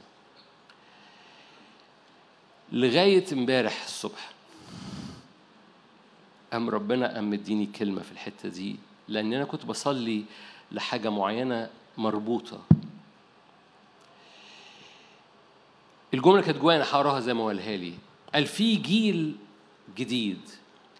[2.72, 4.30] لغاية امبارح الصبح
[6.52, 8.76] قام ربنا قام مديني كلمة في الحتة دي
[9.10, 10.24] لأن أنا كنت بصلي
[10.72, 12.62] لحاجة معينة مربوطة.
[16.14, 17.94] الجملة كانت جوايا أنا هقراها زي ما قالها لي.
[18.34, 19.36] قال في جيل
[19.96, 20.40] جديد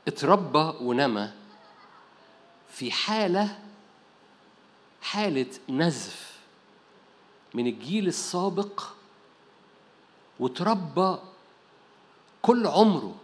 [0.09, 1.31] اتربى ونمى
[2.69, 3.59] في حالة
[5.03, 6.39] حالة نزف
[7.55, 8.83] من الجيل السابق
[10.41, 11.17] وتربى
[12.43, 13.17] كل عمره.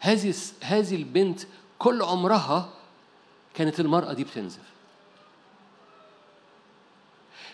[0.00, 1.40] هذه هذه البنت
[1.78, 2.77] كل عمرها
[3.58, 4.62] كانت المرأة دي بتنزف.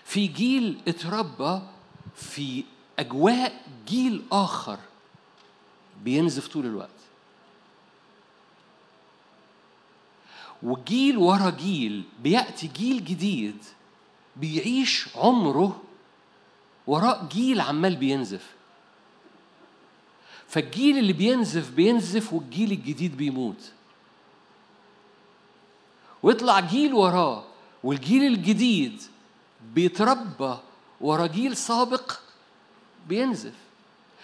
[0.05, 1.60] في جيل اتربى
[2.16, 2.65] في
[2.99, 4.78] أجواء جيل آخر
[6.02, 6.89] بينزف طول الوقت.
[10.62, 13.65] وجيل ورا جيل بيأتي جيل جديد
[14.36, 15.83] بيعيش عمره
[16.86, 18.55] وراء جيل عمال بينزف.
[20.49, 23.73] فالجيل اللي بينزف بينزف والجيل الجديد بيموت.
[26.25, 27.44] ويطلع جيل وراه
[27.83, 29.03] والجيل الجديد
[29.75, 30.57] بيتربى
[31.01, 32.12] ورا جيل سابق
[33.09, 33.53] بينزف.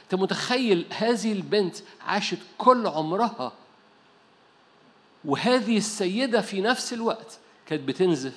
[0.05, 3.53] انت متخيل هذه البنت عاشت كل عمرها؟
[5.25, 8.35] وهذه السيدة في نفس الوقت كانت بتنزف.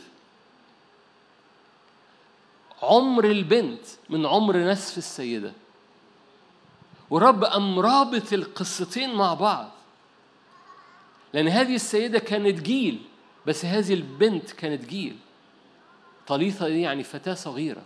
[2.82, 5.53] عمر البنت من عمر نسف السيدة.
[7.09, 9.69] ورب قام رابط القصتين مع بعض.
[11.33, 13.01] لأن هذه السيدة كانت جيل
[13.47, 15.17] بس هذه البنت كانت جيل.
[16.27, 17.83] طليثة يعني فتاة صغيرة.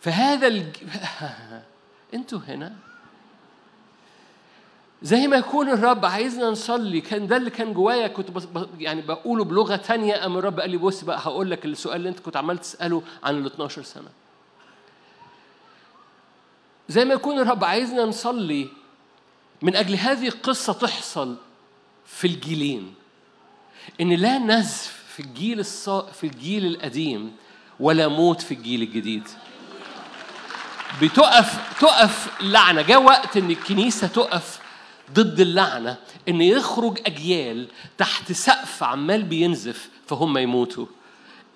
[0.00, 0.76] فهذا الج...
[2.14, 2.76] أنتوا هنا.
[5.02, 8.46] زي ما يكون الرب عايزنا نصلي كان ده اللي كان جوايا كنت بس
[8.78, 12.20] يعني بقوله بلغة تانية قام الرب قال لي بص بقى هقول لك السؤال اللي انت
[12.20, 14.08] كنت عمال تسأله عن ال 12 سنة.
[16.88, 18.68] زي ما يكون الرب عايزنا نصلي
[19.62, 21.36] من أجل هذه القصة تحصل
[22.06, 22.94] في الجيلين.
[24.00, 26.10] إن لا نزف في الجيل الصا...
[26.10, 27.36] في الجيل القديم
[27.80, 29.28] ولا موت في الجيل الجديد.
[31.02, 32.82] بتقف تقف لعنة.
[32.82, 34.60] جاء وقت إن الكنيسة تقف
[35.12, 35.96] ضد اللعنة.
[36.28, 37.68] إن يخرج أجيال
[37.98, 40.86] تحت سقف عمال بينزف فهم يموتوا.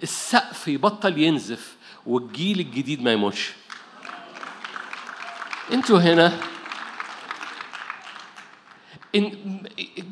[0.03, 3.53] السقف يبطل ينزف والجيل الجديد ما يموتش.
[5.73, 6.39] أنتوا هنا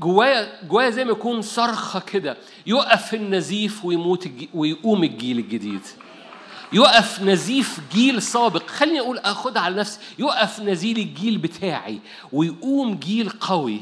[0.01, 2.37] جوايا جوايا زي ما يكون صرخة كده.
[2.67, 5.83] يقف النزيف ويموت الجي ويقوم الجيل الجديد.
[6.73, 8.67] يقف نزيف جيل سابق.
[8.67, 10.01] خليني أقول أخدها على نفسي.
[10.19, 12.01] يقف نزيل الجيل بتاعي
[12.33, 13.81] ويقوم جيل قوي.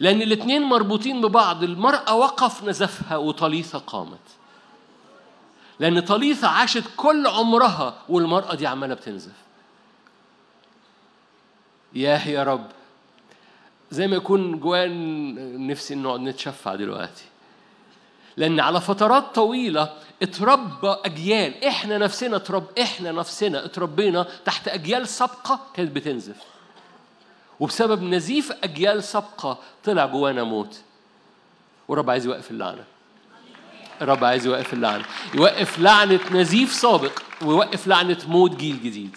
[0.00, 1.62] لأن الاثنين مربوطين ببعض.
[1.62, 4.18] المرأة وقف نزفها وطليثة قامت.
[5.80, 9.32] لأن طليثة عاشت كل عمرها والمرأة دي عمالة بتنزف.
[11.92, 12.66] ياه يا رب.
[13.90, 17.24] زي ما يكون جوان نفسي نقعد نتشفع دلوقتي.
[18.36, 19.92] لأن على فترات طويلة
[20.22, 21.64] اتربى أجيال.
[21.64, 26.36] إحنا نفسنا اترب إحنا نفسنا اتربينا تحت أجيال سابقة كانت بتنزف.
[27.60, 30.80] وبسبب نزيف أجيال سابقة طلع جوانا موت
[31.88, 32.84] ورب عايز يوقف اللعنة.
[34.02, 35.04] الرب عايز يوقف اللعنة.
[35.34, 39.16] يوقف لعنة نزيف سابق ويوقف لعنة موت جيل جديد.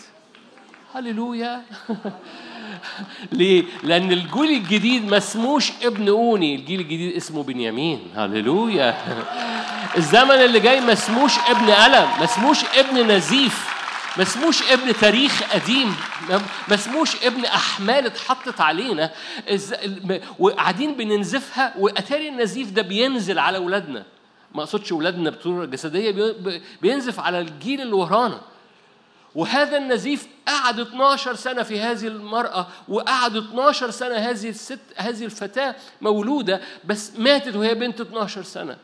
[0.93, 1.61] هللويا.
[3.32, 8.98] ليه؟ لأن الجيل الجديد ما اسموش ابن أوني، الجيل الجديد اسمه بنيامين، هللويا.
[9.98, 13.82] الزمن اللي جاي ما اسموش ابن ألم، ما اسموش ابن نزيف،
[14.18, 15.95] ما اسموش ابن تاريخ قديم،
[16.68, 19.11] ما اسموش ابن أحمال اتحطت علينا،
[20.40, 24.03] وقاعدين بننزفها وأتاري النزيف ده بينزل على أولادنا.
[24.56, 26.35] ما أقصدش أولادنا بطرق جسدية
[26.82, 28.42] بينزف على الجيل اللي ورانا.
[29.35, 35.76] وهذا النزيف قعد 12 سنة في هذه المرأة وقعد 12 سنة هذه الست هذه الفتاة
[36.01, 38.77] مولودة بس ماتت وهي بنت 12 سنة.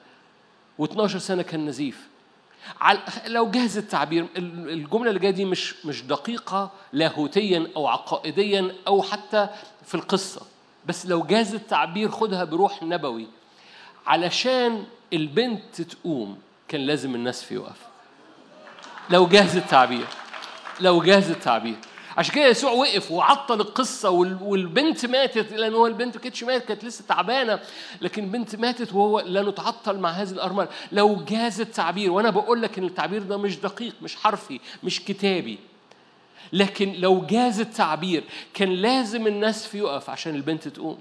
[0.82, 2.08] و12 سنة كان نزيف.
[3.28, 9.48] لو جاز التعبير الجملة اللي جاية دي مش مش دقيقة لاهوتيا أو عقائديا أو حتى
[9.86, 10.42] في القصة.
[10.86, 13.28] بس لو جاز التعبير خدها بروح نبوي.
[14.08, 17.78] علشان البنت تقوم كان لازم الناس يقف.
[19.10, 20.08] لو جاز التعبير.
[20.80, 21.76] لو جاز التعبير.
[22.18, 26.66] عشان كده يسوع وقف وعطل القصة وال- والبنت ماتت لأن هو البنت ما كانتش ماتت
[26.66, 27.60] كانت لسه تعبانة.
[28.02, 32.78] لكن البنت ماتت وهو لأنه تعطل مع هذه الأرملة لو جاز التعبير وأنا بقول لك
[32.78, 35.60] إن التعبير ده مش دقيق مش حرفي مش كتابي.
[36.54, 38.24] لكن لو جاز التعبير
[38.54, 40.98] كان لازم الناس في يقف عشان البنت تقوم.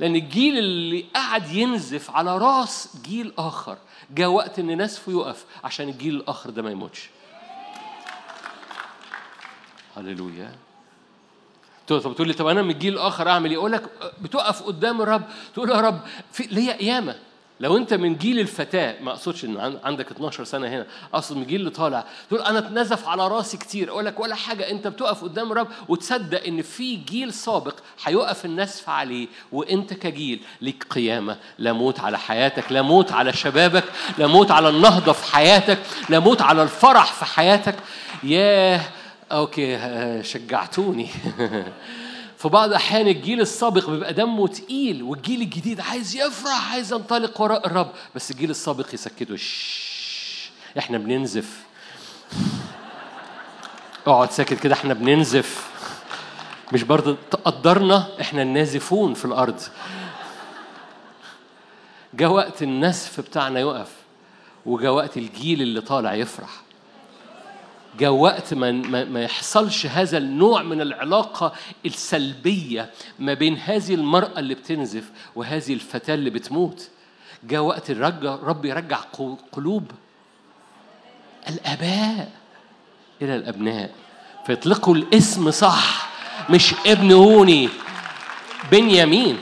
[0.00, 3.76] لأن الجيل اللي قعد ينزف على راس جيل آخر
[4.10, 7.10] جاء وقت إن نسفه يقف عشان الجيل الآخر ده ما يموتش.
[9.96, 10.52] هللويا.
[11.88, 13.82] طب تقول لي طب أنا من الجيل الآخر أعمل إيه؟ أقول لك
[14.22, 15.22] بتقف قدام الرب
[15.54, 16.00] تقول يا رب
[16.32, 17.14] في ليا قيامة.
[17.60, 21.42] لو أنت من جيل الفتاة ما أقصدش إن عن- عندك 12 سنة هنا أقصد من
[21.42, 22.04] الجيل اللي طالع.
[22.30, 23.90] تقول أنا أتنزف على راسي كتير.
[23.90, 27.74] أقول لك ولا حاجة أنت بتقف قدام الرب وتصدق إن في جيل سابق
[28.04, 31.36] هيقف النسف عليه وأنت كجيل ليك قيامة.
[31.58, 33.84] لا موت على حياتك لا موت على شبابك
[34.18, 37.76] لا موت على النهضة في حياتك لا موت على الفرح في حياتك.
[38.22, 38.80] ياه!
[39.32, 41.08] أوكي آه، شجعتوني.
[42.38, 47.66] في بعض الاحيان الجيل السابق بيبقى دمه تقيل والجيل الجديد عايز يفرح عايز ينطلق وراء
[47.66, 47.92] الرب.
[48.14, 49.38] بس الجيل السابق يسكته
[50.78, 51.62] إحنا بننزف.
[54.06, 55.70] اقعد ساكت كده إحنا بننزف.
[56.72, 59.60] مش برضه تقدرنا إحنا النازفون في الأرض.
[62.14, 63.90] جاء وقت النسف بتاعنا يقف
[64.66, 66.63] وجاء وقت الجيل اللي طالع يفرح.
[67.98, 68.72] جاء وقت ما,
[69.04, 71.52] ما, يحصلش هذا النوع من العلاقة
[71.86, 76.88] السلبية ما بين هذه المرأة اللي بتنزف وهذه الفتاة اللي بتموت.
[77.44, 78.96] جاء وقت الرجع رب يرجع
[79.52, 79.90] قلوب
[81.48, 82.30] الآباء
[83.22, 83.90] إلى الأبناء.
[84.46, 86.08] فيطلقوا الاسم صح
[86.50, 87.68] مش ابن أوني
[88.72, 89.38] بنيامين.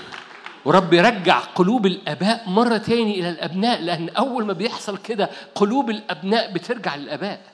[0.65, 6.53] ورب يرجع قلوب الآباء مرة تاني إلى الأبناء لأن أول ما بيحصل كده قلوب الأبناء
[6.53, 7.52] بترجع للآباء.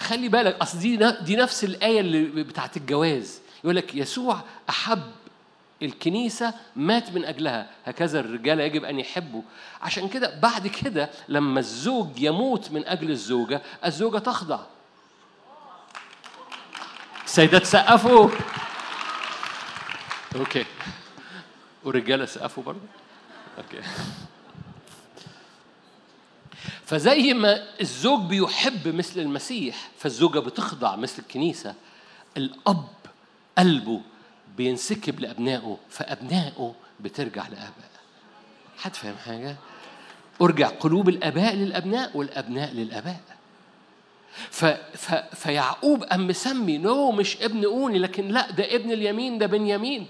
[0.00, 3.40] خلي بالك أصل دي دي نفس الآية اللي بتاعت الجواز.
[3.64, 5.02] يقول لك يسوع أحب
[5.82, 7.70] الكنيسة مات من أجلها.
[7.84, 9.42] هكذا الرجال يجب أن يحبوا.
[9.82, 14.60] عشان كده بعد كده لما الزوج يموت من أجل الزوجة الزوجة تخضع.
[17.26, 18.30] سيدات سقفوا.
[20.36, 20.64] okay.
[21.84, 22.80] والرجالة سقفوا برضه؟
[23.58, 23.88] okay.
[26.86, 31.74] فزي ما الزوج بيحب مثل المسيح فالزوجة بتخضع مثل الكنيسة.
[32.36, 32.88] الأب
[33.58, 34.00] قلبه
[34.56, 37.96] بينسكب لأبنائه فأبنائه بترجع لآبائه.
[38.78, 39.56] حد فاهم حاجة؟
[40.42, 43.20] أرجع قلوب الآباء للأبناء والأبناء للآباء.
[44.50, 44.64] ف...
[44.94, 45.14] ف...
[45.14, 50.06] فيعقوب قام مسمي نو مش ابن أوني لكن لا ده ابن اليمين ده بنيامين.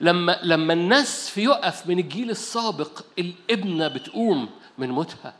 [0.00, 5.34] لما لما الناس في يقف من الجيل السابق الابنة بتقوم من موتها.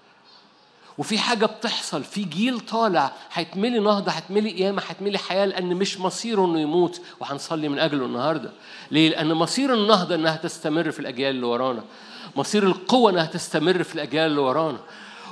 [0.99, 6.45] وفي حاجة بتحصل في جيل طالع هيتملي نهضة هيتملي قيامة هيتملي حياة لأن مش مصيره
[6.45, 8.53] إنه يموت وهنصلي من أجله النهاردة.
[8.91, 11.85] ليه؟ لأن مصير النهضة إنها تستمر في الأجيال اللي ورانا.
[12.37, 14.79] مصير القوة إنها تستمر في الأجيال اللي ورانا.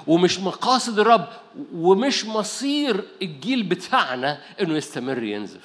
[0.07, 1.29] ومش مقاصد الرب
[1.75, 5.65] ومش مصير الجيل بتاعنا إنه يستمر ينزف.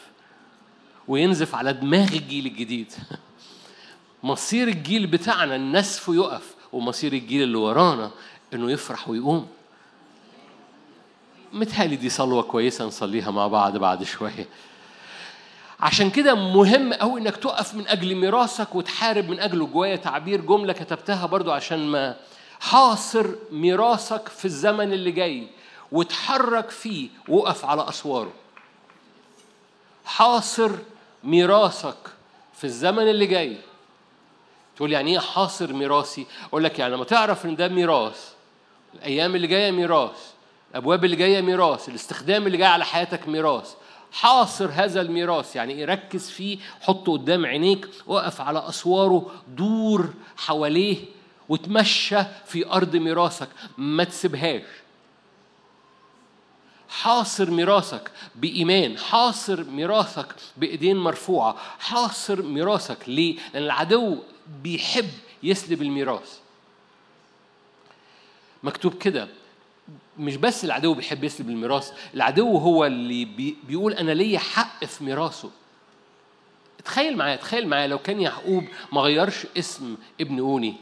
[1.07, 2.93] وينزف على دماغ الجيل الجديد.
[4.23, 8.11] مصير الجيل بتاعنا النسف يقف ومصير الجيل اللي ورانا
[8.53, 9.47] إنه يفرح ويقوم.
[11.53, 14.47] متهيألي دي صلوة كويسة نصليها مع بعض بعد شوية.
[15.79, 20.73] عشان كده مهم قوي إنك تقف من أجل ميراثك وتحارب من اجله جوايا تعبير جملة
[20.73, 22.15] كتبتها برضو عشان ما
[22.59, 25.47] حاصر ميراثك في الزمن اللي جاي
[25.91, 28.31] وتحرك فيه وقف على أسواره.
[30.05, 30.71] حاصر
[31.23, 31.97] ميراثك
[32.53, 33.57] في الزمن اللي جاي.
[34.75, 38.33] تقول يعني إيه حاصر ميراثي؟ أقول لك يعني لما تعرف إن ده ميراث
[38.95, 40.30] الأيام اللي جاية ميراث.
[40.71, 43.73] الابواب اللي جاية ميراث الاستخدام اللي جاي على حياتك ميراث.
[44.11, 50.97] حاصر هذا الميراث يعني إيه ركز فيه حطه قدام عينيك وقف على أسواره دور حواليه
[51.49, 53.47] وتمشى في أرض ميراثك.
[53.77, 54.61] ما تسيبهاش.
[56.89, 61.55] حاصر ميراثك بإيمان حاصر ميراثك بإيدين مرفوعة.
[61.79, 64.17] حاصر ميراثك ليه؟ لأن العدو
[64.63, 65.09] بيحب
[65.43, 66.39] يسلب الميراث.
[68.63, 69.27] مكتوب كده
[70.17, 75.03] مش بس العدو بيحب يسلب الميراث العدو هو اللي بي بيقول أنا ليا حق في
[75.03, 75.49] ميراثه.
[76.85, 78.63] تخيل معايا تخيل معايا لو كان يعقوب
[78.93, 80.75] ما غيرش اسم ابن أوني.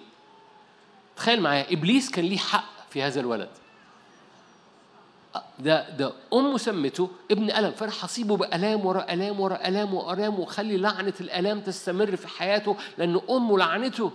[1.16, 3.50] تخيل معايا إبليس كان ليه حق في هذا الولد.
[5.60, 10.40] ده ده امه سمته ابن ألم فانا هصيبه بألام ورا ألام ورا ألام ورا الام
[10.40, 14.12] وخلي لعنة الألام تستمر في حياته لأن أمه لعنته.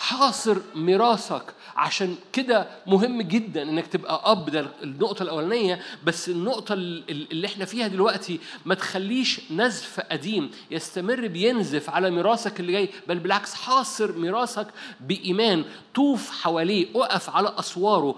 [0.00, 1.42] حاصر ميراثك.
[1.76, 4.50] عشان كده مهم جدا إنك تبقى أب.
[4.50, 5.80] ده النقطة الأولانية.
[6.04, 10.50] بس النقطة ال- ال- اللي إحنا فيها دلوقتي ما تخليش نزف قديم.
[10.70, 12.88] يستمر بينزف على ميراثك اللي جاي.
[13.08, 14.66] بل بالعكس حاصر ميراثك
[15.00, 15.64] بإيمان.
[15.94, 16.86] طوف حواليه.
[16.94, 18.14] اقف على أسواره.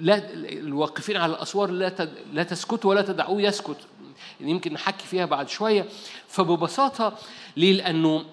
[0.00, 3.76] لا الواقفين على الأسوار لا لا تسكتوا ولا تدعوه يسكت.
[4.40, 5.86] يمكن نحكي فيها بعد شوية.
[6.28, 7.12] فببساطة
[7.56, 8.24] ليه؟ لأنه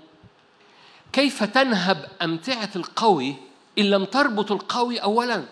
[1.14, 3.36] كيف تنهب أمتعة القوي
[3.80, 5.44] إن لم تربط القوي أولا؟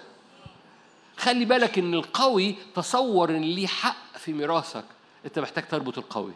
[1.17, 4.83] خلي بالك إن القوي تصور إن ليه حق في ميراثك.
[5.25, 6.33] أنت محتاج تربط القوي.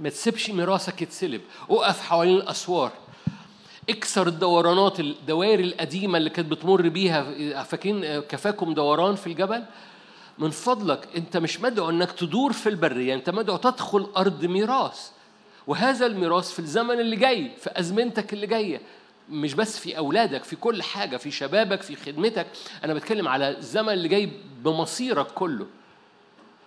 [0.00, 1.40] ما تسيبش ميراثك يتسلب.
[1.70, 2.92] أقف حوالين الأسوار.
[3.90, 7.62] اكسر الدورانات الدوائر القديمة اللي كانت بتمر بيها.
[7.62, 9.64] فاكرين كفاكم دوران في الجبل؟
[10.38, 15.10] من فضلك أنت مش مدعو إنك تدور في البرية أنت مدعو تدخل أرض ميراث.
[15.66, 18.80] وهذا الميراث في الزمن اللي جاي في أزمنتك اللي جاية.
[19.30, 22.46] مش بس في أولادك في كل حاجة في شبابك في خدمتك.
[22.84, 24.30] أنا بتكلم على الزمن اللي جاي
[24.64, 25.66] بمصيرك كله.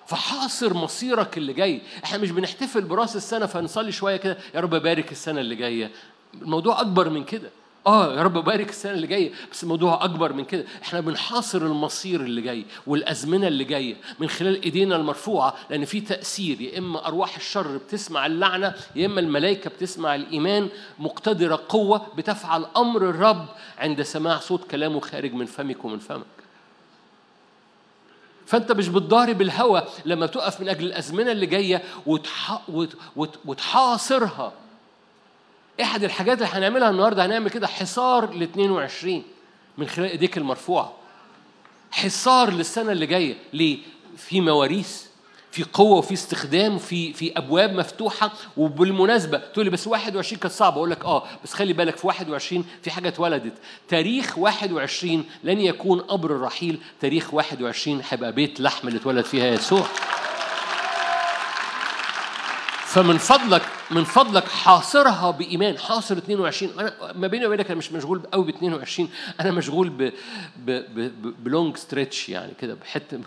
[0.07, 1.82] فحاصر مصيرك اللي جاي.
[2.03, 5.91] إحنا مش بنحتفل براس السنة فنصلي شوية كده يا رب بارك السنة اللي جاية.
[6.41, 7.49] الموضوع أكبر من كده.
[7.88, 10.65] آه يا رب بارك السنة اللي جاية بس الموضوع أكبر من كده.
[10.83, 16.61] إحنا بنحاصر المصير اللي جاي والأزمنة اللي جاية من خلال إيدينا المرفوعة لأن في تأثير
[16.61, 20.69] يا إما أرواح الشر بتسمع اللعنة يا إما الملائكة بتسمع الإيمان.
[20.99, 23.45] مقتدرة قوة بتفعل أمر الرب
[23.77, 26.25] عند سماع صوت كلامه خارج من فمك ومن فمك.
[28.45, 32.69] فأنت مش بتضارب الهوى لما بتقف من أجل الأزمنة اللي جاية وتح...
[32.69, 32.95] وت...
[33.15, 33.39] وت...
[33.45, 34.53] وتحاصرها.
[35.81, 39.23] احد الحاجات اللي هنعملها النهارده هنعمل كده حصار ل 22
[39.77, 40.93] من خلال ايديك المرفوعة.
[41.91, 43.35] حصار للسنة اللي جاية.
[43.53, 43.77] ليه؟
[44.17, 45.01] في مواريث
[45.51, 48.31] في قوة وفي استخدام في في أبواب مفتوحة.
[48.57, 50.77] وبالمناسبة تقول لي بس 21 كانت صعبة.
[50.77, 53.53] أقول لك أه بس خلي بالك في 21 في حاجة اتولدت.
[53.87, 56.79] تاريخ 21 لن يكون قبر الرحيل.
[57.01, 59.85] تاريخ 21 هيبقى بيت لحم اللي اتولد فيها يسوع.
[62.95, 65.77] فمن فضلك من فضلك حاصرها بإيمان.
[65.77, 69.09] حاصر 22 أنا ما بيني وبينك أنا مش مشغول قوي ب 22
[69.40, 70.11] أنا مشغول ب
[70.57, 73.19] ب ب ب long stretch يعني كده بحتة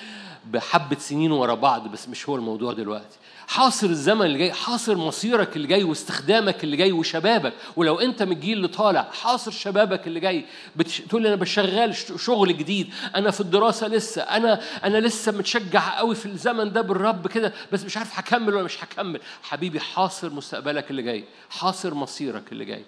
[0.52, 3.16] بحبة سنين ورا بعض بس مش هو الموضوع دلوقتي.
[3.48, 7.52] حاصر الزمن اللي جاي حاصر مصيرك اللي جاي واستخدامك اللي جاي وشبابك.
[7.76, 10.44] ولو انت من الجيل اللي طالع حاصر شبابك اللي جاي.
[10.76, 10.98] بتش...
[11.00, 12.94] تقول لي أنا بشغال شغل جديد.
[13.16, 14.22] أنا في الدراسة لسه.
[14.22, 17.52] أنا أنا لسه متشجع قوي في الزمن ده بالرب كده.
[17.72, 19.20] بس مش عارف هكمل ولا مش هكمل.
[19.42, 21.24] حبيبي حاصر مستقبلك اللي جاي.
[21.50, 22.84] حاصر مصيرك اللي جاي.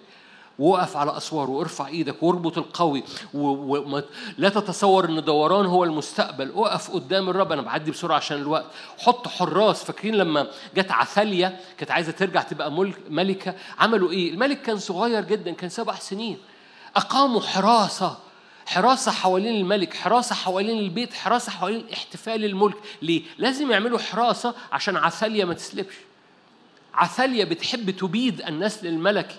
[0.59, 3.03] وقف على اسوار وارفع إيدك واربط القوي
[3.33, 4.03] ولا
[4.37, 6.51] لا تتصور إن دوران هو المستقبل.
[6.55, 8.65] اقف قدام الرب أنا بعدي بسرعة عشان الوقت.
[8.99, 9.83] حط حراس.
[9.83, 15.23] فاكرين لما جت عثاليا كانت عايزة ترجع تبقى ملك ملكة؟ عملوا إيه؟ الملك كان صغير
[15.23, 16.37] جدا كان سبع سنين.
[16.95, 18.17] أقاموا حراسة.
[18.65, 22.77] حراسة حوالين الملك حراسة حوالين البيت حراسة حوالين احتفال الملك.
[23.01, 25.93] ليه؟ لازم يعملوا حراسة عشان عثاليا ما تسلبش.
[26.93, 29.35] عثاليا بتحب تبيد النسل الملكي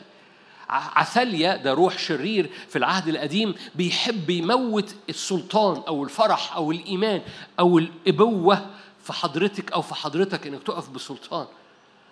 [0.71, 7.23] عثاليا ده روح شرير في العهد القديم بيحب يموت السلطان أو الفرح أو الإيمان
[7.61, 8.67] أو الإبوة
[9.03, 11.47] في حضرتك أو في حضرتك إنك تقف بسلطان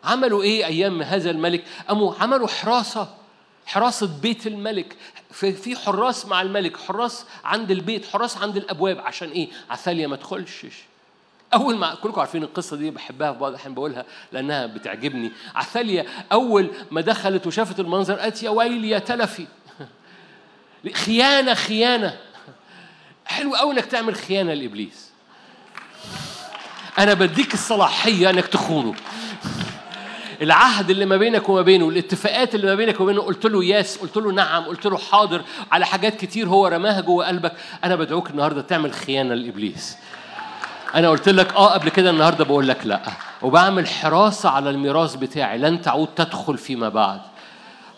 [0.05, 3.15] عملوا إيه أيام هذا الملك؟ قاموا عملوا حراسة
[3.67, 4.97] حراسة بيت الملك.
[5.31, 8.99] في حراس مع الملك حراس عند البيت حراس عند الأبواب.
[8.99, 10.67] عشان إيه؟ عثاليا ما تدخلش
[11.57, 15.33] أول ما كلكم عارفين القصة دي بحبها في بعض الأحيان بقولها لأنها بتعجبني.
[15.55, 19.47] عثاليا أول ما دخلت وشافت المنظر قالت يا ويلي يا تلفي.
[21.05, 22.17] خيانة خيانة.
[23.27, 25.11] حلو قوي إنك تعمل خيانة لإبليس.
[26.99, 28.95] أنا بديك الصلاحية إنك تخونه.
[30.43, 33.99] العهد اللي ما بينك وما بينه الاتفاقات اللي ما بينك وما بينه قلت له ياس
[33.99, 37.53] قلت له نعم قلت له حاضر على حاجات كتير هو رماها جوه قلبك.
[37.85, 39.97] أنا بدعوك النهارده تعمل خيانة لإبليس.
[40.95, 43.03] أنا قلت لك آه قبل كده النهارده بقول لك لأ.
[43.43, 45.59] وبعمل حراسة على الميراث بتاعي.
[45.59, 47.21] لن تعود تدخل فيما بعد.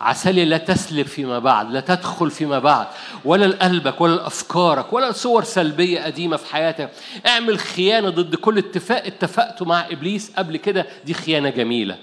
[0.00, 2.86] عسالي لا تسلب فيما بعد لا تدخل فيما بعد.
[3.24, 6.90] ولا لقلبك ولا لأفكارك ولا صور سلبية قديمة في حياتك.
[7.26, 10.86] اعمل خيانة ضد كل اتفاق اتفقته مع إبليس قبل كده.
[11.04, 11.98] دي خيانة جميلة.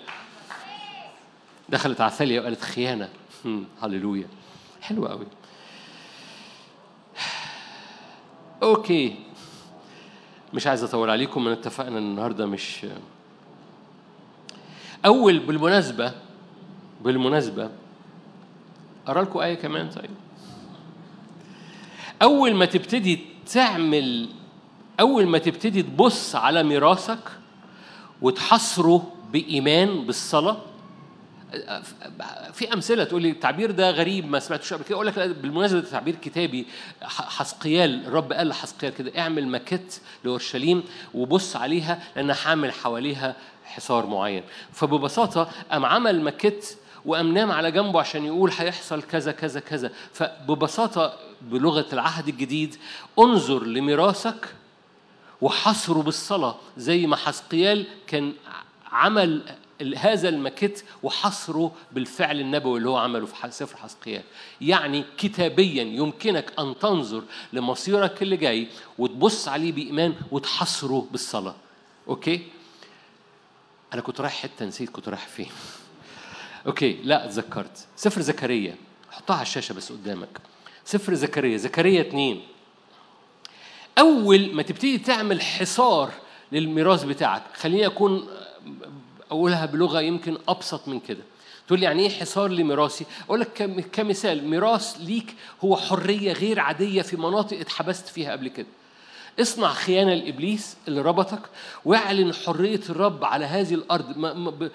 [1.69, 3.09] دخلت عثاليا وقالت خيانة.
[3.45, 4.27] هم، هللويا.
[4.81, 5.27] حلوة قوي
[8.63, 9.24] أوكي.
[10.55, 12.85] مش عايز أطول عليكم من اتفقنا النهارده مش
[15.05, 16.11] أول بالمناسبة
[17.01, 17.69] بالمناسبة
[19.07, 20.09] اقرا لكم آية كمان طيب.
[22.21, 23.19] أول ما تبتدي
[23.53, 24.29] تعمل
[24.99, 27.31] أول ما تبتدي تبص على ميراثك
[28.21, 30.57] وتحصره بإيمان بالصلاة
[32.53, 34.95] في أمثلة تقول لي التعبير ده غريب ما سمعتوش قبل كده.
[34.95, 36.65] أقول لك بالمناسبة ده تعبير كتابي
[37.03, 43.35] حسقيال الرب قال لحسقيال كده اعمل ماكيت لأورشليم وبص عليها لأن هعمل حواليها
[43.65, 44.43] حصار معين.
[44.71, 49.91] فببساطة قام عمل ماكيت وقام نام على جنبه عشان يقول هيحصل كذا كذا كذا.
[50.13, 52.75] فببساطة بلغة العهد الجديد
[53.19, 54.45] انظر لميراثك
[55.41, 58.33] وحصره بالصلاة زي ما حسقيال كان
[58.91, 59.41] عمل
[59.97, 64.23] هذا المكت وحصره بالفعل النبوي اللي هو عمله في سفر حسقيال.
[64.61, 67.23] يعني كتابيا يمكنك أن تنظر
[67.53, 71.55] لمصيرك اللي جاي وتبص عليه بإيمان وتحصره بالصلاة.
[72.07, 72.47] okay؟
[73.93, 75.49] أنا كنت رايح حتة نسيت كنت رايح فين.
[76.67, 78.75] okay لا اتذكرت سفر زكريا.
[79.11, 80.41] حطها على الشاشة بس قدامك.
[80.85, 81.57] سفر زكريا.
[81.57, 82.41] زكريا اتنين
[83.97, 86.11] أول ما تبتدي تعمل حصار
[86.51, 88.27] للميراث بتاعك خليني أكون
[89.35, 91.21] أقولها بلغة يمكن أبسط من كده.
[91.67, 96.59] تقول لي يعني إيه حصار لميراثي أقول لك كم- كمثال ميراث ليك هو حرية غير
[96.59, 98.67] عادية في مناطق اتحبست فيها قبل كده.
[99.41, 101.39] اصنع خيانة لإبليس اللي ربطك
[101.85, 104.17] واعلن حرية الرب على هذه الأرض.
[104.17, 104.69] ما- ما-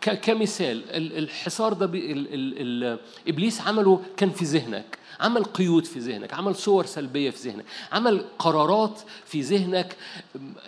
[0.00, 2.98] كمثال ال- الحصار ده ال- ال-
[3.28, 8.24] إبليس عمله كان في ذهنك عمل قيود في ذهنك عمل صور سلبية في ذهنك عمل
[8.38, 9.96] قرارات في ذهنك.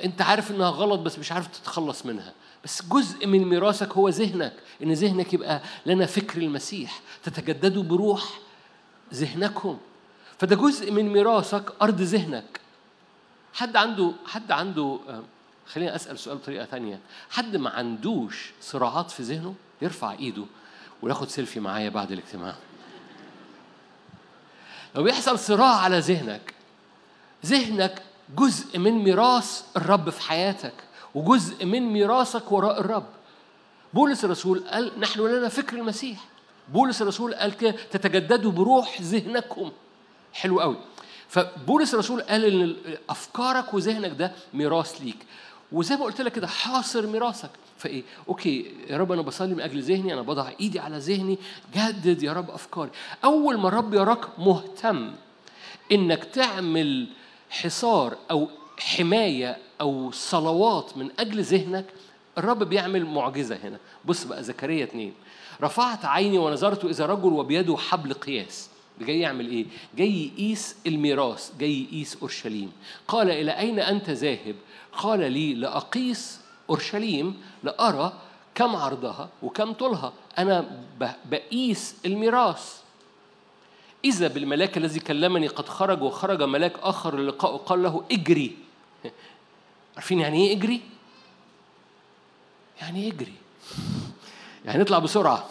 [0.04, 2.32] أنت عارف إنها غلط بس مش عارف تتخلص منها.
[2.64, 4.52] بس جزء من ميراثك هو ذهنك
[4.82, 8.38] إن ذهنك يبقى لنا فكر المسيح تتجددوا بروح
[9.14, 9.78] ذهنكم.
[10.38, 12.60] فده جزء من ميراثك أرض ذهنك.
[13.54, 15.22] حد عنده حد عنده آه،
[15.66, 20.44] خليني أسأل سؤال بطريقة ثانية حد ما عندوش صراعات في ذهنه يرفع إيده
[21.02, 22.54] وياخد سيلفي معايا بعد الاجتماع.
[24.94, 26.54] لو بيحصل صراع على ذهنك
[27.46, 28.02] ذهنك
[28.36, 30.83] جزء من ميراث الرب في حياتك.
[31.14, 33.06] وجزء من ميراثك وراء الرب.
[33.94, 36.24] بولس الرسول قال نحن لنا فكر المسيح.
[36.72, 39.70] بولس الرسول قال كده تتجددوا بروح ذهنكم.
[40.32, 40.76] حلو قوي.
[41.28, 42.76] فبولس الرسول قال إن
[43.10, 45.26] أفكارك وذهنك ده ميراث ليك.
[45.72, 47.50] وزي ما قلت لك كده حاصر ميراثك.
[47.78, 51.38] فإيه؟ أوكي يا رب أنا بصلي من أجل ذهني أنا بضع إيدي على ذهني.
[51.74, 52.90] جدد يا رب أفكاري.
[53.24, 55.12] أول ما الرب يراك مهتم
[55.92, 57.08] إنك تعمل
[57.50, 61.84] حصار أو حماية أو صلوات من أجل ذهنك
[62.38, 65.14] الرب بيعمل معجزة هنا بص بقى زكريا اتنين
[65.62, 68.68] رفعت عيني ونظرت اذا رجل وبيده حبل قياس
[69.00, 72.72] جاي يعمل إيه؟ جاي يقيس الميراث، جاي يقيس أورشليم.
[73.08, 74.54] قال إلى أين أنت ذاهب؟
[74.92, 78.12] قال لي لأقيس أورشليم لأرى
[78.54, 80.12] كم عرضها وكم طولها.
[80.38, 80.80] أنا
[81.30, 82.80] بقيس الميراث.
[84.04, 88.56] إذا بالملاك الذي كلمني قد خرج وخرج ملاك آخر للقاء قال له اجري
[89.96, 90.80] عارفين يعني إيه إجري؟
[92.80, 93.34] يعني إيه إجري؟
[94.64, 95.46] يعني اطلع بسرعة.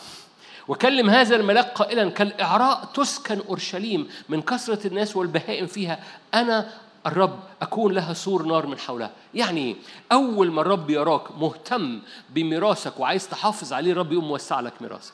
[0.67, 6.03] وكلم هذا الملاك قائلا كالإعراء تسكن أورشليم من كثرة الناس والبهائم فيها.
[6.33, 6.73] أنا
[7.05, 9.11] الرب أكون لها سور نار من حولها.
[9.33, 9.75] يعني؟
[10.11, 15.13] أول ما الرب يراك مهتم بميراثك وعايز تحافظ عليه الرب يقوم موسع لك ميراثك.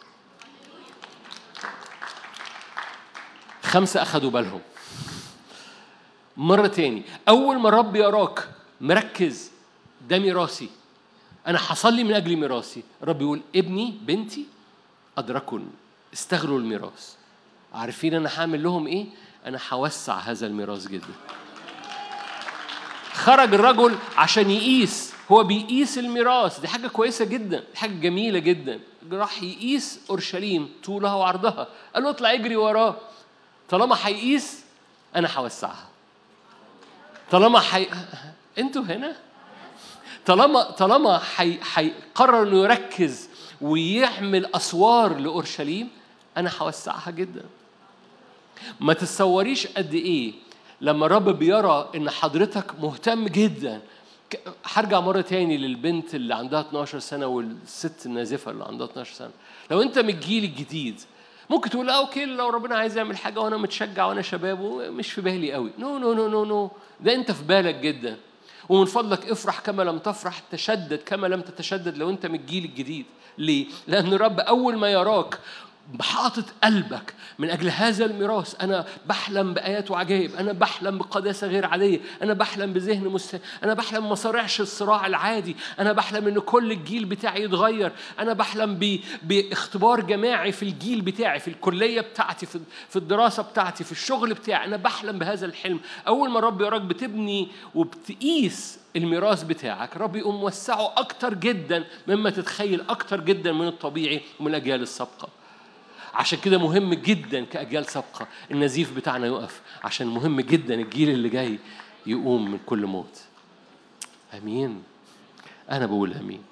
[3.64, 4.62] خمسة أخدوا بالهم.
[6.38, 8.50] مرة تاني أول ما الرب يراك
[8.82, 9.52] مركز
[10.10, 10.70] ده ميراثي.
[11.48, 12.84] أنا حصل لي من أجل ميراثي.
[13.04, 14.46] الرب يقول ابني بنتي
[15.18, 15.60] أدركوا
[16.14, 17.14] استغلوا الميراث.
[17.74, 19.06] عارفين أنا هعمل لهم إيه؟
[19.46, 21.14] أنا هوسع هذا الميراث جدا.
[23.14, 25.14] خرج الرجل عشان يقيس.
[25.32, 26.60] هو بيقيس الميراث.
[26.60, 27.64] دي حاجة كويسة جدا.
[27.76, 28.80] حاجة جميلة جدا.
[29.12, 31.68] راح يقيس أورشليم طولها وعرضها.
[31.96, 32.96] قال له اطلع اجري وراه.
[33.70, 34.64] طالما هيقيس
[35.16, 35.88] أنا هوسعها.
[37.32, 37.88] طالما حي...
[38.60, 39.16] أنتوا هنا؟
[40.26, 41.22] طالما طالما.
[41.76, 43.30] هيقرر إنه يركز
[43.62, 45.90] ويعمل أسوار لأورشليم
[46.38, 47.44] أنا هوسعها جدا.
[48.80, 50.34] ما تتصوريش قد إيه
[50.82, 53.82] لما الرب بيرى إن حضرتك مهتم جدا.
[54.66, 59.32] هرجع مرة تاني للبنت اللي عندها 12 سنة والست النازفة اللي عندها 12 سنة.
[59.72, 61.02] لو أنت من الجيل الجديد
[61.50, 65.22] ممكن تقول آه okay لو ربنا عايز يعمل حاجة وأنا متشجع وأنا شباب ومش في
[65.22, 65.72] بالي قوي.
[65.80, 68.18] no no no no no ده أنت في بالك جدا.
[68.70, 73.06] ومن فضلك افرح كما لم تفرح تشدد كما لم تتشدد لو انت من الجيل الجديد
[73.38, 75.40] ليه؟ لأن الرب أول ما يراك
[76.02, 78.56] حاطط قلبك من أجل هذا الميراث.
[78.62, 80.36] أنا بحلم بآيات وعجائب.
[80.36, 82.00] أنا بحلم بقداسة غير عادية.
[82.22, 83.42] أنا بحلم بذهن مست...
[83.64, 85.56] أنا بحلم ما صارعش الصراع العادي.
[85.80, 87.92] أنا بحلم إن كل الجيل بتاعي يتغير.
[88.20, 89.00] أنا بحلم ب...
[89.24, 92.60] باختبار جماعي في الجيل بتاعي في الكلية بتاعتي في...
[92.90, 94.66] في الدراسة بتاعتي في الشغل بتاعي.
[94.66, 95.80] أنا بحلم بهذا الحلم.
[96.08, 102.82] أول ما الرب يراك بتبني وبتقيس الميراث بتاعك رب يقوم موسعه أكتر جدا مما تتخيل
[102.90, 105.39] أكتر جدا من الطبيعي ومن الأجيال السابقة.
[106.14, 111.60] عشان كده مهم جدا كأجيال سابقة النزيف بتاعنا يقف عشان مهم جدا الجيل اللي جاي
[112.06, 113.22] يقوم من كل موت.
[114.34, 114.84] أمين.
[115.72, 116.44] أنا بقول أمين.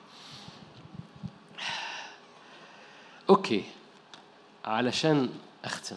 [3.29, 3.63] أوكي.
[4.65, 5.29] علشان
[5.65, 5.95] أختم.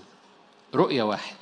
[0.74, 1.36] رؤية واحد.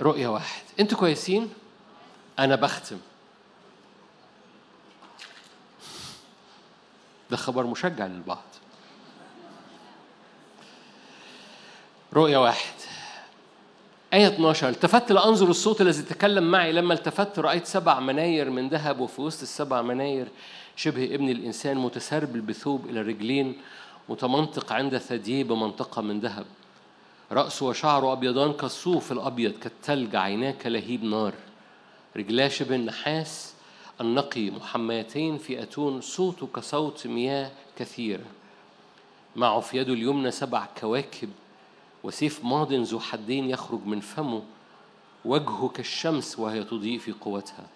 [0.00, 0.62] رؤية واحد.
[0.80, 1.52] أنتوا كويسين؟
[2.38, 2.98] أنا بختم.
[7.32, 8.44] ده خبر مشجع للبعض.
[12.14, 12.74] رؤية واحد.
[14.14, 16.72] آية 12 التفت لأنظر الصوت الذي تكلم معي.
[16.72, 20.28] لما التفت رأيت سبع مناير من ذهب وفي وسط السبع مناير
[20.76, 23.60] شبه ابن الإنسان متسربل بثوب إلى الرجلين
[24.08, 26.46] متمنطق عند ثدييه بمنطقة من ذهب.
[27.32, 31.34] رأسه وشعره أبيضان كالصوف الأبيض كالثلج عيناه كلهيب نار.
[32.16, 33.51] رجلاه شبه النحاس
[34.02, 38.24] النقي محميتين في أتون صوته كصوت مياه كثيرة
[39.36, 41.30] معه في يده اليمنى سبع كواكب
[42.02, 44.42] وسيف ماض ذو حدين يخرج من فمه
[45.24, 47.66] وجهه كالشمس وهي تضيء في قوتها.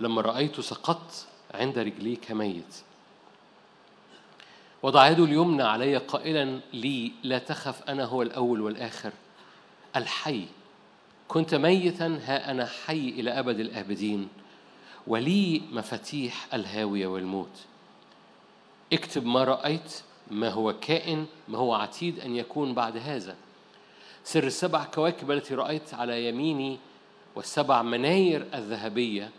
[0.00, 2.76] لما رأيته سقطت عند رجليه كميت
[4.82, 9.12] وضع يده اليمنى علي قائلا لي لا تخف أنا هو الأول والآخر.
[9.96, 10.46] الحي
[11.28, 14.28] كنت ميتا ها أنا حي إلى أبد الآبدين.
[15.10, 17.66] ولي مفاتيح الهاوية والموت.
[18.92, 23.36] اكتب ما رأيت ما هو كائن ما هو عتيد أن يكون بعد هذا.
[24.24, 26.78] سر السبع كواكب التي رأيت على يميني
[27.34, 29.30] والسبع مناير الذهبية.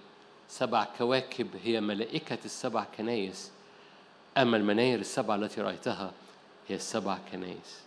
[0.48, 3.52] سبع كواكب هي ملائكة السبع كنايس.
[4.38, 6.12] أما المناير السبع التي رأيتها
[6.68, 7.82] هي السبع كنايس.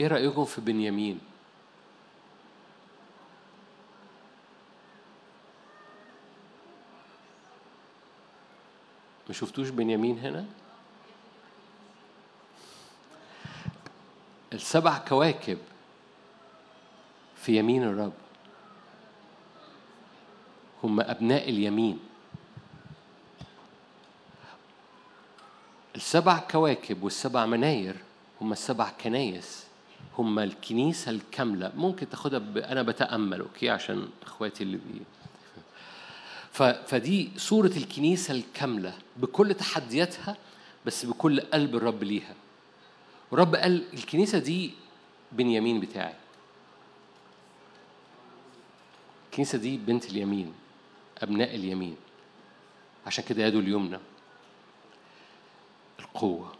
[0.00, 1.20] إيه رأيكم في بنيامين؟
[9.28, 10.46] ما شفتوش بنيامين هنا؟
[14.52, 15.58] السبع كواكب
[17.36, 18.12] في يمين الرب
[20.84, 21.98] هم أبناء اليمين
[25.96, 27.96] السبع كواكب والسبع مناير
[28.40, 29.64] هم السبع كنايس
[30.18, 31.72] هم الكنيسة الكاملة.
[31.76, 32.58] ممكن تاخدها ب...
[32.58, 35.02] أنا بتأمل okay؟ عشان إخواتي اللي بي
[36.52, 36.62] ف...
[36.62, 40.36] فدي صورة الكنيسة الكاملة بكل تحدياتها
[40.86, 42.34] بس بكل قلب الرب ليها.
[43.30, 44.70] ورب قال الكنيسة دي
[45.32, 46.14] بنيامين بتاعي.
[49.30, 50.52] الكنيسة دي بنت اليمين
[51.18, 51.96] أبناء اليمين.
[53.06, 53.98] عشان كده يده اليمنى.
[56.00, 56.53] القوة.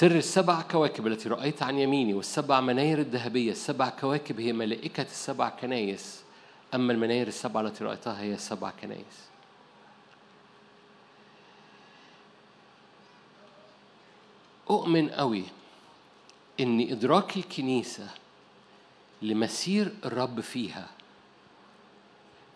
[0.00, 3.52] سر السبع كواكب التي رأيت عن يميني والسبع مناير الذهبية.
[3.52, 6.22] السبع كواكب هي ملائكة السبع كنايس.
[6.74, 9.28] أما المناير السبع التي رأيتها هي السبع كنايس.
[14.70, 15.44] أؤمن قوي
[16.60, 18.08] إن إدراك الكنيسة
[19.22, 20.88] لمسير الرب فيها.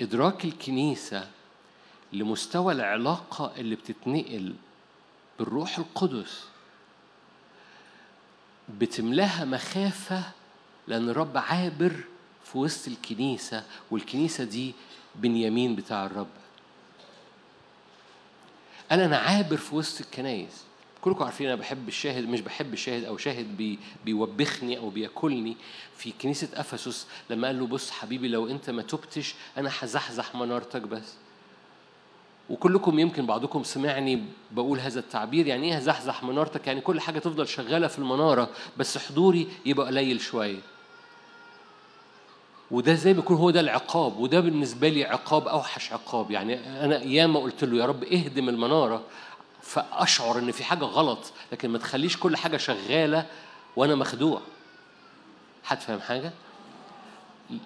[0.01, 1.31] إدراك الكنيسة
[2.13, 4.55] لمستوى العلاقة اللي بتتنقل
[5.39, 6.54] بالروح القدس
[8.69, 10.23] بتملاها مخافة
[10.89, 11.93] لأن الرب عابر
[12.45, 14.75] في وسط الكنيسة والكنيسة دي
[15.15, 16.27] بنيامين بتاع الرب.
[18.91, 20.65] قال أنا عابر في وسط الكنايس
[21.01, 25.57] كلكم عارفين أنا بحب الشاهد مش بحب الشاهد أو شاهد بي بيوبخني أو بياكلني
[25.97, 30.83] في كنيسة أفسس لما قال له بص حبيبي لو أنت ما تبتش أنا هزحزح منارتك
[30.83, 31.13] بس.
[32.51, 37.49] وكلكم يمكن بعضكم سمعني بقول هذا التعبير يعني إيه هزحزح منارتك؟ يعني كل حاجة تفضل
[37.49, 40.59] شغالة في المنارة بس حضوري يبقى قليل شوية.
[42.71, 46.31] وده زي ما يكون هو ده العقاب وده بالنسبة لي عقاب أوحش عقاب.
[46.31, 49.03] يعني أنا ياما قلت له يا رب اهدم المنارة.
[49.63, 53.27] فأشعر إن في حاجة غلط لكن ما تخليش كل حاجة شغالة
[53.77, 54.41] وأنا مخدوع.
[55.65, 56.33] حد فاهم حاجة؟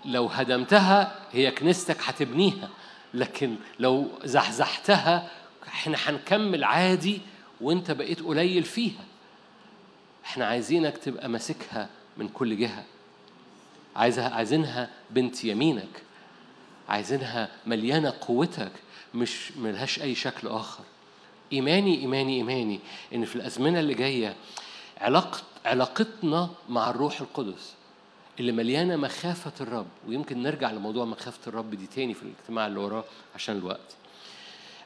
[0.04, 2.68] لو هدمتها هي كنيستك هتبنيها.
[3.14, 5.30] لكن لو زحزحتها
[5.68, 7.20] إحنا هنكمل عادي
[7.60, 9.04] وانت بقيت قليل فيها.
[10.24, 12.84] إحنا عايزينك تبقى ماسكها من كل جهة.
[13.96, 16.02] عايزها عايزينها بنت يمينك.
[16.88, 18.72] عايزينها مليانة قوتك
[19.14, 20.84] مش ملهاش أي شكل آخر.
[21.52, 22.80] إيماني إيماني إيماني
[23.14, 24.36] إن في الأزمنة اللي جاية
[25.00, 27.72] علاقة علاقتنا مع الروح القدس
[28.40, 33.04] اللي مليانة مخافة الرب ويمكن نرجع لموضوع مخافة الرب دي تاني في الاجتماع اللي وراه
[33.34, 33.96] عشان الوقت.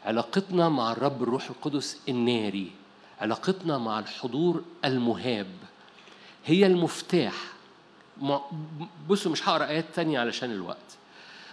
[0.05, 2.71] علاقتنا مع الرب الروح القدس الناري
[3.21, 5.47] علاقتنا مع الحضور المهاب
[6.47, 7.35] هي المفتاح.
[9.09, 10.77] بصوا مش هقرأ آيات تانية علشان الوقت.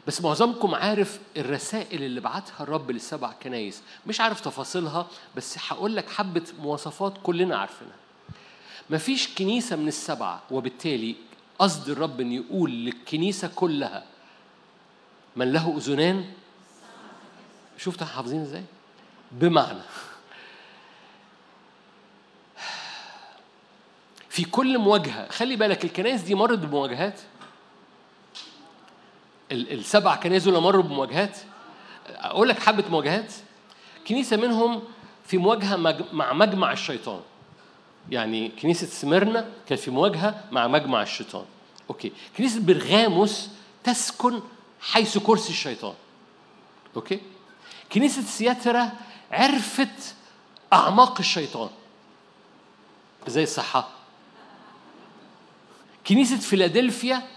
[0.08, 3.82] بس معظمكم عارف الرسائل اللي بعتها الرب للسبع كنايس.
[4.08, 7.95] مش عارف تفاصيلها بس هقول لك حبة مواصفات كلنا عارفينها.
[8.90, 11.16] مفيش كنيسة من السبعة وبالتالي
[11.59, 14.03] قصد الرب أن يقول للكنيسة كلها
[15.35, 16.25] من له أذنان؟
[17.77, 18.63] شفت حافظين إزاي؟
[19.31, 19.79] بمعنى
[24.29, 27.19] في كل مواجهة خلي بالك الكنائس دي مرت بمواجهات؟
[29.51, 31.38] ال- السبع كنائس دول مروا بمواجهات؟
[32.07, 33.33] أقول لك حبة مواجهات.
[34.07, 34.83] كنيسة منهم
[35.25, 37.21] في مواجهة مج- مع مجمع الشيطان.
[38.10, 41.45] يعني كنيسة سميرنا كانت في مواجهة مع مجمع الشيطان.
[41.90, 42.11] okay.
[42.38, 43.50] كنيسة برغاموس
[43.84, 44.42] تسكن
[44.82, 45.94] حيث كرسي الشيطان.
[46.95, 47.19] okay.
[47.94, 48.91] كنيسة ثياترا
[49.32, 50.16] عرفت
[50.74, 51.69] أعماق الشيطان.
[53.28, 53.90] زي الصحة.
[56.08, 57.28] كنيسة فيلادلفيا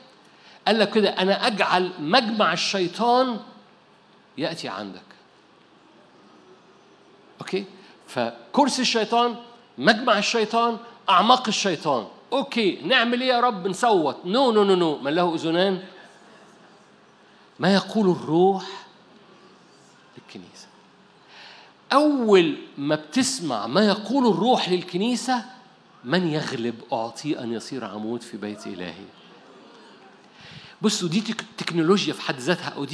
[0.66, 3.40] قال لك كده أنا أجعل مجمع الشيطان
[4.38, 5.02] يأتي عندك.
[7.40, 7.64] okay.
[8.08, 9.36] فكرسي الشيطان
[9.78, 10.78] مجمع الشيطان
[11.08, 12.06] أعماق الشيطان.
[12.32, 14.16] okay نعمل إيه يا رب؟ نصوت.
[14.24, 14.98] no no no no.
[14.98, 15.82] من له أذنان؟
[17.60, 18.64] ما يقول الروح
[20.18, 20.66] للكنيسة؟
[21.92, 25.44] أول ما بتسمع ما يقول الروح للكنيسة
[26.04, 29.04] من يغلب أعطيه أن يصير عمود في بيت إلهي؟
[30.82, 32.84] بصوا دي تك- تكنولوجيا في حد ذاتها أو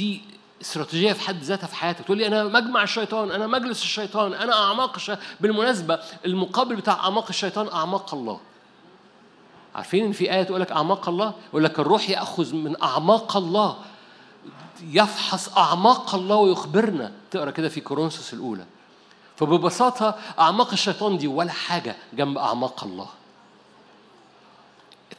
[0.59, 2.05] دي استراتيجية في حد ذاتها في حياتك.
[2.05, 7.25] تقول لي أنا مجمع الشيطان أنا مجلس الشيطان أنا أعماق الشيطان بالمناسبة المقابل بتاع أعماق
[7.29, 8.39] الشيطان أعماق الله.
[9.75, 13.77] عارفين إن في آية تقول لك أعماق الله؟ يقول لك الروح يأخذ من أعماق الله.
[14.83, 17.11] يفحص أعماق الله ويخبرنا.
[17.31, 18.65] تقرأ كده في كورنثوس الأولى.
[19.37, 23.07] فببساطة أعماق الشيطان دي ولا حاجة جنب أعماق الله.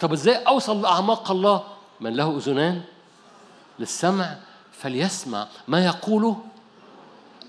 [0.01, 1.62] طب إزاي أوصل لأعماق الله؟
[2.01, 2.83] من له أذنان
[3.78, 4.36] للسمع
[4.83, 6.44] فليسمع ما يقوله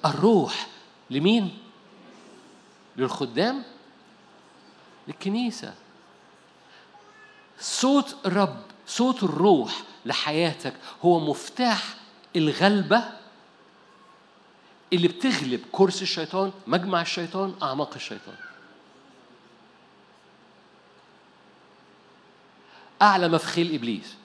[0.06, 0.68] الروح.
[1.10, 1.58] لمين؟
[2.98, 3.64] للخدام؟
[5.08, 5.74] للكنيسة.
[7.60, 10.74] صوت الرب صوت الروح لحياتك
[11.06, 11.96] هو مفتاح
[12.36, 13.04] الغلبة
[14.94, 18.36] اللي بتغلب كرسي الشيطان مجمع الشيطان أعماق الشيطان.
[23.02, 24.16] أعلى مفخيل إبليس.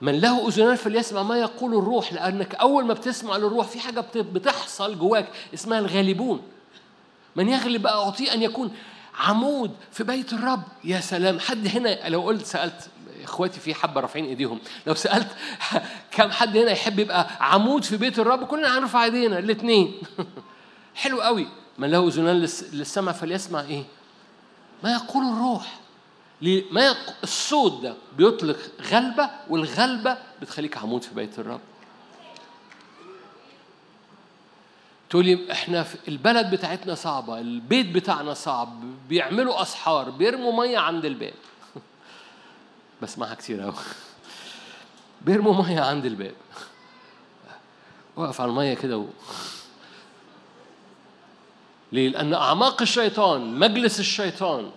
[0.00, 4.18] من له أذنان فليسمع ما يقول الروح لأنك أول ما بتسمع للروح في حاجة بت-
[4.18, 6.42] بتحصل جواك اسمها الغالبون.
[7.36, 8.74] من يغلب أعطيه أن يكون
[9.18, 10.62] عمود في بيت الرب.
[10.84, 12.88] يا سلام حد هنا لو قلت سألت
[13.24, 15.28] إخواتي في حبة رافعين إيديهم لو سألت
[16.16, 19.94] كم حد هنا يحب يبقى عمود في بيت الرب؟ كلنا هنرفع إيدينا الاثنين
[20.94, 21.48] حلو قوي.
[21.78, 23.84] من له أذنان للس- للسمع فليسمع إيه؟
[24.84, 25.79] ما يقول الروح؟
[26.42, 26.96] ما.
[27.22, 28.56] الصوت ده بيطلق
[28.90, 31.60] غلبة والغلبة بتخليك عمود في بيت الرب
[35.10, 38.68] تقولي إحنا في البلد بتاعتنا صعبة البيت بتاعنا صعب
[39.08, 41.34] بيعملوا أسحار بيرموا مية عند الباب
[43.02, 43.74] بسمعها كتير أوي
[45.26, 46.34] بيرموا مية عند الباب
[48.16, 49.06] وقف على المية كده و...
[51.92, 54.70] ليه؟ لأن أعماق الشيطان مجلس الشيطان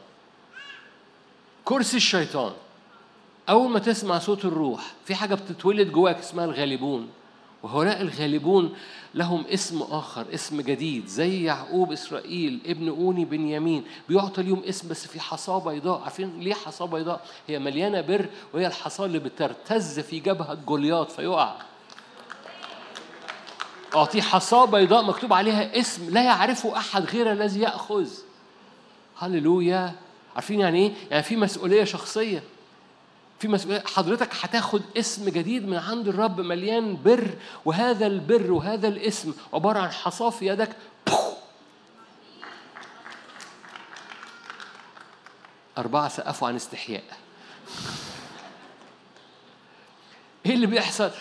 [1.66, 2.54] كرسي الشيطان.
[3.50, 7.10] أول ما تسمع صوت الروح في حاجة بتتولد جواك اسمها الغالبون.
[7.64, 8.76] وهؤلاء الغالبون
[9.14, 13.84] لهم اسم آخر اسم جديد زي يعقوب إسرائيل ابن أوني بنيامين.
[14.10, 16.02] بيعطى اليوم اسم بس في حصاة بيضاء.
[16.02, 21.56] عارفين ليه حصاة بيضاء؟ هي مليانة بر وهي الحصاة اللي بترتز في جبهة جولياط فيقع.
[23.96, 28.10] أعطيه حصاة بيضاء مكتوب عليها اسم لا يعرفه أحد غير الذي يأخذ.
[29.18, 29.96] هللويا.
[30.36, 32.44] عارفين يعني إيه؟ يعني في مسؤولية شخصية
[33.40, 39.34] في مسؤولية حضرتك هتاخد اسم جديد من عند الرب مليان بر وهذا البر وهذا الاسم
[39.54, 40.76] عبارة عن حصاة في يدك
[45.78, 47.04] أربعة سقفوا عن استحياء
[50.46, 51.12] إيه اللي بيحصل؟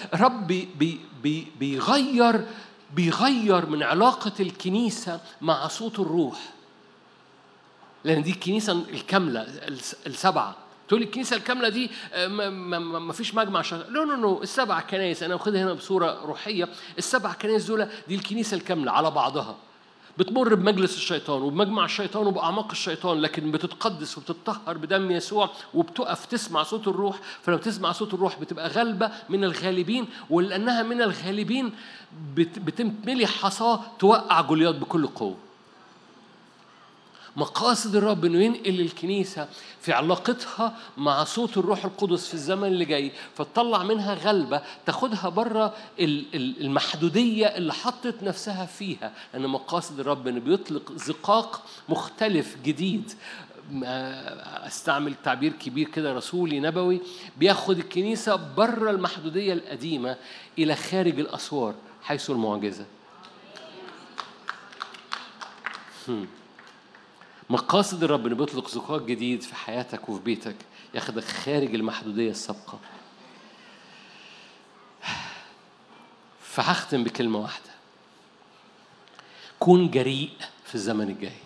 [0.46, 2.46] بي بي بي بيغير
[2.94, 6.38] بيغير من علاقة الكنيسة مع صوت الروح
[8.04, 10.56] لأن دي الكنيسة الكاملة الس- السبعة.
[10.88, 15.22] تقول لي الكنيسة الكاملة دي آه، ما, فيش مجمع شغال no no no السبع كنايس
[15.22, 16.68] أنا واخدها هنا بصورة روحية.
[16.98, 19.56] السبع كنايس دول دي الكنيسة الكاملة على بعضها.
[20.18, 26.88] بتمر بمجلس الشيطان وبمجمع الشيطان وبأعماق الشيطان لكن بتتقدس وبتتطهر بدم يسوع وبتقف تسمع صوت
[26.88, 27.18] الروح.
[27.42, 31.72] فلما تسمع صوت الروح بتبقى غالبة من الغالبين ولأنها من الغالبين
[32.34, 35.36] بت- بتملي حصاة توقع جولياط بكل قوة.
[37.36, 39.48] مقاصد الرب إنه ينقل الكنيسة
[39.80, 43.12] في علاقتها مع صوت الروح القدس في الزمن اللي جاي.
[43.34, 49.12] فتطلع منها غلبة تاخدها بره ال- ال- المحدودية اللي حطت نفسها فيها.
[49.34, 53.12] لأن مقاصد الرب إنه بيطلق زقاق مختلف جديد.
[54.66, 57.00] أستعمل تعبير كبير كده رسولي نبوي.
[57.36, 60.16] بياخد الكنيسة بره المحدودية القديمة
[60.58, 62.84] إلى خارج الأسوار حيث المعجزة.
[67.52, 70.56] مقاصد الرب إنه بيطلق زقاق جديد في حياتك وفي بيتك
[70.94, 72.78] ياخدك خارج المحدودية السابقة.
[76.40, 77.70] فهختم بكلمة واحدة.
[79.60, 80.30] كون جريء
[80.64, 81.42] في الزمن الجاي.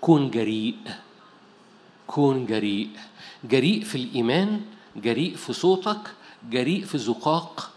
[0.00, 0.76] كون جريء.
[2.06, 2.90] كون جريء.
[3.44, 4.64] جريء في الإيمان
[4.96, 6.14] جريء في صوتك
[6.50, 7.70] جريء في زقاق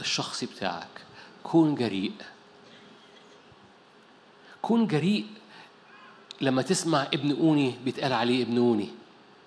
[0.00, 1.04] الشخصي بتاعك.
[1.42, 2.12] كون جريء.
[4.62, 5.26] كون جريء
[6.42, 8.88] لما تسمع ابن أوني بيتقال عليه ابن أوني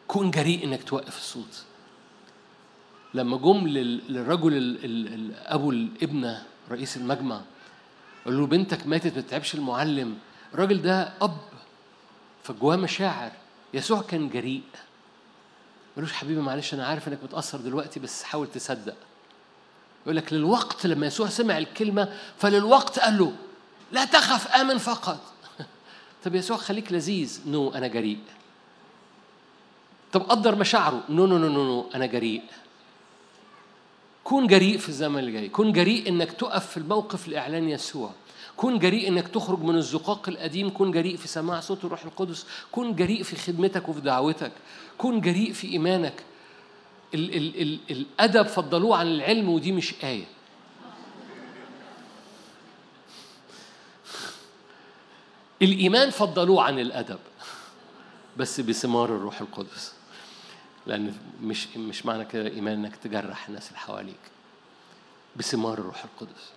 [0.07, 1.63] كون جريء إنك توقف الصوت.
[3.13, 7.41] لما جم لل- للرجل أبو الابنة رئيس المجمع
[8.25, 10.17] قال له بنتك ماتت ما تتعبش المعلم.
[10.53, 11.37] الراجل ده أب
[12.43, 13.31] فجواه مشاعر.
[13.73, 14.61] يسوع كان جريء.
[15.97, 18.95] ملوش حبيبي معلش أنا عارف إنك متأثر دلوقتي بس حاول تصدق.
[20.03, 23.35] يقول لك للوقت لما يسوع سمع الكلمة فللوقت قال له
[23.91, 25.19] لا تخف آمن فقط.
[26.25, 27.41] طب يسوع خليك لذيذ.
[27.47, 28.17] نو أنا جريء.
[30.11, 31.03] طب قدر مشاعره.
[31.09, 31.89] no no no no.
[31.95, 32.41] أنا جريء.
[34.23, 35.49] كون جريء في الزمن اللي جاي.
[35.49, 38.11] كون جريء إنك تقف في الموقف لإعلان يسوع.
[38.57, 40.69] كون جريء إنك تخرج من الزقاق القديم.
[40.69, 42.45] كون جريء في سماع صوت الروح القدس.
[42.71, 44.51] كون جريء في خدمتك وفي دعوتك.
[44.97, 46.23] كون جريء في إيمانك.
[47.13, 50.34] ال ال ال الأدب فضلوه عن العلم ودي مش آية.
[55.65, 57.19] الإيمان فضلوه عن الأدب.
[58.37, 59.93] بس بثمار الروح القدس.
[60.87, 64.19] لأن مش مش معنى كده إيمان إنك تجرح الناس اللي حواليك.
[65.35, 66.51] بثمار الروح القدس.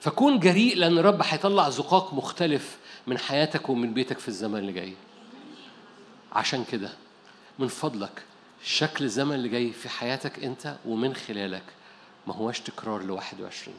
[0.00, 2.76] فكون جريء لأن الرب هيطلع زقاق مختلف
[3.06, 4.94] من حياتك ومن بيتك في الزمن اللي جاي.
[6.32, 6.92] عشان كده
[7.58, 8.22] من فضلك
[8.64, 11.62] شكل الزمن اللي جاي في حياتك أنت ومن خلالك
[12.26, 13.76] ما هواش تكرار ل 21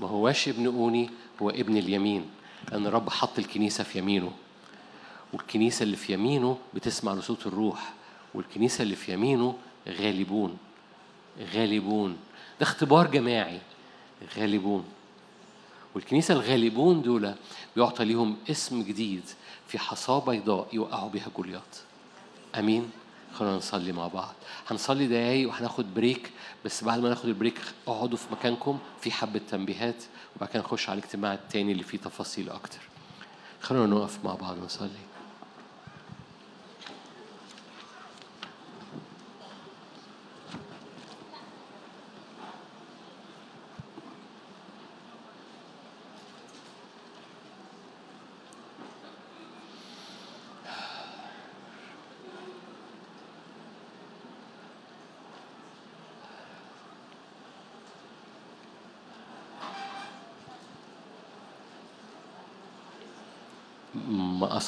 [0.00, 1.10] ما هواش ابن أوني
[1.42, 2.30] هو ابن اليمين.
[2.72, 4.32] لأن الرب حط الكنيسة في يمينه.
[5.32, 7.92] والكنيسة اللي في يمينه بتسمع لصوت الروح
[8.34, 9.54] والكنيسة اللي في يمينه
[9.88, 10.58] غالبون.
[11.54, 12.16] غالبون.
[12.60, 13.60] ده اختبار جماعي.
[14.36, 14.84] غالبون.
[15.94, 17.34] والكنيسة الغالبون دول
[17.76, 19.22] بيعطى ليهم اسم جديد
[19.68, 21.62] في حصاه بيضاء يوقعوا بيها جولياط.
[22.54, 22.90] آمين.
[23.36, 24.34] خلونا نصلي مع بعض.
[24.68, 26.30] هنصلي دقايق وهناخد بريك
[26.64, 30.04] بس بعد ما ناخد البريك اقعدوا في مكانكم في حبة تنبيهات
[30.36, 32.78] وبعد كده نخش على الاجتماع التاني اللي فيه تفاصيل أكتر.
[33.60, 34.88] خلونا نقف مع بعض ونصلي.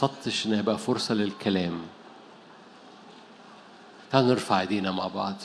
[0.02, 1.80] ما قصدتش ان يبقى فرصة للكلام.
[4.10, 5.36] تعال نرفع إيدينا مع بعض.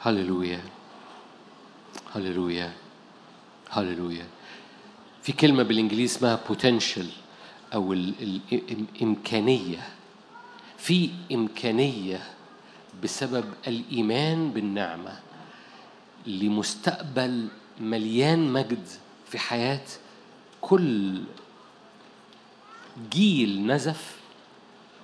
[0.00, 0.60] هللويا.
[2.14, 2.72] هللويا.
[3.70, 4.26] هللويا.
[5.22, 7.06] في كلمة بالإنجليزي اسمها potential
[7.74, 9.88] أو ال- ال- الإمكانية
[10.78, 12.39] في إمكانية
[13.02, 15.18] بسبب الإيمان بالنعمة
[16.26, 17.48] لمستقبل
[17.80, 18.86] مليان مجد
[19.28, 19.86] في حياة
[20.60, 21.22] كل
[23.12, 24.16] جيل نزف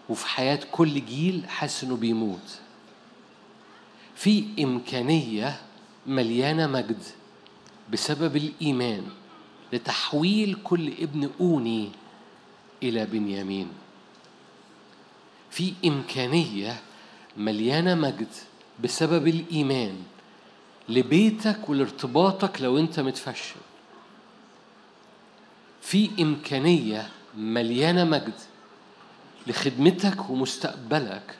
[0.08, 2.58] وفي حياة كل جيل حاسس إنه بيموت.
[4.14, 5.60] في إمكانية
[6.06, 7.02] مليانة مجد
[7.92, 9.06] بسبب الإيمان
[9.72, 11.90] لتحويل كل ابن أوني
[12.82, 13.68] إلى بنيامين.
[15.50, 16.80] في إمكانية
[17.36, 18.28] مليانة مجد
[18.84, 19.96] بسبب الإيمان
[20.88, 23.60] لبيتك ولارتباطك لو أنت متفشل.
[25.82, 28.34] في إمكانية مليانة مجد
[29.46, 31.36] لخدمتك ومستقبلك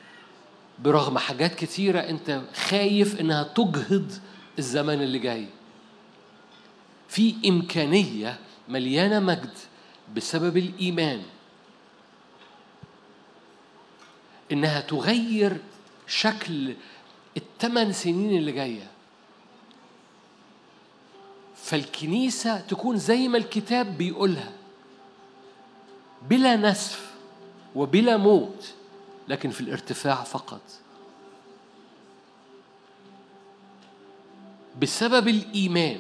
[0.79, 4.13] برغم حاجات كتيرة أنت خايف إنها تجهض
[4.59, 5.47] الزمن اللي جاي.
[7.09, 9.53] في إمكانية مليانة مجد
[10.17, 11.23] بسبب الإيمان
[14.53, 15.57] إنها تغير
[16.07, 16.75] شكل
[17.37, 18.91] الثمان سنين اللي جاية.
[21.57, 24.53] فالكنيسة تكون زي ما الكتاب بيقولها
[26.29, 27.15] بلا نسف
[27.75, 28.75] وبلا موت
[29.29, 30.61] لكن في الارتفاع فقط.
[34.83, 35.99] بسبب الإيمان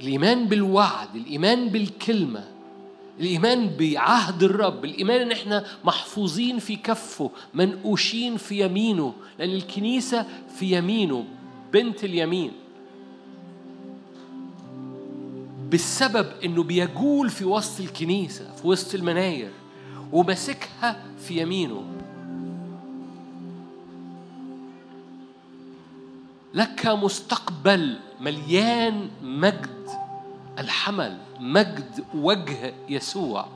[0.00, 2.51] الإيمان بالوعد الإيمان بالكلمة
[3.20, 10.26] الإيمان بعهد الرب الإيمان إن إحنا محفوظين في كفه منقوشين في يمينه لأن الكنيسة
[10.58, 11.24] في يمينه
[11.72, 12.52] بنت اليمين.
[15.70, 19.50] بالسبب إنه بيجول في وسط الكنيسة في وسط المناير
[20.12, 21.82] وماسكها في يمينه.
[26.54, 30.01] لك مستقبل مليان مجد.
[30.58, 33.46] الحمل مجد وجه يسوع.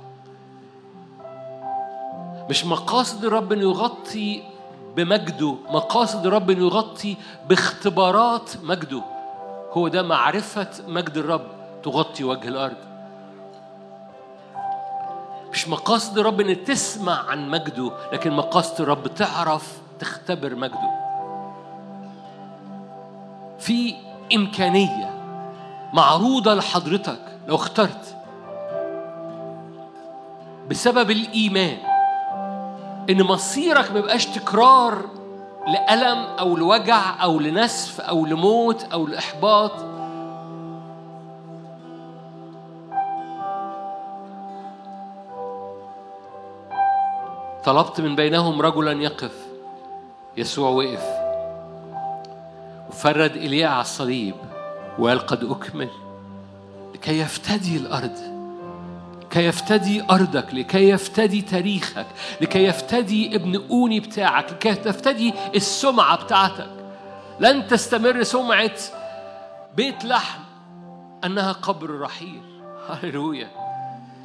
[2.50, 4.42] مش مقاصد الرب إنه يغطي
[4.96, 7.16] بمجده مقاصد الرب إنه يغطي
[7.48, 9.02] باختبارات مجده.
[9.72, 11.46] هو ده معرفة مجد الرب
[11.82, 12.76] تغطي وجه الأرض.
[15.52, 20.90] مش مقاصد الرب ان تسمع عن مجده لكن مقاصد الرب تعرف تختبر مجده.
[23.58, 23.94] في
[24.34, 25.15] إمكانية
[25.96, 27.18] معروضة لحضرتك
[27.48, 28.16] لو اخترت.
[30.70, 31.78] بسبب الإيمان
[33.10, 35.04] إن مصيرك ما يبقاش تكرار
[35.66, 39.72] لألم أو لوجع أو لنسف أو لموت أو لإحباط.
[47.64, 49.46] طلبت من بينهم رجلا يقف.
[50.36, 51.04] يسوع وقف.
[52.88, 54.34] وفرد إيليا على الصليب.
[54.98, 55.90] وقال قد أكمل
[56.94, 58.36] لكي يفتدي الأرض
[59.22, 62.06] لكي يفتدي أرضك لكي يفتدي تاريخك
[62.40, 66.70] لكي يفتدي ابن أوني بتاعك لكي تفتدي السمعة بتاعتك.
[67.40, 68.78] لن تستمر سمعة
[69.76, 70.40] بيت لحم
[71.24, 72.42] أنها قبر رحيل.
[72.88, 73.48] هللويا.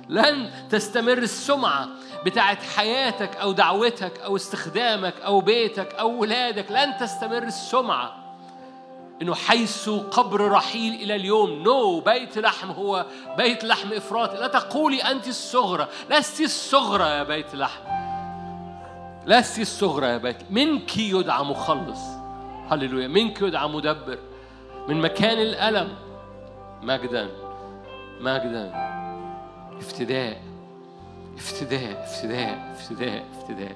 [0.10, 1.88] لن تستمر السمعة
[2.26, 6.72] بتاعت حياتك أو دعوتك أو استخدامك أو بيتك أو ولادك.
[6.72, 8.21] لن تستمر السمعة.
[9.22, 11.64] إنه حيث قبر رحيل إلى اليوم.
[11.64, 13.06] نو no, بيت لحم هو
[13.38, 17.82] بيت لحم افراطي لا تقولي أنت الصغرى لست الصغرى يا بيت لحم.
[19.26, 20.38] لست الصغرى يا بيت.
[20.50, 22.00] منك يدعى مخلص
[22.70, 23.08] هللويا.
[23.08, 24.20] منك يدعى مدبر.
[24.88, 25.96] من مكان الألم.
[26.82, 27.30] مجدا.
[28.22, 28.72] مجدا.
[29.78, 30.42] افتداء
[31.38, 32.04] افتداء.
[32.04, 32.72] افتداء.
[32.72, 32.74] افتداء.
[32.74, 33.26] افتداء.
[33.38, 33.76] افتداء.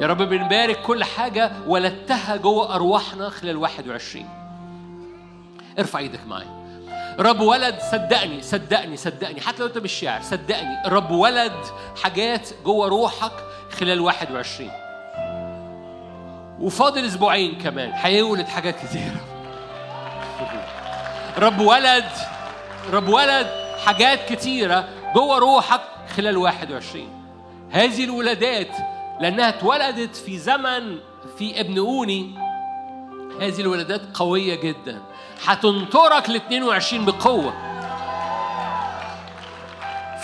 [0.00, 4.28] يا رب بنبارك كل حاجة ولدتها جوه أرواحنا خلال 21
[5.78, 6.60] ارفع إيدك معايا.
[7.18, 9.40] رب ولد صدقني صدقني صدقني.
[9.40, 10.86] حتى لو انت مش شاعر صدقني.
[10.86, 11.52] الرب ولد
[12.02, 13.32] حاجات جوه روحك
[13.70, 14.70] خلال 21
[16.60, 17.92] وفاضل أسبوعين كمان.
[17.94, 19.20] هيولد حاجات كتيرة
[21.38, 22.04] رب ولد
[22.92, 23.46] رب ولد
[23.86, 25.80] حاجات كتيرة جوه روحك
[26.16, 27.08] خلال 21
[27.70, 28.76] هذه الولادات
[29.20, 30.98] لأنها اتولدت في زمن
[31.38, 32.34] في ابن أوني.
[33.40, 35.00] هذه الولادات قوية جدا.
[35.44, 37.52] هتنطرك ل 22 بقوة.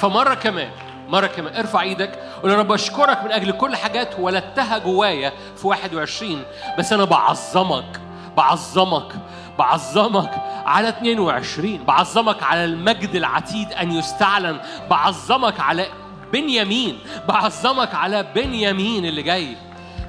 [0.00, 0.70] فمرة كمان
[1.08, 2.18] مرة كمان ارفع إيدك.
[2.42, 6.42] قول يا رب أشكرك من أجل كل حاجات ولدتها جوايا في 21
[6.78, 8.00] بس أنا بعظمك
[8.36, 9.12] بعظمك
[9.58, 10.30] بعظمك
[10.66, 14.60] على 22 بعظمك على المجد العتيد أن يستعلن.
[14.90, 15.86] بعظمك على
[16.32, 16.98] بنيامين
[17.28, 19.56] بعظمك على بنيامين اللي جاي.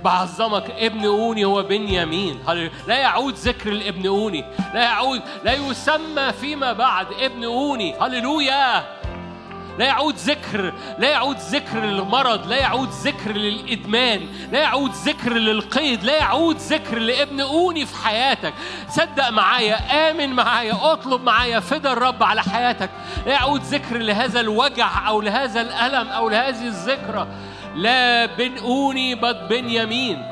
[0.03, 2.39] بعظمك ابن اوني هو بنيامين.
[2.87, 7.95] لا يعود ذكر الابن اوني لا يعود لا يسمى فيما بعد ابن اوني.
[8.01, 8.96] هللويا!
[9.77, 16.03] لا يعود ذكر لا يعود ذكر للمرض لا يعود ذكر للإدمان لا يعود ذكر للقيد
[16.03, 18.53] لا يعود ذكر لابن أوني في حياتك.
[18.89, 22.89] صدق معايا آمن معايا اطلب معايا فدى الرب على حياتك.
[23.25, 27.27] لا يعود ذكر لهذا الوجع أو لهذا الألم أو لهذه الذكرى.
[27.75, 30.25] لا بن أوني بل بنيامين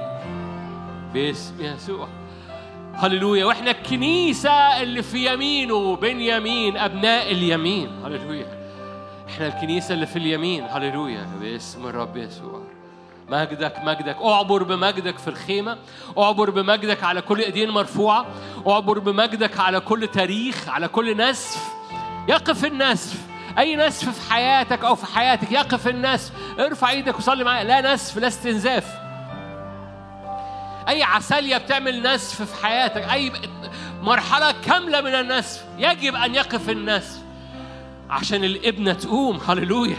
[1.13, 2.07] باسم يسوع.
[2.93, 3.45] هللويا.
[3.45, 7.89] وإحنا الكنيسة اللي في يمينه بنيامين أبناء اليمين.
[8.05, 8.64] هللويا.
[9.29, 10.63] إحنا الكنيسة اللي في اليمين.
[10.69, 11.27] هللويا.
[11.41, 12.61] باسم الرب يسوع.
[13.29, 14.17] مجدك مجدك.
[14.21, 15.77] أعبر بمجدك في الخيمة.
[16.17, 18.25] أعبر بمجدك على كل إيدين مرفوعة.
[18.67, 21.63] أعبر بمجدك على كل تاريخ على كل نسف.
[22.29, 23.19] يقف النسف.
[23.57, 26.31] أي نسف في حياتك أو في حياتك يقف النسف.
[26.59, 27.63] ارفع إيدك وصلي معايا.
[27.63, 29.05] لا نسف لا استنزاف.
[30.87, 33.31] أي عسالية بتعمل نسف في حياتك أي
[34.01, 37.24] مرحلة كاملة من النسف يجب أن يقف النسف.
[38.09, 39.39] عشان الابنة تقوم.
[39.47, 39.97] هللويا.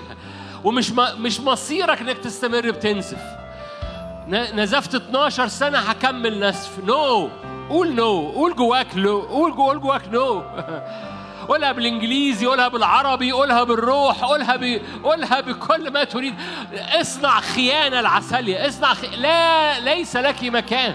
[0.64, 3.22] ومش مش مصيرك إنك تستمر بتنزف.
[4.28, 7.28] نزفت 12 سنة هكمل نسف نو
[7.70, 10.42] قول نو قول جواك لو قول قول جواك نو
[11.48, 14.80] قولها بالإنجليزي قولها بالعربي قولها بالروح قولها ب...
[15.04, 16.34] قولها بكل ما تريد.
[17.00, 19.04] اصنع خيانة العسلية اصنع خ...
[19.04, 20.94] لا ليس لك مكان.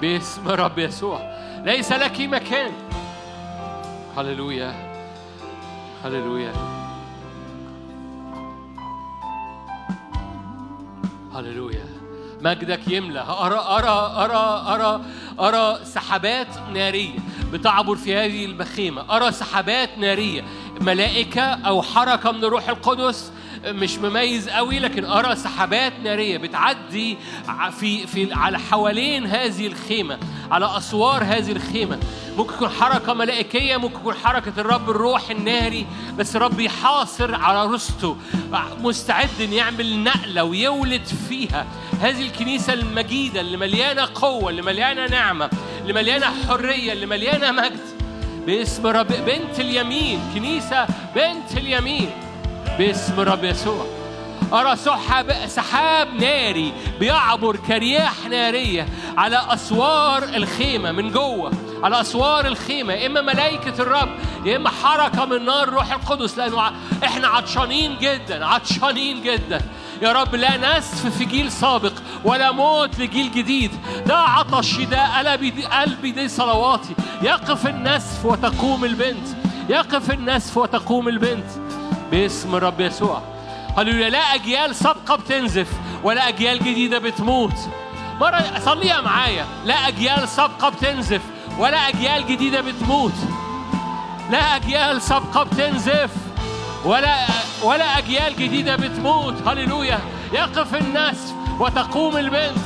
[0.00, 1.20] باسم رب يسوع.
[1.64, 2.72] ليس لك مكان.
[4.16, 4.85] هللويا.
[6.04, 6.52] هللويا
[11.34, 11.84] هللويا
[12.40, 15.00] مجدك يملى أرى أرى أرى أرى
[15.40, 17.18] أرى سحابات نارية
[17.52, 19.16] بتعبر في هذه البخيمة.
[19.16, 20.44] أرى سحابات نارية.
[20.80, 23.32] ملائكة أو حركة من الروح القدس
[23.64, 27.18] مش مميز قوي لكن أرى سحابات نارية بتعدي
[27.80, 30.18] في في على حوالين هذه الخيمة
[30.50, 31.98] على أسوار هذه الخيمة.
[32.36, 35.86] ممكن تكون حركة ملائكية ممكن تكون حركة الرب الروح الناري
[36.18, 38.16] بس الرب يحاصر على رسته
[38.80, 41.66] مستعد إن يعمل نقلة ويولد فيها.
[42.00, 45.50] هذه الكنيسة المجيدة اللي مليانة قوة اللي مليانة نعمة
[45.82, 47.80] اللي مليانة حرية اللي مليانة مجد.
[48.46, 52.10] باسم رب بنت اليمين كنيسة بنت اليمين.
[52.78, 53.86] باسم رب يسوع.
[54.52, 63.06] أرى سحاب سحاب ناري بيعبر كرياح نارية على أسوار الخيمة من جوه على أسوار الخيمة.
[63.06, 64.08] إما ملائكة الرب
[64.44, 66.72] يا إما حركة من نار الروح القدس لأنه
[67.04, 69.60] إحنا عطشانين جدا عطشانين جدا.
[70.02, 71.92] يا رب لا نسف في جيل سابق
[72.24, 73.70] ولا موت لجيل جديد.
[74.06, 76.94] ده عطشي ده قلبي دي قلبي دي صلواتي.
[77.22, 79.28] يقف النسف وتقوم البنت.
[79.68, 81.65] يقف النسف وتقوم البنت.
[82.10, 83.22] باسم الرب يسوع.
[83.78, 84.10] هللويا.
[84.10, 85.68] لا أجيال سابقه بتنزف
[86.04, 87.54] ولا أجيال جديدة بتموت.
[88.20, 89.46] مرة صليها معايا.
[89.64, 91.20] لا أجيال سابقه بتنزف
[91.58, 93.14] ولا أجيال جديدة بتموت.
[94.30, 96.10] لا أجيال سابقه بتنزف
[96.84, 97.16] ولا
[97.62, 99.48] ولا أجيال جديدة بتموت.
[99.48, 99.98] هللويا.
[100.32, 102.58] يقف النسف وتقوم البنت.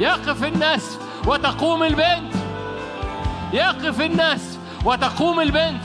[0.00, 2.34] يقف النسف وتقوم البنت.
[3.52, 5.82] يقف النسف وتقوم البنت.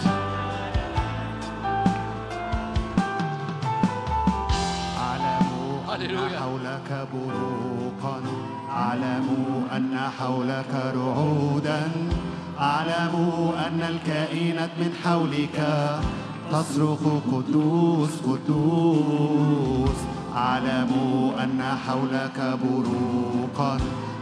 [6.09, 6.39] أن.
[6.39, 8.21] حولك بروقا.
[8.69, 11.91] أعلموا أن حولك رعودا.
[12.59, 15.67] أعلموا أن الكائنات من حولك
[16.51, 16.99] تصرخ
[17.31, 19.97] قدوس قدوس.
[20.35, 23.77] أعلموا أن حولك بروقا.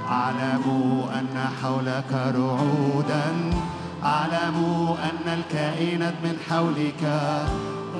[0.09, 3.51] أعلموا أن حولك رعودا.
[4.03, 7.03] أعلموا أن الكائنات من حولك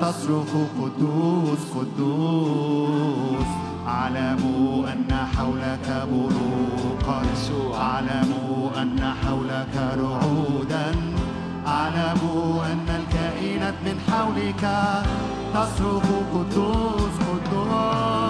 [0.02, 0.48] تصرخ
[0.82, 3.69] قدوس قدوس.
[3.90, 7.22] اعلموا أن حولك بروقا.
[7.74, 10.86] اعلموا أن حولك رعودا.
[11.66, 14.64] اعلموا أن الكائنات من حولك
[15.54, 16.04] تصرخ
[16.34, 18.29] قدوس قدوس.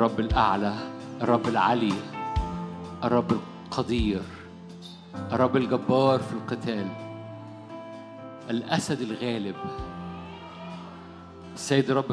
[0.00, 0.74] الرب الأعلى
[1.22, 1.92] الرب العلي
[3.04, 4.22] الرب القدير
[5.32, 6.88] الرب الجبار في القتال
[8.50, 9.54] الأسد الغالب.
[11.54, 12.12] السيد الرب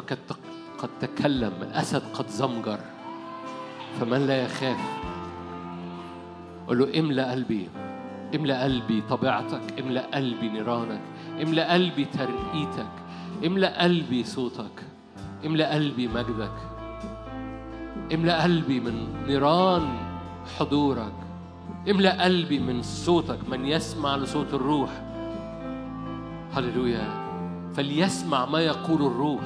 [0.78, 2.78] قد تكلم الأسد قد زمجر.
[4.00, 4.80] فمن لا يخاف؟
[6.68, 7.68] قل له املأ قلبي
[8.34, 11.00] املأ قلبي طبيعتك املأ قلبي نيرانك
[11.42, 12.92] املأ قلبي ترقيتك
[13.46, 14.84] املأ قلبي صوتك
[15.46, 16.77] املأ قلبي مجدك.
[18.14, 19.88] املأ قلبي من نيران
[20.58, 21.12] حضورك.
[21.90, 24.90] املأ قلبي من صوتك من يسمع لصوت الروح.
[26.52, 27.28] هللويا.
[27.76, 29.44] فليسمع ما يقول الروح.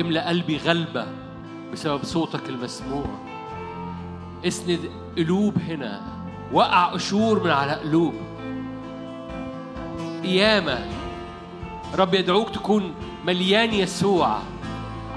[0.00, 1.06] املأ قلبي غلبة
[1.72, 3.06] بسبب صوتك المسموع.
[4.46, 4.80] اسند
[5.18, 6.00] قلوب هنا.
[6.52, 8.14] وقع قشور من على قلوب.
[10.22, 10.78] قيامة.
[11.98, 12.94] رب يدعوك تكون
[13.26, 14.38] مليان يسوع.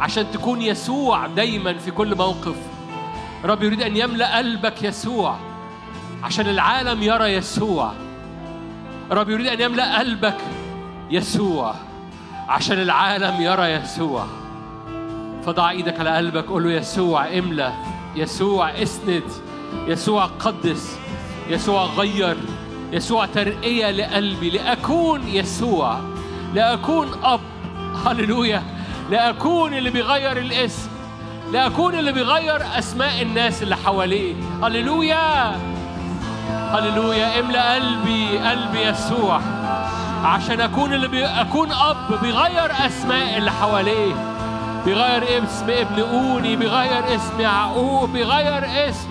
[0.02, 2.56] عشان تكون يسوع دايما في كل موقف.
[3.46, 5.38] رب يريد أن يملأ قلبك يسوع
[6.24, 7.94] عشان العالم يرى يسوع.
[9.12, 10.38] رب يريد أن يملأ قلبك
[11.12, 11.76] يسوع
[12.48, 14.26] عشان العالم يرى يسوع.
[15.46, 17.74] فضع إيدك على قلبك قول له يسوع املى
[18.16, 19.24] يسوع اسند
[19.88, 20.98] يسوع قدس
[21.50, 22.38] يسوع غير
[22.92, 26.00] يسوع ترقية لقلبي لأكون يسوع
[26.54, 27.40] لأكون أب.
[28.06, 28.64] هللويا.
[29.12, 30.90] لأكون اللي بيغير الاسم
[31.52, 34.36] لأكون اللي بيغير أسماء الناس اللي حواليه.
[34.64, 35.60] هللويا!
[36.72, 37.40] هللويا!
[37.40, 39.42] املأ قلبي قلبي يسوع
[40.24, 41.26] عشان أكون اللي بي...
[41.26, 44.14] أكون أب بيغير أسماء اللي حواليه.
[44.86, 49.10] بيغير اسم ابن أوني بيغير اسم يعقوب بيغير اسم.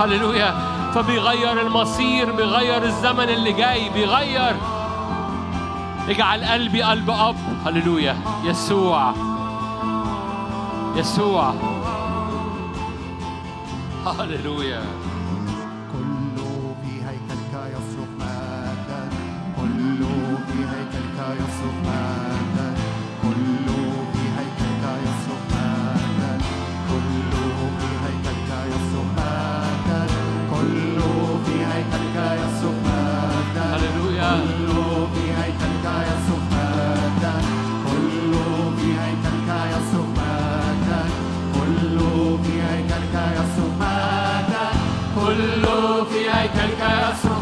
[0.00, 0.54] هللويا!
[0.94, 4.56] فبيغير المصير بيغير الزمن اللي جاي بيغير.
[6.08, 7.36] اجعل قلبي قلب أب.
[7.66, 8.16] هللويا!
[8.44, 9.33] يسوع!
[10.96, 11.54] يسوع.
[14.06, 14.82] هللويا.
[46.84, 47.33] coração.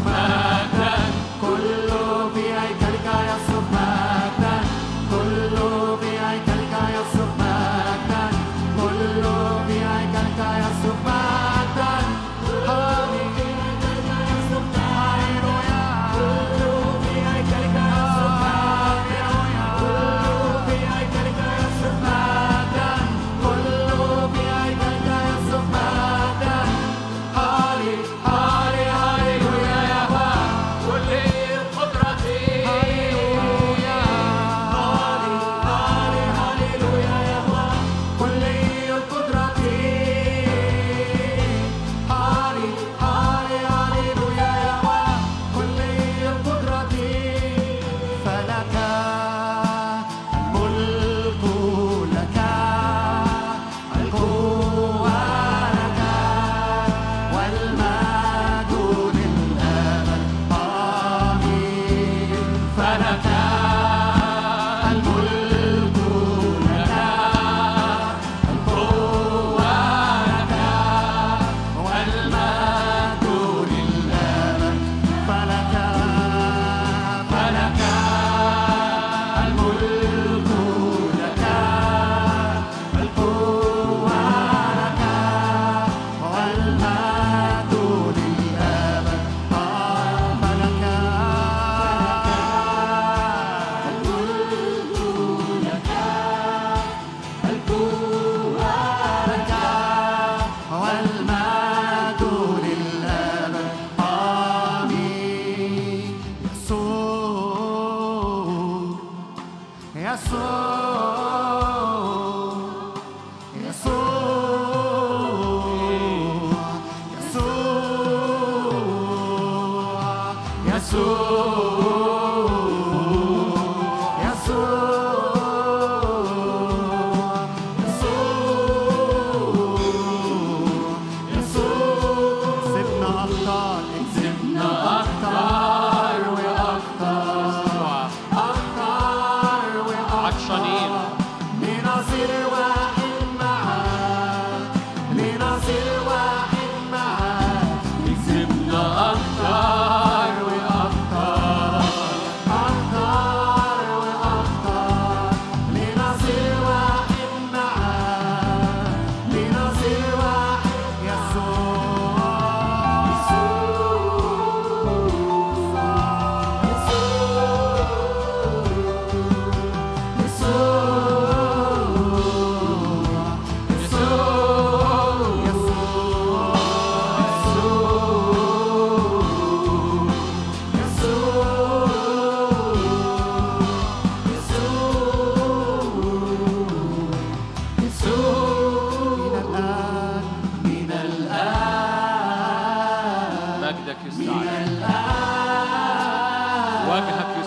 [196.89, 197.42] وجهك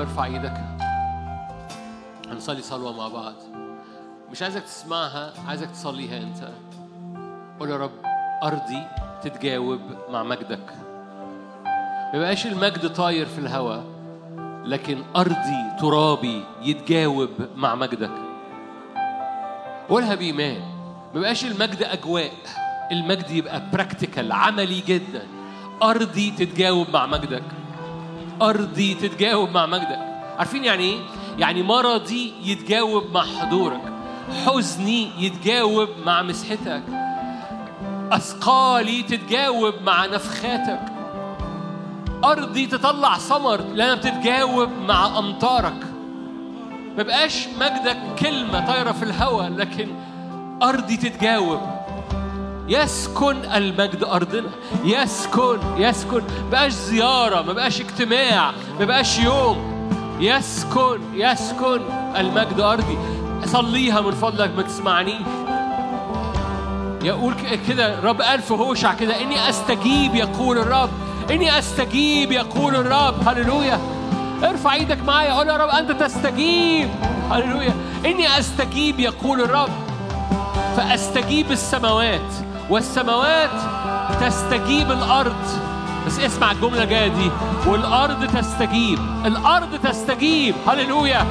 [0.00, 0.54] ارفع إيدك.
[2.30, 3.34] هنصلي صلوة مع بعض.
[4.30, 6.48] مش عايزك تسمعها عايزك تصليها انت.
[7.60, 7.90] قول يا رب
[8.42, 8.86] أرضي
[9.22, 9.80] تتجاوب
[10.10, 10.74] مع مجدك.
[11.64, 13.84] ما يبقاش المجد طاير في الهواء
[14.64, 18.10] لكن أرضي ترابي يتجاوب مع مجدك.
[19.88, 20.60] قولها بإيمان.
[21.14, 22.32] ما يبقاش المجد أجواء
[22.92, 25.26] المجد يبقى براكتيكال عملي جدا.
[25.82, 27.42] أرضي تتجاوب مع مجدك.
[28.42, 29.98] ارضي تتجاوب مع مجدك.
[30.38, 30.98] عارفين يعني إيه؟
[31.38, 33.80] يعني مرضي يتجاوب مع حضورك.
[34.46, 36.82] حزني يتجاوب مع مسحتك.
[38.12, 40.80] أثقالي تتجاوب مع نفخاتك.
[42.24, 45.86] أرضي تطلع ثمر لأنها بتتجاوب مع أمطارك.
[46.96, 49.88] ما بقاش مجدك كلمة طايرة في الهواء لكن
[50.62, 51.60] أرضي تتجاوب.
[52.70, 54.50] يسكن المجد أرضنا.
[54.84, 56.22] يسكن يسكن.
[56.52, 59.70] بقاش زيارة ما بقاش اجتماع ما بقاش يوم.
[60.20, 61.80] يسكن يسكن
[62.16, 62.98] المجد أرضي.
[63.46, 65.26] صليها من فضلك ما تسمعنيش
[67.02, 67.34] يقول
[67.68, 69.20] كده الرب قال في هوشع كده.
[69.20, 70.90] إني أستجيب يقول الرب.
[71.30, 73.28] إني أستجيب يقول الرب.
[73.28, 73.80] هللويا.
[74.44, 76.88] ارفع إيدك معايا قول يا رب أنت تستجيب.
[77.30, 77.74] هللويا.
[78.06, 79.70] إني أستجيب يقول الرب.
[80.76, 82.49] فأستجيب السماوات.
[82.70, 83.50] والسماوات
[84.20, 85.70] تستجيب الأرض.
[86.06, 87.30] بس اسمع الجملة الجاية دي.
[87.66, 88.98] والأرض تستجيب.
[89.26, 90.54] الأرض تستجيب.
[90.68, 91.26] هللويا.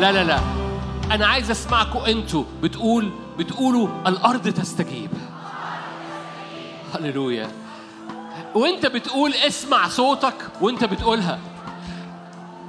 [0.00, 0.38] لا لا لا.
[1.12, 2.44] أنا عايز أسمعكم أنتوا.
[2.62, 5.10] بتقول بتقولوا الأرض تستجيب.
[6.94, 7.50] هللويا.
[8.54, 11.38] وأنت بتقول اسمع صوتك وأنت بتقولها.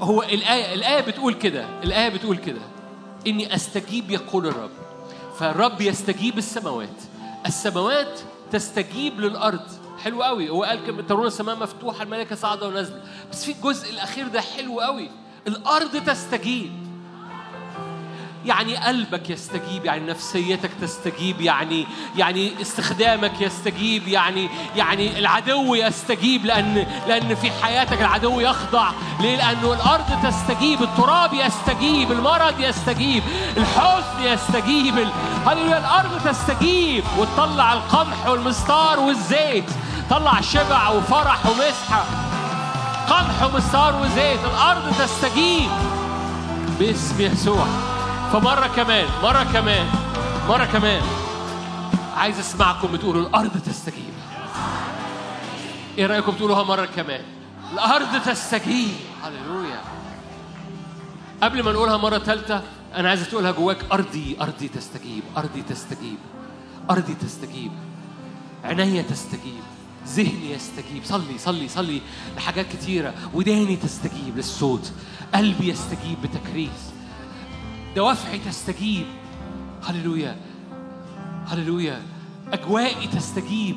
[0.01, 1.65] هو الآية الآية بتقول كده.
[1.83, 2.61] الآية بتقول كده.
[3.27, 4.80] إني أستجيب يقول الرب.
[5.41, 7.01] فالرب يستجيب السماوات.
[7.45, 8.19] السماوات
[8.51, 9.65] تستجيب للأرض.
[10.03, 10.49] حلو قوي.
[10.49, 13.03] هو قال كم ترون السماء مفتوحة الملائكة صاعدة ونازلة.
[13.31, 15.09] بس في الجزء الأخير ده حلو قوي.
[15.47, 16.71] الأرض تستجيب.
[18.45, 21.87] يعني قلبك يستجيب يعني نفسيتك تستجيب يعني
[22.17, 28.91] يعني استخدامك يستجيب يعني يعني العدو يستجيب لأن لأن في حياتك العدو يخضع.
[29.19, 33.23] ليه؟ لأنه الأرض تستجيب التراب يستجيب المرض يستجيب
[33.57, 35.07] الحزن يستجيب
[35.47, 37.03] هللويا الأرض تستجيب.
[37.17, 39.65] وتطلع القمح والمستار والزيت.
[40.09, 42.05] طلع شبع وفرح ومسحة.
[43.09, 44.39] قمح ومستار وزيت.
[44.45, 45.69] الأرض تستجيب.
[46.79, 47.90] باسم يسوع.
[48.31, 49.87] فمرة كمان مرة كمان
[50.47, 51.01] مرة كمان.
[52.15, 54.13] عايز أسمعكم بتقولوا الأرض تستجيب.
[55.97, 57.21] إيه رأيكم تقولوها مرة كمان؟
[57.73, 58.91] الأرض تستجيب.
[59.23, 59.81] هللويا.
[61.43, 62.61] قبل ما نقولها مرة ثالثة
[62.95, 66.17] أنا عايز تقولها جواك أرضي أرضي تستجيب أرضي تستجيب
[66.89, 67.71] أرضي تستجيب.
[68.63, 69.63] عينيا تستجيب
[70.07, 71.03] ذهني يستجيب.
[71.05, 72.01] صلي صلي صلي
[72.37, 73.13] لحاجات كتيرة.
[73.33, 74.91] وداني تستجيب للصوت.
[75.35, 76.90] قلبي يستجيب بتكريس.
[77.95, 79.05] دوافعي تستجيب.
[79.83, 80.35] هللويا.
[81.47, 82.01] هللويا.
[82.53, 83.75] أجوائي تستجيب.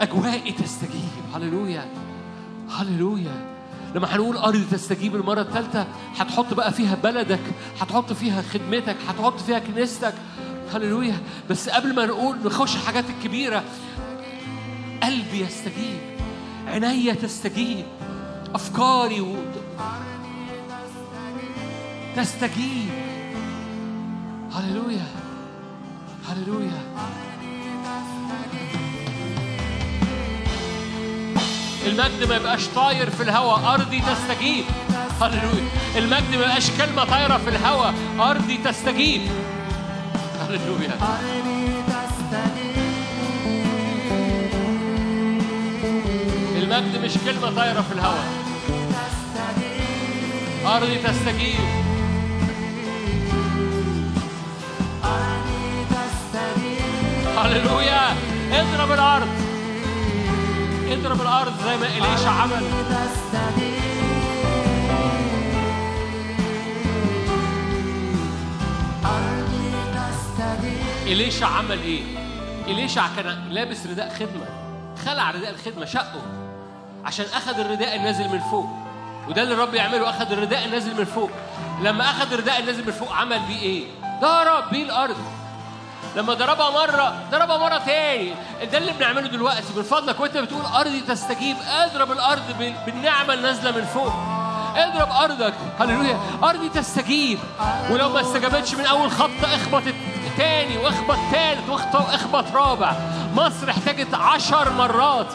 [0.00, 1.10] أجوائي تستجيب.
[1.34, 1.88] هللويا.
[2.70, 3.52] هللويا.
[3.94, 7.40] لما هنقول أرض تستجيب المرة الثالثة هتحط بقى فيها بلدك
[7.80, 10.14] هتحط فيها خدمتك هتحط فيها كنيستك.
[10.74, 11.18] هللويا.
[11.50, 13.64] بس قبل ما نقول نخش الحاجات الكبيرة.
[15.02, 16.00] قلبي يستجيب.
[16.66, 17.84] عينيا تستجيب.
[18.54, 19.36] أفكاري و...
[22.16, 23.11] تستجيب.
[24.54, 25.06] هللويا
[26.28, 26.82] هللويا
[31.86, 34.64] المجد ما يبقاش طاير في الهواء أرضي تستجيب.
[35.20, 39.22] هللويا المجد ما يبقاش كلمة طايرة في الهواء أرضي تستجيب.
[40.40, 40.98] هللويا
[46.56, 48.24] المجد مش كلمة طايرة في الهواء
[50.66, 51.81] أرضي تستجيب.
[57.42, 58.16] هللويا
[58.52, 59.28] اضرب الأرض.
[60.88, 62.62] اضرب الأرض زي ما إليشا عمل.
[71.06, 72.02] إليشا عمل إيه؟
[72.66, 74.46] إليشا كان لابس رداء خدمة.
[75.06, 76.22] خلع رداء الخدمة شقه.
[77.04, 78.68] عشان أخذ الرداء النازل من فوق.
[79.28, 81.30] وده اللي الرب يعمله أخذ الرداء النازل من فوق.
[81.82, 83.84] لما أخذ الرداء النازل من فوق عمل بيه إيه؟
[84.20, 85.16] ضرب بيه الأرض.
[86.16, 88.34] لما ضربها مرة ضربها مرة تاني.
[88.72, 89.66] ده اللي بنعمله دلوقتي.
[89.76, 94.12] من فضلك وانت بتقول أرضي تستجيب اضرب الأرض بال- بالنعمة اللي نازلة من فوق.
[94.76, 95.54] اضرب أرضك.
[95.80, 96.20] هللويا.
[96.44, 97.38] أرضي تستجيب.
[97.90, 99.82] ولو ما استجابتش من أول خبطة اخبط
[100.38, 102.92] تاني واخبط تالت واخبط رابع.
[103.34, 105.26] مصر احتاجت عشر مرات.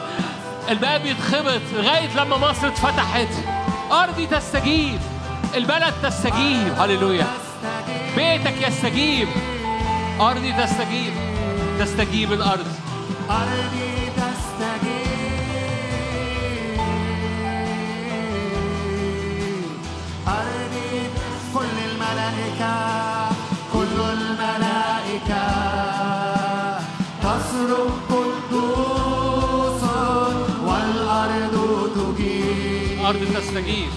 [0.70, 3.28] الباب يتخبط لغاية لما مصر اتفتحت.
[3.92, 5.00] أرضي تستجيب.
[5.56, 6.74] البلد تستجيب.
[6.80, 7.28] هللويا.
[8.16, 9.28] بيتك يستجيب.
[10.22, 11.14] أرضي تستجيب
[11.80, 12.68] تستجيب الأرض.
[13.30, 14.98] أرضي تستجيب.
[20.28, 20.92] أرضي
[21.54, 22.76] كل الملائكة
[23.74, 25.48] كل الملائكة.
[27.22, 29.84] تصرخ قدوس
[30.66, 31.56] والأرض
[31.96, 33.06] تجيب.
[33.06, 33.92] أرض تستجيب.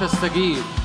[0.00, 0.79] تستجيب.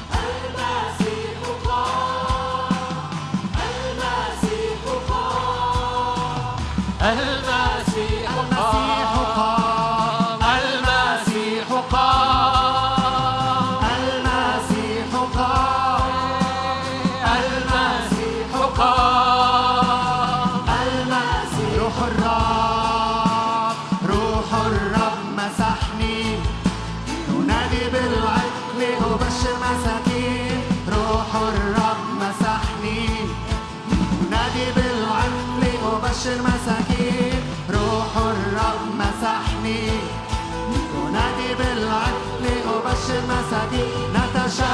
[43.36, 44.66] ナサディナタシャ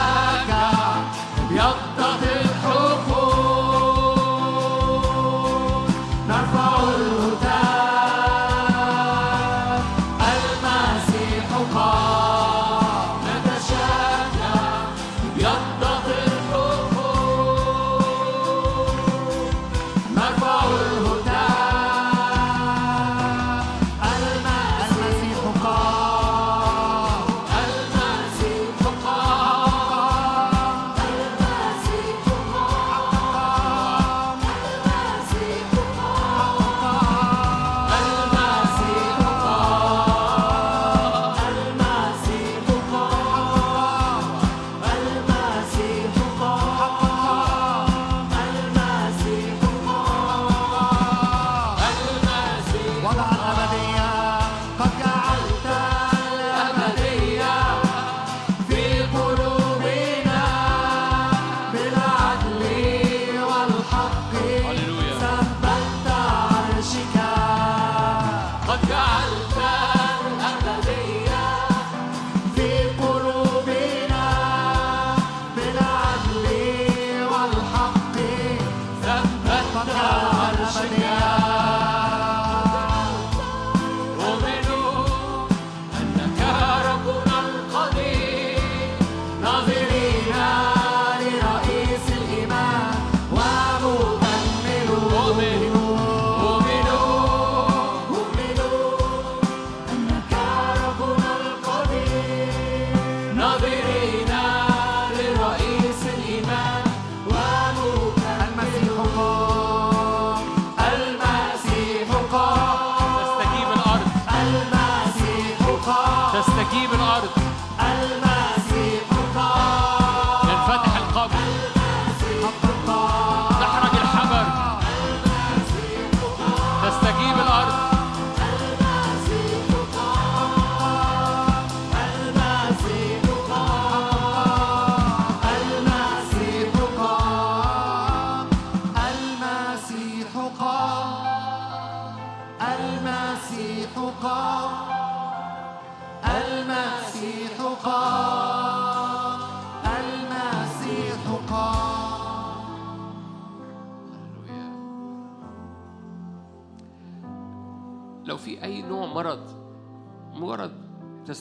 [0.47, 1.00] カ。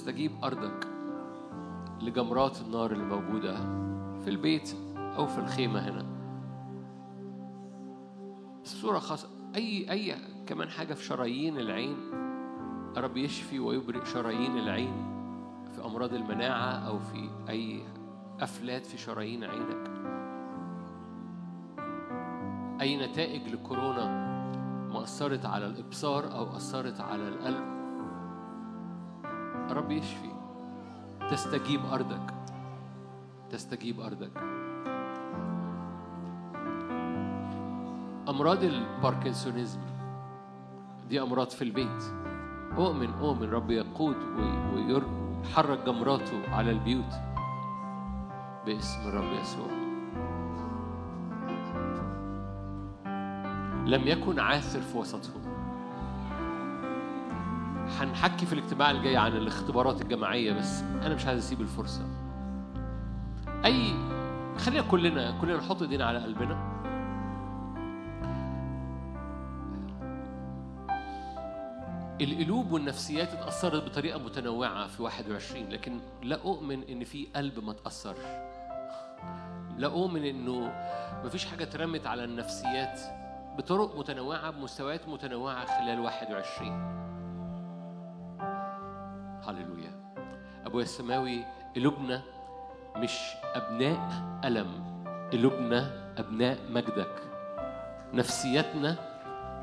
[0.00, 0.86] تستجيب أرضك
[2.02, 3.56] لجمرات النار اللي موجودة
[4.24, 6.06] في البيت أو في الخيمة هنا.
[8.64, 10.14] بس بصورة خاصة أي أي
[10.46, 11.96] كمان حاجة في شرايين العين
[12.96, 14.92] رب يشفي ويبرئ شرايين العين
[15.74, 17.82] في أمراض المناعة أو في أي
[18.40, 19.90] أفلات في شرايين عينك.
[22.80, 24.06] أي نتائج لكورونا
[24.92, 27.79] ما أثرت على الإبصار أو أثرت على القلب.
[29.72, 30.30] رب يشفي.
[31.30, 32.34] تستجيب أرضك.
[33.50, 34.30] تستجيب أرضك.
[38.28, 39.80] أمراض ال Parkinsonism.
[41.08, 42.02] دي أمراض في البيت.
[42.78, 47.14] أؤمن أؤمن رب يقود وي- ويحرك جمراته على البيوت.
[48.66, 49.66] باسم الرب يسوع.
[53.86, 55.49] لم يكن عاثر في وسطهم.
[57.98, 62.02] هنحكي في الاجتماع الجاي عن الاختبارات الجماعية بس أنا مش عايز أسيب الفرصة.
[63.64, 63.92] أي
[64.58, 66.70] خلينا كلنا كلنا نحط إيدينا على قلبنا.
[72.20, 78.24] القلوب والنفسيات اتأثرت بطريقة متنوعة في 21 لكن لا أؤمن إن في قلب ما تأثرش.
[79.78, 80.72] لا أؤمن إنه
[81.24, 83.00] مفيش حاجة اترمت على النفسيات
[83.58, 87.00] بطرق متنوعة بمستويات متنوعة خلال 21
[89.46, 90.14] هللويا.
[90.66, 91.44] أبويا السماوي
[91.76, 92.22] قلوبنا
[92.96, 93.18] مش
[93.54, 94.00] أبناء
[94.44, 94.70] ألم
[95.32, 97.14] قلوبنا أبناء مجدك.
[98.12, 98.96] نفسيتنا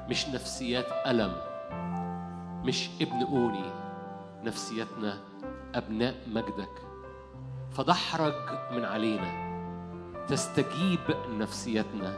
[0.09, 1.35] مش نفسيات ألم
[2.63, 3.71] مش ابن أوني
[4.43, 5.17] نفسيتنا
[5.75, 6.75] أبناء مجدك.
[7.71, 8.33] فدحرج
[8.71, 9.47] من علينا
[10.27, 10.99] تستجيب
[11.29, 12.13] نفسيتنا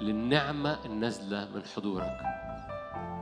[0.00, 2.20] للنعمة النازلة من حضورك.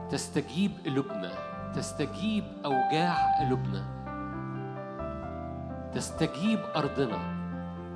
[0.09, 3.83] تستجيب قلوبنا تستجيب أوجاع قلوبنا.
[5.95, 7.19] تستجيب أرضنا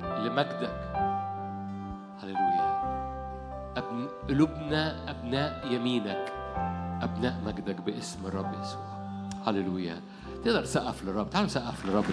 [0.02, 0.80] لمجدك.
[2.22, 2.66] هللويا.
[3.76, 4.08] أبن...
[4.28, 6.32] قلوبنا أبناء يمينك
[7.02, 8.86] أبناء مجدك باسم الرب يسوع.
[9.46, 10.00] هللويا.
[10.44, 11.30] تقدر تسقف للرب.
[11.30, 12.04] تعالوا نسقف للرب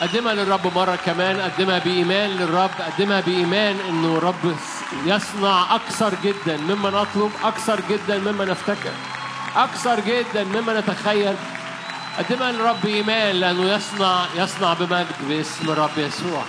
[0.00, 1.40] قدمها للرب مرة كمان.
[1.40, 2.70] قدمها بإيمان للرب.
[2.70, 4.44] قدمها بإيمان إنه الرب
[5.04, 8.92] يصنع أكثر جدا مما نطلب أكثر جدا مما نفتكر
[9.56, 11.34] أكثر جدا مما نتخيل.
[12.18, 16.42] قدمها للرب إيمان لأنه يصنع يصنع بمجد باسم الرب يسوع.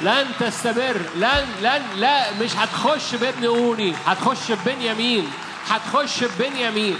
[0.00, 5.28] لن تستمر لن لن لا مش هتخش بابن أوني هتخش ببنيامين
[5.70, 6.98] هتخش ببنيامين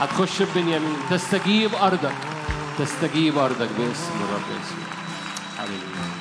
[0.00, 0.96] هتخش ببنيامين.
[1.10, 2.14] تستجيب أرضك
[2.78, 4.86] تستجيب أرضك باسم الرب يسوع.
[5.58, 6.19] هللويا.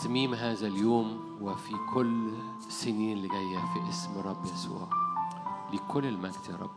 [0.00, 2.30] تتميم هذا اليوم وفي كل
[2.66, 4.88] السنين اللي جاية في اسم رب يسوع.
[5.72, 6.70] لكل المجد يا رب.